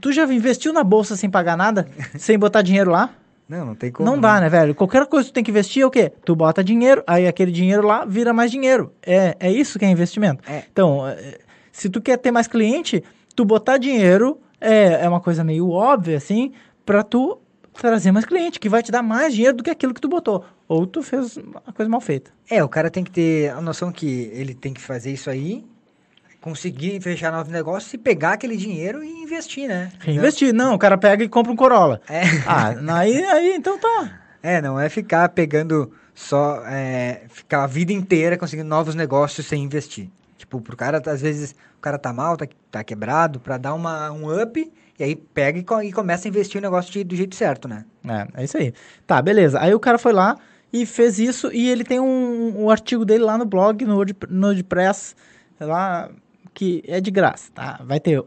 Tu 0.00 0.12
já 0.12 0.24
investiu 0.24 0.72
na 0.72 0.84
bolsa 0.84 1.16
sem 1.16 1.30
pagar 1.30 1.56
nada? 1.56 1.88
sem 2.16 2.38
botar 2.38 2.62
dinheiro 2.62 2.90
lá? 2.90 3.10
Não, 3.48 3.64
não 3.64 3.74
tem 3.74 3.90
como. 3.90 4.08
Não 4.08 4.20
dá, 4.20 4.40
né, 4.40 4.48
velho? 4.48 4.74
Qualquer 4.74 5.06
coisa 5.06 5.26
que 5.26 5.32
tu 5.32 5.34
tem 5.34 5.44
que 5.44 5.50
investir 5.50 5.82
é 5.82 5.86
o 5.86 5.90
quê? 5.90 6.12
Tu 6.24 6.36
bota 6.36 6.62
dinheiro, 6.62 7.02
aí 7.06 7.26
aquele 7.26 7.50
dinheiro 7.50 7.86
lá 7.86 8.04
vira 8.04 8.32
mais 8.32 8.50
dinheiro. 8.50 8.92
É, 9.02 9.36
é 9.40 9.50
isso 9.50 9.78
que 9.78 9.84
é 9.86 9.90
investimento. 9.90 10.42
É. 10.46 10.64
Então, 10.70 11.08
é, 11.08 11.38
se 11.72 11.88
tu 11.88 12.00
quer 12.00 12.18
ter 12.18 12.30
mais 12.30 12.46
cliente, 12.46 13.02
tu 13.34 13.46
botar 13.46 13.78
dinheiro 13.78 14.38
é, 14.60 15.04
é 15.04 15.08
uma 15.08 15.20
coisa 15.20 15.42
meio 15.42 15.70
óbvia, 15.70 16.18
assim, 16.18 16.52
pra 16.84 17.02
tu 17.02 17.40
trazer 17.82 18.12
mais 18.12 18.24
cliente, 18.24 18.58
que 18.58 18.68
vai 18.68 18.82
te 18.82 18.90
dar 18.90 19.02
mais 19.02 19.34
dinheiro 19.34 19.56
do 19.56 19.62
que 19.62 19.70
aquilo 19.70 19.94
que 19.94 20.00
tu 20.00 20.08
botou. 20.08 20.44
Ou 20.66 20.86
tu 20.86 21.02
fez 21.02 21.36
uma 21.36 21.60
coisa 21.74 21.88
mal 21.88 22.00
feita. 22.00 22.30
É, 22.50 22.62
o 22.62 22.68
cara 22.68 22.90
tem 22.90 23.04
que 23.04 23.10
ter 23.10 23.50
a 23.50 23.60
noção 23.60 23.92
que 23.92 24.30
ele 24.34 24.54
tem 24.54 24.74
que 24.74 24.80
fazer 24.80 25.12
isso 25.12 25.30
aí, 25.30 25.64
conseguir 26.40 27.00
fechar 27.00 27.32
novos 27.32 27.52
negócios 27.52 27.92
e 27.94 27.98
pegar 27.98 28.32
aquele 28.32 28.56
dinheiro 28.56 29.02
e 29.02 29.22
investir, 29.22 29.68
né? 29.68 29.90
Reinvestir. 30.00 30.52
Não, 30.52 30.74
o 30.74 30.78
cara 30.78 30.98
pega 30.98 31.24
e 31.24 31.28
compra 31.28 31.52
um 31.52 31.56
Corolla. 31.56 32.00
É. 32.08 32.22
Ah, 32.46 32.74
aí, 32.98 33.24
aí 33.24 33.54
então 33.54 33.78
tá. 33.78 34.20
É, 34.42 34.60
não 34.60 34.78
é 34.78 34.88
ficar 34.88 35.28
pegando 35.30 35.92
só, 36.14 36.62
é, 36.66 37.22
ficar 37.28 37.64
a 37.64 37.66
vida 37.66 37.92
inteira 37.92 38.36
conseguindo 38.36 38.68
novos 38.68 38.94
negócios 38.94 39.46
sem 39.46 39.62
investir. 39.62 40.08
Tipo, 40.48 40.62
pro 40.62 40.76
cara, 40.76 41.02
às 41.04 41.20
vezes, 41.20 41.54
o 41.76 41.80
cara 41.80 41.98
tá 41.98 42.10
mal, 42.10 42.34
tá, 42.36 42.46
tá 42.70 42.82
quebrado, 42.82 43.38
pra 43.38 43.58
dar 43.58 43.74
uma, 43.74 44.10
um 44.10 44.42
up, 44.42 44.72
e 44.98 45.04
aí 45.04 45.14
pega 45.14 45.58
e, 45.58 45.88
e 45.88 45.92
começa 45.92 46.26
a 46.26 46.30
investir 46.30 46.58
o 46.58 46.62
negócio 46.62 46.90
de- 46.90 47.04
do 47.04 47.14
jeito 47.14 47.36
certo, 47.36 47.68
né? 47.68 47.84
É, 48.06 48.26
é 48.40 48.44
isso 48.44 48.56
aí. 48.56 48.72
Tá, 49.06 49.20
beleza. 49.20 49.60
Aí 49.60 49.74
o 49.74 49.80
cara 49.80 49.98
foi 49.98 50.14
lá 50.14 50.38
e 50.72 50.86
fez 50.86 51.18
isso 51.18 51.52
e 51.52 51.68
ele 51.68 51.84
tem 51.84 52.00
um, 52.00 52.64
um 52.64 52.70
artigo 52.70 53.04
dele 53.04 53.24
lá 53.24 53.36
no 53.36 53.44
blog, 53.44 53.84
no, 53.84 53.96
Word, 53.96 54.16
no 54.30 54.46
WordPress, 54.46 55.14
lá, 55.60 56.08
que 56.54 56.82
é 56.88 56.98
de 56.98 57.10
graça, 57.10 57.50
tá? 57.54 57.80
Vai 57.84 58.00
ter 58.00 58.24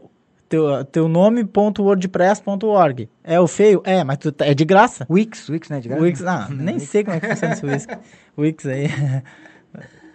teu, 0.48 0.84
teu 0.84 1.08
nome.wordpress.org. 1.08 3.08
É 3.24 3.40
o 3.40 3.46
feio? 3.48 3.82
É, 3.84 4.04
mas 4.04 4.18
tu, 4.18 4.30
tá- 4.32 4.46
é 4.46 4.54
de 4.54 4.64
graça. 4.64 5.04
Wix, 5.10 5.48
Wix, 5.48 5.68
né? 5.68 5.80
De 5.80 5.88
graça? 5.88 6.02
Wix, 6.04 6.20
não, 6.20 6.48
nem 6.54 6.78
sei 6.78 7.02
como 7.04 7.16
é 7.16 7.20
que 7.20 7.26
funciona 7.28 7.54
esse 7.54 7.66
Wix. 7.66 7.86
Wix 8.38 8.66
aí. 8.66 8.86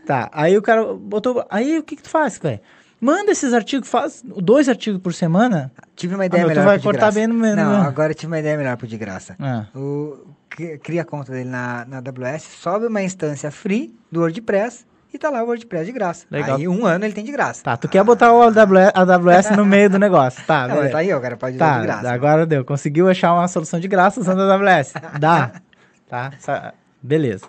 Tá, 0.07 0.29
aí 0.33 0.57
o 0.57 0.61
cara 0.61 0.93
botou. 0.93 1.45
Aí 1.49 1.77
o 1.77 1.83
que, 1.83 1.95
que 1.95 2.01
tu 2.03 2.09
faz, 2.09 2.37
velho? 2.37 2.59
Manda 2.99 3.31
esses 3.31 3.53
artigos, 3.53 3.87
faz 3.87 4.23
dois 4.25 4.67
artigos 4.67 4.99
por 4.99 5.13
semana. 5.13 5.71
Tive 5.95 6.15
uma 6.15 6.25
ideia 6.25 6.43
Ah, 6.43 6.47
meu, 6.47 6.55
tu 6.55 6.59
melhor 6.59 6.71
vai 6.71 6.79
cortar 6.79 7.11
bem 7.11 7.27
no 7.27 7.35
meu- 7.35 7.55
no 7.55 7.63
Não, 7.63 7.81
agora 7.83 8.11
eu 8.11 8.15
tive 8.15 8.25
uma 8.31 8.39
ideia 8.39 8.57
melhor 8.57 8.75
pro 8.75 8.87
de 8.87 8.97
graça. 8.97 9.35
Ah, 9.39 9.65
O, 9.75 10.25
cri- 10.49 10.79
cria 10.79 11.03
a 11.03 11.05
conta 11.05 11.31
dele 11.31 11.47
na, 11.49 11.85
na 11.85 11.97
AWS, 11.97 12.41
sobe 12.59 12.87
uma 12.87 13.03
instância 13.03 13.51
free 13.51 13.93
do 14.11 14.21
WordPress 14.21 14.87
e 15.13 15.17
tá 15.19 15.29
lá 15.29 15.43
o 15.43 15.45
WordPress 15.45 15.85
de 15.85 15.91
graça. 15.91 16.25
Legal. 16.31 16.57
Aí 16.57 16.67
um 16.67 16.87
ano 16.87 17.05
ele 17.05 17.13
tem 17.13 17.23
de 17.23 17.31
graça. 17.31 17.61
tá, 17.63 17.77
tu 17.77 17.87
quer 17.87 18.03
botar 18.03 18.33
o 18.33 18.41
AWS, 18.41 18.91
AWS 18.95 19.51
no 19.55 19.63
meio 19.63 19.91
do 19.91 19.99
negócio. 19.99 20.43
Tá, 20.47 20.65
Não, 20.67 20.77
mas 20.77 20.95
aí, 20.95 21.13
o 21.13 21.21
cara 21.21 21.37
pode 21.37 21.55
Tá, 21.55 21.77
de 21.79 21.85
graça. 21.85 22.11
agora 22.11 22.47
deu. 22.47 22.65
Conseguiu 22.65 23.07
achar 23.07 23.31
uma 23.35 23.47
solução 23.47 23.79
de 23.79 23.87
graça 23.87 24.19
usando 24.19 24.41
a 24.41 24.55
AWS. 24.55 24.93
Dá. 25.19 25.51
Tá, 26.09 26.31
beleza. 27.03 27.45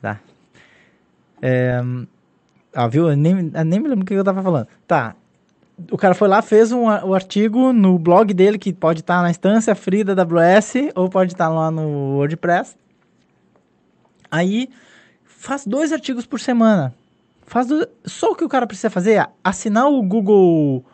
Tá. 0.00 0.18
É, 1.42 1.80
ah, 2.74 2.86
viu? 2.86 3.10
Eu 3.10 3.16
nem, 3.16 3.50
eu 3.54 3.64
nem 3.64 3.80
me 3.80 3.88
lembro 3.88 4.02
o 4.02 4.06
que 4.06 4.14
eu 4.14 4.24
tava 4.24 4.42
falando. 4.42 4.68
Tá. 4.86 5.14
O 5.90 5.96
cara 5.96 6.14
foi 6.14 6.28
lá, 6.28 6.42
fez 6.42 6.72
um, 6.72 6.84
o 6.84 7.14
artigo 7.14 7.72
no 7.72 7.98
blog 7.98 8.34
dele, 8.34 8.58
que 8.58 8.72
pode 8.72 9.00
estar 9.00 9.22
na 9.22 9.30
instância 9.30 9.74
free 9.74 10.04
da 10.04 10.12
AWS, 10.12 10.74
ou 10.94 11.08
pode 11.08 11.32
estar 11.32 11.48
lá 11.48 11.70
no 11.70 12.16
WordPress. 12.16 12.76
Aí, 14.30 14.68
faz 15.24 15.66
dois 15.66 15.92
artigos 15.92 16.26
por 16.26 16.38
semana. 16.38 16.94
Faz 17.46 17.66
do- 17.66 17.88
Só 18.04 18.30
o 18.32 18.36
que 18.36 18.44
o 18.44 18.48
cara 18.48 18.66
precisa 18.66 18.90
fazer 18.90 19.14
é 19.14 19.26
assinar 19.42 19.88
o 19.90 20.02
Google... 20.02 20.84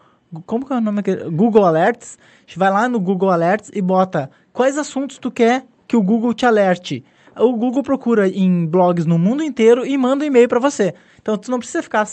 Como 0.45 0.65
que 0.67 0.73
é 0.73 0.77
o 0.77 0.81
nome? 0.81 1.01
aquele? 1.01 1.31
Google 1.31 1.65
Alerts. 1.65 2.19
Vai 2.57 2.71
lá 2.71 2.89
no 2.89 3.01
Google 3.01 3.31
Alerts 3.31 3.71
e 3.75 3.83
bota 3.83 4.31
quais 4.53 4.79
assuntos 4.79 5.19
tu 5.19 5.31
quer 5.31 5.65
que 5.87 5.97
o 5.97 6.03
Google 6.03 6.33
te 6.35 6.47
alerte. 6.47 7.05
O 7.39 7.53
Google 7.53 7.83
procura 7.83 8.29
em 8.29 8.67
blogs 8.67 9.07
no 9.07 9.19
mundo 9.19 9.43
inteiro 9.43 9.87
e 9.87 9.97
manda 9.97 10.25
um 10.25 10.27
e-mail 10.27 10.49
para 10.49 10.59
você. 10.61 10.95
Então, 11.21 11.37
tu 11.37 11.51
não 11.51 11.59
precisa 11.59 11.83
ficar... 11.83 12.07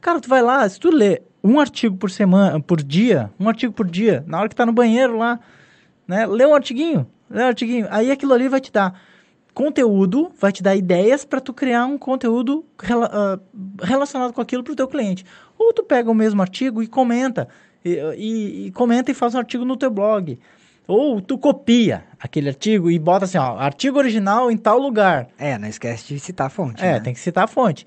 Cara, 0.00 0.20
tu 0.20 0.28
vai 0.28 0.42
lá, 0.42 0.68
se 0.68 0.78
tu 0.78 0.90
lê 0.90 1.22
um 1.42 1.58
artigo 1.58 1.96
por 1.96 2.10
semana, 2.10 2.60
por 2.60 2.82
dia, 2.82 3.30
um 3.40 3.48
artigo 3.48 3.72
por 3.72 3.88
dia, 3.88 4.24
na 4.26 4.38
hora 4.38 4.48
que 4.48 4.54
tá 4.54 4.66
no 4.66 4.72
banheiro 4.72 5.16
lá, 5.16 5.40
né? 6.06 6.26
Lê 6.26 6.46
um 6.46 6.54
artiguinho, 6.54 7.06
lê 7.30 7.42
um 7.42 7.46
artiguinho. 7.46 7.86
Aí 7.90 8.10
aquilo 8.10 8.32
ali 8.32 8.48
vai 8.48 8.60
te 8.60 8.70
dar 8.70 9.00
conteúdo, 9.54 10.30
vai 10.38 10.52
te 10.52 10.62
dar 10.62 10.76
ideias 10.76 11.24
para 11.24 11.40
tu 11.40 11.52
criar 11.52 11.86
um 11.86 11.96
conteúdo 11.96 12.64
rela- 12.78 13.10
ah, 13.12 13.38
relacionado 13.82 14.32
com 14.32 14.40
aquilo 14.40 14.62
pro 14.62 14.76
teu 14.76 14.86
cliente. 14.86 15.24
Ou 15.58 15.72
tu 15.72 15.82
pega 15.82 16.10
o 16.10 16.14
mesmo 16.14 16.42
artigo 16.42 16.82
e 16.82 16.86
comenta, 16.86 17.48
e, 17.84 17.98
e- 18.16 18.66
e 18.66 18.70
comenta 18.72 19.10
e 19.10 19.14
faz 19.14 19.34
um 19.34 19.38
artigo 19.38 19.64
no 19.64 19.76
teu 19.76 19.90
blog. 19.90 20.38
Ou 20.86 21.20
tu 21.20 21.36
copia 21.36 22.04
aquele 22.20 22.48
artigo 22.48 22.90
e 22.90 22.98
bota 22.98 23.24
assim, 23.24 23.38
ó, 23.38 23.58
artigo 23.58 23.98
original 23.98 24.50
em 24.50 24.56
tal 24.56 24.78
lugar. 24.78 25.28
É, 25.36 25.58
não 25.58 25.68
esquece 25.68 26.14
de 26.14 26.20
citar 26.20 26.46
a 26.46 26.50
fonte. 26.50 26.82
É, 26.82 26.92
né? 26.92 27.00
tem 27.00 27.12
que 27.12 27.20
citar 27.20 27.44
a 27.44 27.48
fonte. 27.48 27.86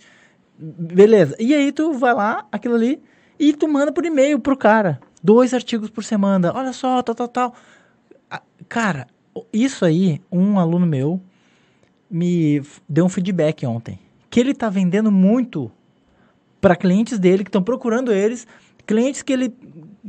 Beleza. 0.57 1.35
E 1.39 1.53
aí 1.53 1.71
tu 1.71 1.93
vai 1.93 2.13
lá, 2.13 2.45
aquilo 2.51 2.75
ali, 2.75 3.01
e 3.39 3.53
tu 3.53 3.67
manda 3.67 3.91
por 3.91 4.05
e-mail 4.05 4.39
pro 4.39 4.57
cara. 4.57 4.99
Dois 5.23 5.53
artigos 5.53 5.89
por 5.89 6.03
semana. 6.03 6.51
Olha 6.53 6.73
só, 6.73 7.01
tal, 7.01 7.15
tal, 7.15 7.27
tal. 7.27 7.55
Cara, 8.67 9.07
isso 9.53 9.85
aí, 9.85 10.21
um 10.31 10.59
aluno 10.59 10.85
meu 10.85 11.21
me 12.09 12.61
deu 12.87 13.05
um 13.05 13.09
feedback 13.09 13.65
ontem. 13.65 13.99
Que 14.29 14.39
ele 14.39 14.53
tá 14.53 14.69
vendendo 14.69 15.11
muito 15.11 15.71
para 16.59 16.75
clientes 16.75 17.17
dele 17.17 17.43
que 17.43 17.49
estão 17.49 17.63
procurando 17.63 18.11
eles, 18.11 18.45
clientes 18.85 19.21
que 19.21 19.31
ele 19.31 19.53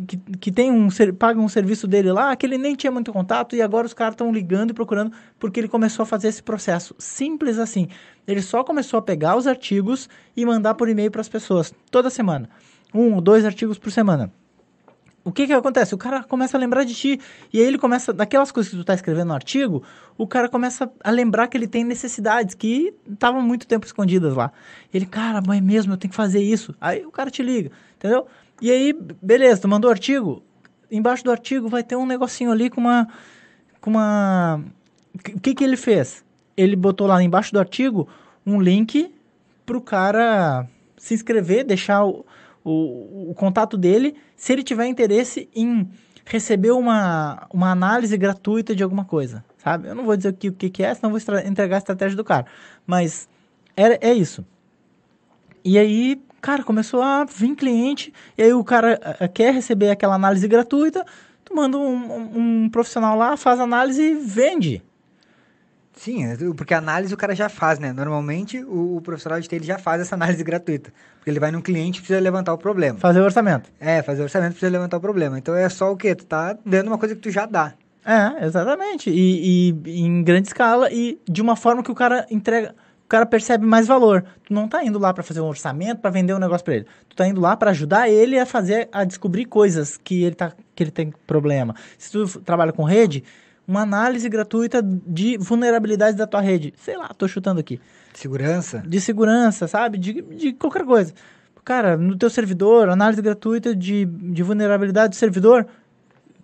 que, 0.06 0.16
que 0.16 0.52
tem 0.52 0.70
um 0.70 0.88
pagam 1.18 1.44
um 1.44 1.48
serviço 1.48 1.86
dele 1.86 2.12
lá, 2.12 2.34
que 2.36 2.46
ele 2.46 2.56
nem 2.56 2.74
tinha 2.74 2.90
muito 2.90 3.12
contato 3.12 3.56
e 3.56 3.62
agora 3.62 3.86
os 3.86 3.94
caras 3.94 4.14
estão 4.14 4.32
ligando 4.32 4.70
e 4.70 4.74
procurando 4.74 5.12
porque 5.38 5.58
ele 5.58 5.68
começou 5.68 6.04
a 6.04 6.06
fazer 6.06 6.28
esse 6.28 6.42
processo 6.42 6.94
simples 6.98 7.58
assim. 7.58 7.88
Ele 8.26 8.42
só 8.42 8.62
começou 8.62 8.98
a 8.98 9.02
pegar 9.02 9.36
os 9.36 9.46
artigos 9.46 10.08
e 10.36 10.44
mandar 10.46 10.74
por 10.74 10.88
e-mail 10.88 11.10
para 11.10 11.20
as 11.20 11.28
pessoas 11.28 11.74
toda 11.90 12.10
semana, 12.10 12.48
um 12.94 13.14
ou 13.14 13.20
dois 13.20 13.44
artigos 13.44 13.78
por 13.78 13.90
semana. 13.90 14.32
O 15.22 15.30
que 15.30 15.46
que 15.46 15.52
acontece? 15.52 15.94
O 15.94 15.98
cara 15.98 16.24
começa 16.24 16.56
a 16.56 16.60
lembrar 16.60 16.84
de 16.84 16.94
ti. 16.94 17.20
E 17.52 17.60
aí 17.60 17.66
ele 17.66 17.78
começa, 17.78 18.12
daquelas 18.12 18.50
coisas 18.50 18.70
que 18.70 18.78
tu 18.78 18.84
tá 18.84 18.94
escrevendo 18.94 19.28
no 19.28 19.34
artigo, 19.34 19.82
o 20.16 20.26
cara 20.26 20.48
começa 20.48 20.90
a 21.04 21.10
lembrar 21.10 21.46
que 21.48 21.58
ele 21.58 21.66
tem 21.68 21.84
necessidades 21.84 22.54
que 22.54 22.94
estavam 23.10 23.42
muito 23.42 23.66
tempo 23.66 23.84
escondidas 23.84 24.34
lá. 24.34 24.50
Ele, 24.92 25.04
cara, 25.04 25.42
é 25.54 25.60
mesmo, 25.60 25.92
eu 25.92 25.96
tenho 25.98 26.10
que 26.10 26.16
fazer 26.16 26.40
isso. 26.40 26.74
Aí 26.80 27.04
o 27.04 27.10
cara 27.10 27.30
te 27.30 27.42
liga, 27.42 27.70
entendeu? 27.96 28.26
E 28.60 28.70
aí, 28.70 28.92
beleza, 29.22 29.62
tu 29.62 29.68
mandou 29.68 29.88
o 29.88 29.92
artigo, 29.92 30.42
embaixo 30.90 31.24
do 31.24 31.30
artigo 31.30 31.68
vai 31.68 31.82
ter 31.82 31.96
um 31.96 32.06
negocinho 32.06 32.50
ali 32.50 32.68
com 32.68 32.80
uma... 32.80 33.08
Com 33.80 33.90
uma... 33.90 34.62
O 35.14 35.40
que 35.40 35.54
que 35.54 35.64
ele 35.64 35.76
fez? 35.76 36.24
Ele 36.56 36.76
botou 36.76 37.06
lá 37.06 37.22
embaixo 37.22 37.52
do 37.52 37.58
artigo 37.58 38.08
um 38.46 38.60
link 38.60 39.12
pro 39.64 39.80
cara 39.80 40.68
se 40.96 41.14
inscrever, 41.14 41.64
deixar 41.64 42.04
o, 42.04 42.24
o, 42.62 43.30
o 43.30 43.34
contato 43.34 43.76
dele, 43.76 44.16
se 44.36 44.52
ele 44.52 44.62
tiver 44.62 44.86
interesse 44.86 45.48
em 45.54 45.88
receber 46.24 46.70
uma, 46.72 47.46
uma 47.52 47.70
análise 47.70 48.16
gratuita 48.16 48.74
de 48.74 48.82
alguma 48.82 49.04
coisa, 49.04 49.44
sabe? 49.58 49.88
Eu 49.88 49.94
não 49.94 50.04
vou 50.04 50.16
dizer 50.16 50.28
o 50.28 50.32
que, 50.32 50.48
o 50.48 50.52
que, 50.52 50.70
que 50.70 50.82
é, 50.82 50.94
senão 50.94 51.10
vou 51.10 51.38
entregar 51.44 51.76
a 51.76 51.78
estratégia 51.78 52.16
do 52.16 52.22
cara. 52.22 52.46
Mas 52.86 53.28
é, 53.76 54.10
é 54.10 54.14
isso. 54.14 54.44
E 55.64 55.78
aí, 55.78 56.22
cara, 56.40 56.62
começou 56.62 57.02
a 57.02 57.24
vir 57.24 57.54
cliente, 57.54 58.12
e 58.36 58.42
aí 58.42 58.52
o 58.52 58.64
cara 58.64 58.98
eh, 59.20 59.28
quer 59.28 59.52
receber 59.54 59.90
aquela 59.90 60.14
análise 60.14 60.46
gratuita, 60.48 61.04
tu 61.44 61.54
manda 61.54 61.76
um, 61.78 62.64
um- 62.64 62.68
profissional 62.70 63.16
lá, 63.16 63.36
faz 63.36 63.60
análise 63.60 64.02
e 64.02 64.14
vende. 64.14 64.82
Sim, 65.92 66.24
é, 66.24 66.36
porque 66.56 66.72
a 66.72 66.78
análise 66.78 67.12
o 67.12 67.16
cara 67.16 67.34
já 67.34 67.48
faz, 67.50 67.78
né? 67.78 67.92
Normalmente 67.92 68.64
o, 68.64 68.96
o 68.96 69.00
profissional 69.02 69.38
de 69.38 69.46
TI 69.46 69.62
já 69.62 69.78
faz 69.78 70.00
essa 70.00 70.14
análise 70.14 70.42
gratuita. 70.42 70.90
Porque 71.16 71.28
ele 71.28 71.38
vai 71.40 71.50
num 71.50 71.60
cliente 71.60 71.98
e 71.98 72.00
precisa 72.00 72.18
levantar 72.20 72.54
o 72.54 72.58
problema. 72.58 72.98
Fazer 72.98 73.20
o 73.20 73.24
orçamento. 73.24 73.70
É, 73.78 74.00
fazer 74.02 74.22
orçamento 74.22 74.52
precisa 74.52 74.72
levantar 74.72 74.96
o 74.96 75.00
problema. 75.00 75.38
Então 75.38 75.54
é 75.54 75.68
só 75.68 75.92
o 75.92 75.96
quê? 75.96 76.14
Tu 76.14 76.24
tá 76.24 76.56
dando 76.64 76.86
uma 76.86 76.96
coisa 76.96 77.14
que 77.14 77.20
tu 77.20 77.30
já 77.30 77.44
dá. 77.44 77.74
É, 78.02 78.46
exatamente. 78.46 79.10
E, 79.10 79.74
e 79.84 80.00
em 80.00 80.22
grande 80.22 80.48
escala 80.48 80.90
e 80.90 81.20
de 81.28 81.42
uma 81.42 81.54
forma 81.54 81.82
que 81.82 81.90
o 81.90 81.94
cara 81.94 82.26
entrega, 82.30 82.70
o 82.70 82.89
cara 83.10 83.26
percebe 83.26 83.66
mais 83.66 83.86
valor. 83.86 84.24
Tu 84.44 84.54
não 84.54 84.68
tá 84.68 84.84
indo 84.84 84.98
lá 84.98 85.12
para 85.12 85.22
fazer 85.22 85.40
um 85.40 85.48
orçamento, 85.48 85.98
para 86.00 86.10
vender 86.10 86.32
um 86.32 86.38
negócio 86.38 86.64
para 86.64 86.76
ele. 86.76 86.86
Tu 87.08 87.16
tá 87.16 87.26
indo 87.26 87.40
lá 87.40 87.56
para 87.56 87.70
ajudar 87.72 88.08
ele 88.08 88.38
a 88.38 88.46
fazer, 88.46 88.88
a 88.92 89.04
descobrir 89.04 89.44
coisas 89.46 89.96
que 89.96 90.22
ele 90.22 90.34
tá 90.34 90.52
que 90.74 90.82
ele 90.84 90.90
tem 90.90 91.12
problema. 91.26 91.74
Se 91.98 92.10
tu 92.12 92.40
trabalha 92.40 92.72
com 92.72 92.84
rede, 92.84 93.22
uma 93.66 93.82
análise 93.82 94.28
gratuita 94.28 94.80
de 94.82 95.36
vulnerabilidades 95.38 96.14
da 96.14 96.26
tua 96.26 96.40
rede. 96.40 96.72
Sei 96.78 96.96
lá, 96.96 97.08
tô 97.08 97.26
chutando 97.28 97.60
aqui. 97.60 97.80
Segurança. 98.14 98.82
De 98.86 99.00
segurança, 99.00 99.66
sabe? 99.68 99.98
De, 99.98 100.22
de 100.22 100.52
qualquer 100.52 100.84
coisa. 100.84 101.12
Cara, 101.64 101.96
no 101.96 102.16
teu 102.16 102.30
servidor, 102.30 102.88
análise 102.88 103.20
gratuita 103.20 103.74
de, 103.74 104.04
de 104.06 104.42
vulnerabilidade 104.42 105.10
do 105.10 105.16
servidor, 105.16 105.66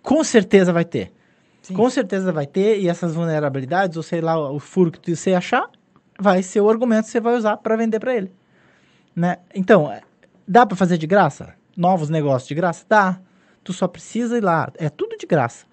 com 0.01 0.23
certeza 0.23 0.71
vai 0.71 0.85
ter. 0.85 1.11
Sim. 1.61 1.73
Com 1.73 1.89
certeza 1.89 2.31
vai 2.31 2.45
ter, 2.45 2.79
e 2.79 2.87
essas 2.87 3.13
vulnerabilidades, 3.13 3.97
ou 3.97 4.03
sei 4.03 4.21
lá, 4.21 4.37
o 4.51 4.59
furo 4.59 4.91
que 4.91 4.99
tu- 4.99 5.13
você 5.15 5.33
achar, 5.33 5.69
vai 6.19 6.41
ser 6.43 6.61
o 6.61 6.69
argumento 6.69 7.05
que 7.05 7.11
você 7.11 7.19
vai 7.19 7.35
usar 7.35 7.57
para 7.57 7.75
vender 7.75 7.99
para 7.99 8.15
ele. 8.15 8.31
Né? 9.15 9.37
Então, 9.53 9.91
é, 9.91 10.01
dá 10.47 10.65
para 10.65 10.75
fazer 10.75 10.97
de 10.97 11.07
graça? 11.07 11.53
Novos 11.75 12.09
negócios 12.09 12.47
de 12.47 12.55
graça? 12.55 12.85
Dá. 12.87 13.19
Tu 13.63 13.73
só 13.73 13.87
precisa 13.87 14.37
ir 14.37 14.43
lá. 14.43 14.71
É 14.77 14.89
tudo 14.89 15.17
de 15.17 15.25
graça. 15.25 15.65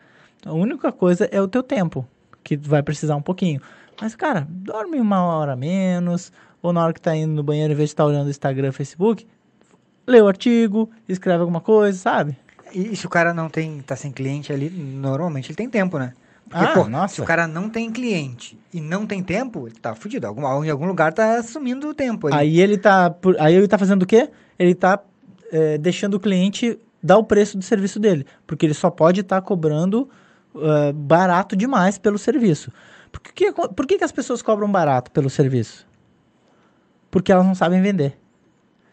A 0.44 0.52
única 0.52 0.92
coisa 0.92 1.28
é 1.30 1.40
o 1.40 1.48
teu 1.48 1.62
tempo, 1.62 2.06
que 2.42 2.56
vai 2.56 2.82
precisar 2.82 3.16
um 3.16 3.22
pouquinho. 3.22 3.60
Mas, 4.00 4.14
cara, 4.14 4.46
dorme 4.48 5.00
uma 5.00 5.22
hora 5.22 5.56
menos, 5.56 6.32
ou 6.60 6.72
na 6.72 6.82
hora 6.82 6.92
que 6.92 7.00
tá 7.00 7.14
indo 7.14 7.32
no 7.32 7.42
banheiro, 7.42 7.72
em 7.72 7.76
vez 7.76 7.90
de 7.90 7.94
estar 7.94 8.04
olhando 8.04 8.26
o 8.26 8.30
Instagram, 8.30 8.72
Facebook, 8.72 9.26
lê 10.06 10.20
o 10.20 10.28
artigo, 10.28 10.90
escreve 11.08 11.40
alguma 11.40 11.60
coisa, 11.60 11.96
sabe? 11.96 12.36
E 12.74 12.96
se 12.96 13.06
o 13.06 13.08
cara 13.08 13.32
não 13.32 13.48
tem, 13.48 13.80
tá 13.82 13.94
sem 13.94 14.10
cliente 14.10 14.52
ali, 14.52 14.68
normalmente 14.68 15.50
ele 15.50 15.56
tem 15.56 15.70
tempo, 15.70 15.98
né? 15.98 16.12
Porque, 16.48 16.64
Ah, 16.64 16.74
pô, 16.74 16.88
nossa. 16.88 17.14
se 17.16 17.20
o 17.20 17.24
cara 17.24 17.46
não 17.46 17.68
tem 17.68 17.90
cliente 17.90 18.58
e 18.72 18.80
não 18.80 19.06
tem 19.06 19.22
tempo, 19.22 19.66
ele 19.66 19.76
tá 19.76 19.94
fudido. 19.94 20.26
Algum, 20.26 20.64
em 20.64 20.70
algum 20.70 20.86
lugar 20.86 21.12
tá 21.12 21.42
sumindo 21.42 21.88
o 21.88 21.94
tempo 21.94 22.28
aí. 22.28 22.34
Aí 22.34 22.60
ele 22.60 22.76
tá, 22.76 23.14
aí 23.38 23.54
ele 23.54 23.66
tá 23.66 23.78
fazendo 23.78 24.02
o 24.02 24.06
quê? 24.06 24.30
Ele 24.58 24.74
tá 24.74 25.00
é, 25.50 25.78
deixando 25.78 26.14
o 26.14 26.20
cliente 26.20 26.78
dar 27.02 27.18
o 27.18 27.24
preço 27.24 27.56
do 27.58 27.64
serviço 27.64 27.98
dele, 27.98 28.26
porque 28.46 28.64
ele 28.64 28.74
só 28.74 28.90
pode 28.90 29.20
estar 29.20 29.40
cobrando 29.42 30.08
ah, 30.56 30.92
barato 30.94 31.56
demais 31.56 31.98
pelo 31.98 32.18
serviço. 32.18 32.70
Por 33.10 33.20
que, 33.20 33.52
por 33.52 33.86
que, 33.86 33.98
que 33.98 34.04
as 34.04 34.12
pessoas 34.12 34.42
cobram 34.42 34.70
barato 34.70 35.10
pelo 35.10 35.30
serviço? 35.30 35.86
Porque 37.10 37.30
elas 37.30 37.46
não 37.46 37.54
sabem 37.54 37.80
vender. 37.80 38.16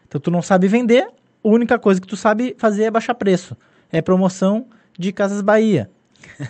Então 0.06 0.20
tu 0.20 0.30
não 0.30 0.42
sabe 0.42 0.68
vender, 0.68 1.02
a 1.04 1.48
única 1.48 1.78
coisa 1.78 2.00
que 2.00 2.06
tu 2.06 2.16
sabe 2.16 2.54
fazer 2.58 2.84
é 2.84 2.90
baixar 2.90 3.14
preço. 3.14 3.56
É 3.90 4.00
promoção 4.00 4.66
de 4.98 5.12
Casas 5.12 5.42
Bahia. 5.42 5.90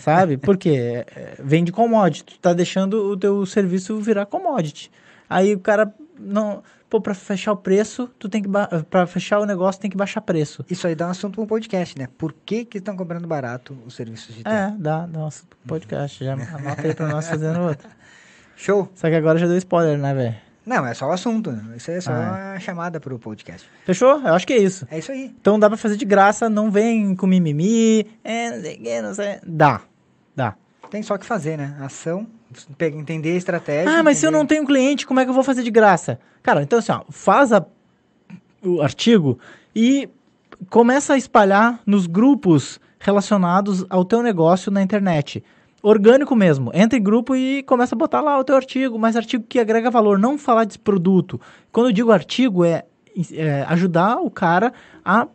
Sabe? 0.01 0.37
Porque 0.37 0.71
é, 0.71 1.07
é, 1.15 1.35
vende 1.43 1.73
commodity. 1.73 2.25
Tu 2.25 2.39
tá 2.39 2.53
deixando 2.53 2.95
o 2.95 3.17
teu 3.17 3.45
serviço 3.47 3.99
virar 3.99 4.27
commodity. 4.27 4.91
Aí 5.29 5.55
o 5.55 5.61
cara 5.61 5.93
não. 6.19 6.63
Pô, 6.89 7.01
pra 7.01 7.15
fechar 7.15 7.53
o 7.53 7.57
preço, 7.57 8.11
tu 8.19 8.29
tem 8.29 8.43
que. 8.43 8.49
Pra 8.91 9.07
fechar 9.07 9.41
o 9.41 9.47
negócio, 9.47 9.81
tem 9.81 9.91
que 9.91 9.97
baixar 9.97 10.21
preço. 10.21 10.65
Isso 10.69 10.87
aí 10.87 10.95
dá 10.95 11.07
um 11.07 11.11
assunto 11.11 11.35
para 11.35 11.43
um 11.43 11.47
podcast, 11.47 11.99
né? 11.99 12.07
Por 12.19 12.35
que 12.45 12.67
que 12.67 12.79
estão 12.79 12.97
cobrando 12.97 13.27
barato 13.27 13.77
os 13.87 13.95
serviços 13.95 14.35
de 14.35 14.43
TI? 14.43 14.51
É, 14.51 14.75
dá, 14.79 15.07
nossa, 15.07 15.45
podcast. 15.67 16.23
Já 16.23 16.35
anota 16.35 16.87
aí 16.87 16.95
pra 16.95 17.09
nós 17.09 17.27
fazendo 17.27 17.61
outro. 17.61 17.89
Show? 18.57 18.91
Só 18.95 19.09
que 19.09 19.17
agora 19.17 19.39
já 19.39 19.47
deu 19.47 19.57
spoiler, 19.57 19.99
né, 19.99 20.15
velho? 20.15 20.52
Não, 20.65 20.87
é 20.87 20.95
só 20.95 21.09
o 21.09 21.13
assunto. 21.13 21.51
né? 21.51 21.77
Isso 21.77 21.91
é 21.91 22.01
só 22.01 22.13
Ah, 22.13 22.53
a 22.57 22.61
chamada 22.61 23.01
pro 23.01 23.19
podcast. 23.19 23.69
Fechou? 23.85 24.21
Eu 24.21 24.35
acho 24.35 24.47
que 24.47 24.53
é 24.53 24.59
isso. 24.59 24.87
É 24.91 24.99
isso 24.99 25.11
aí. 25.11 25.35
Então 25.41 25.59
dá 25.59 25.69
pra 25.69 25.77
fazer 25.77 25.97
de 25.97 26.05
graça, 26.05 26.49
não 26.49 26.71
vem 26.71 27.15
com 27.17 27.27
mimimi. 27.27 28.07
É, 28.23 28.51
não 28.51 28.61
sei 28.63 28.75
o 28.77 28.79
que, 28.83 29.03
não 29.03 29.15
sei. 29.15 29.39
Dá. 29.47 29.81
Dá. 30.37 30.55
Tem 30.91 31.03
só 31.03 31.17
que 31.19 31.25
fazer, 31.27 31.57
né? 31.57 31.77
Ação, 31.81 32.27
entender 32.81 33.33
a 33.33 33.37
estratégia. 33.37 33.91
Ah, 33.99 34.03
mas 34.03 34.19
se 34.19 34.27
eu 34.27 34.29
entender- 34.29 34.39
não 34.39 34.47
tenho 34.47 34.67
cliente, 34.67 35.07
como 35.07 35.19
é 35.21 35.25
que 35.25 35.31
eu 35.31 35.35
vou 35.35 35.43
fazer 35.43 35.63
de 35.63 35.71
graça? 35.71 36.19
Cara, 36.43 36.63
então 36.63 36.79
assim, 36.79 36.93
ó, 36.93 37.03
faz 37.11 37.53
a- 37.53 37.65
o 38.63 38.81
artigo 38.83 39.39
e 39.75 40.09
começa 40.71 41.15
a 41.15 41.17
espalhar 41.17 41.81
nos 41.87 42.07
grupos 42.07 42.79
relacionados 43.01 43.85
ao 43.91 44.05
teu 44.05 44.23
negócio 44.23 44.71
na 44.71 44.81
internet. 44.83 45.43
Orgânico 45.83 46.37
mesmo. 46.37 46.71
Entra 46.73 46.99
em 46.99 47.03
grupo 47.03 47.35
e 47.35 47.63
começa 47.65 47.95
a 47.95 47.99
botar 47.99 48.21
lá 48.21 48.39
o 48.39 48.45
teu 48.45 48.55
artigo, 48.55 48.99
mas 48.99 49.17
artigo 49.17 49.45
que 49.49 49.59
agrega 49.59 49.91
valor, 49.91 50.19
não 50.19 50.39
falar 50.39 50.65
de 50.65 50.79
produto. 50.79 51.41
Quando 51.73 51.89
eu 51.89 51.93
digo 51.93 52.13
artigo, 52.13 52.65
é, 52.65 52.85
é 53.33 53.65
ajudar 53.69 54.19
o 54.19 54.31
cara 54.31 54.73
a 55.05 55.27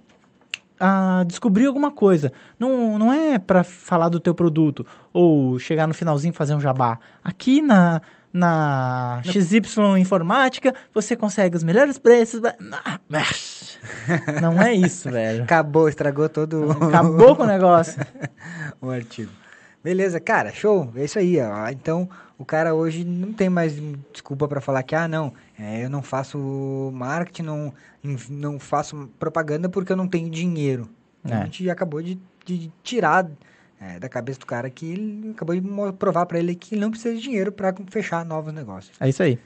a 0.79 1.23
descobrir 1.25 1.65
alguma 1.65 1.91
coisa. 1.91 2.31
Não, 2.59 2.99
não 2.99 3.11
é 3.11 3.39
para 3.39 3.63
falar 3.63 4.09
do 4.09 4.19
teu 4.19 4.33
produto 4.35 4.85
ou 5.11 5.57
chegar 5.57 5.87
no 5.87 5.93
finalzinho 5.93 6.31
e 6.31 6.35
fazer 6.35 6.53
um 6.53 6.59
jabá. 6.61 6.99
Aqui 7.23 7.61
na, 7.61 8.01
na 8.31 9.21
XY 9.23 9.61
Informática 9.99 10.73
você 10.93 11.15
consegue 11.15 11.57
os 11.57 11.63
melhores 11.63 11.97
preços. 11.97 12.41
Ah, 12.45 12.99
Não 14.41 14.61
é 14.61 14.73
isso, 14.73 15.09
velho. 15.09 15.43
Acabou, 15.43 15.89
estragou 15.89 16.29
todo 16.29 16.71
Acabou 16.71 17.35
com 17.35 17.43
o 17.43 17.47
negócio. 17.47 17.99
o 18.81 18.89
artigo. 18.89 19.31
Beleza, 19.87 20.19
cara, 20.19 20.51
show. 20.51 20.91
É 20.97 21.05
isso 21.05 21.17
aí, 21.17 21.39
ó. 21.39 21.69
Então, 21.69 22.09
o 22.37 22.43
cara 22.43 22.75
hoje 22.75 23.05
não 23.05 23.31
tem 23.31 23.47
mais 23.47 23.81
desculpa 24.11 24.45
pra 24.45 24.59
falar 24.59 24.83
que, 24.83 24.93
ah, 24.93 25.07
não, 25.07 25.31
é, 25.57 25.85
eu 25.85 25.89
não 25.89 26.01
faço 26.01 26.91
marketing, 26.93 27.43
não, 27.43 27.73
não 28.29 28.59
faço 28.59 29.09
propaganda 29.17 29.69
porque 29.69 29.89
eu 29.89 29.95
não 29.95 30.05
tenho 30.05 30.29
dinheiro. 30.29 30.89
É. 31.23 31.33
A 31.33 31.45
gente 31.45 31.69
acabou 31.69 32.01
de, 32.01 32.19
de 32.43 32.69
tirar 32.83 33.31
é, 33.79 33.97
da 33.97 34.09
cabeça 34.09 34.41
do 34.41 34.45
cara 34.45 34.69
que 34.69 34.91
ele 34.91 35.31
acabou 35.31 35.55
de 35.55 35.63
provar 35.97 36.25
pra 36.25 36.37
ele 36.37 36.53
que 36.53 36.75
ele 36.75 36.81
não 36.81 36.91
precisa 36.91 37.15
de 37.15 37.21
dinheiro 37.21 37.49
pra 37.49 37.73
fechar 37.89 38.25
novos 38.25 38.53
negócios. 38.53 38.91
É 38.99 39.07
isso 39.07 39.23
aí. 39.23 39.39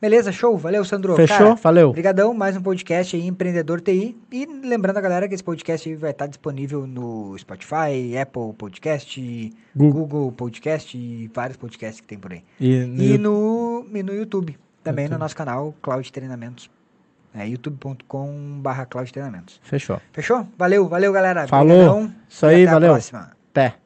Beleza, 0.00 0.30
show. 0.30 0.56
Valeu, 0.58 0.84
Sandro. 0.84 1.16
Fechou? 1.16 1.38
Cara, 1.38 1.54
Valeu. 1.54 1.88
Obrigadão, 1.88 2.34
mais 2.34 2.54
um 2.56 2.60
podcast 2.60 3.16
aí, 3.16 3.26
Empreendedor 3.26 3.80
TI. 3.80 4.14
E 4.30 4.44
lembrando 4.44 4.98
a 4.98 5.00
galera 5.00 5.26
que 5.26 5.34
esse 5.34 5.42
podcast 5.42 5.94
vai 5.94 6.10
estar 6.10 6.26
disponível 6.26 6.86
no 6.86 7.36
Spotify, 7.38 8.16
Apple 8.20 8.52
Podcast, 8.58 9.52
Google. 9.74 10.06
Google, 10.06 10.32
Podcast 10.32 10.96
e 10.96 11.30
vários 11.34 11.56
podcasts 11.56 12.00
que 12.00 12.06
tem 12.06 12.18
por 12.18 12.32
aí. 12.32 12.44
E, 12.60 12.80
no 12.84 13.02
E 13.02 13.18
no, 13.18 13.86
e 13.94 14.02
no 14.02 14.14
YouTube, 14.14 14.58
também 14.84 15.04
no 15.06 15.12
YouTube. 15.12 15.20
nosso 15.20 15.36
canal 15.36 15.74
Cloud 15.80 16.12
Treinamentos. 16.12 16.70
É 17.34 17.46
Treinamentos. 19.12 19.60
Fechou. 19.62 20.00
Fechou? 20.12 20.46
Valeu, 20.58 20.88
valeu, 20.88 21.12
galera. 21.12 21.46
Falou. 21.46 21.72
Obrigadão. 21.72 22.14
Isso 22.28 22.46
aí, 22.46 22.62
até 22.62 22.70
a 22.70 22.74
valeu. 22.74 22.92
próxima. 22.92 23.30
Até. 23.50 23.85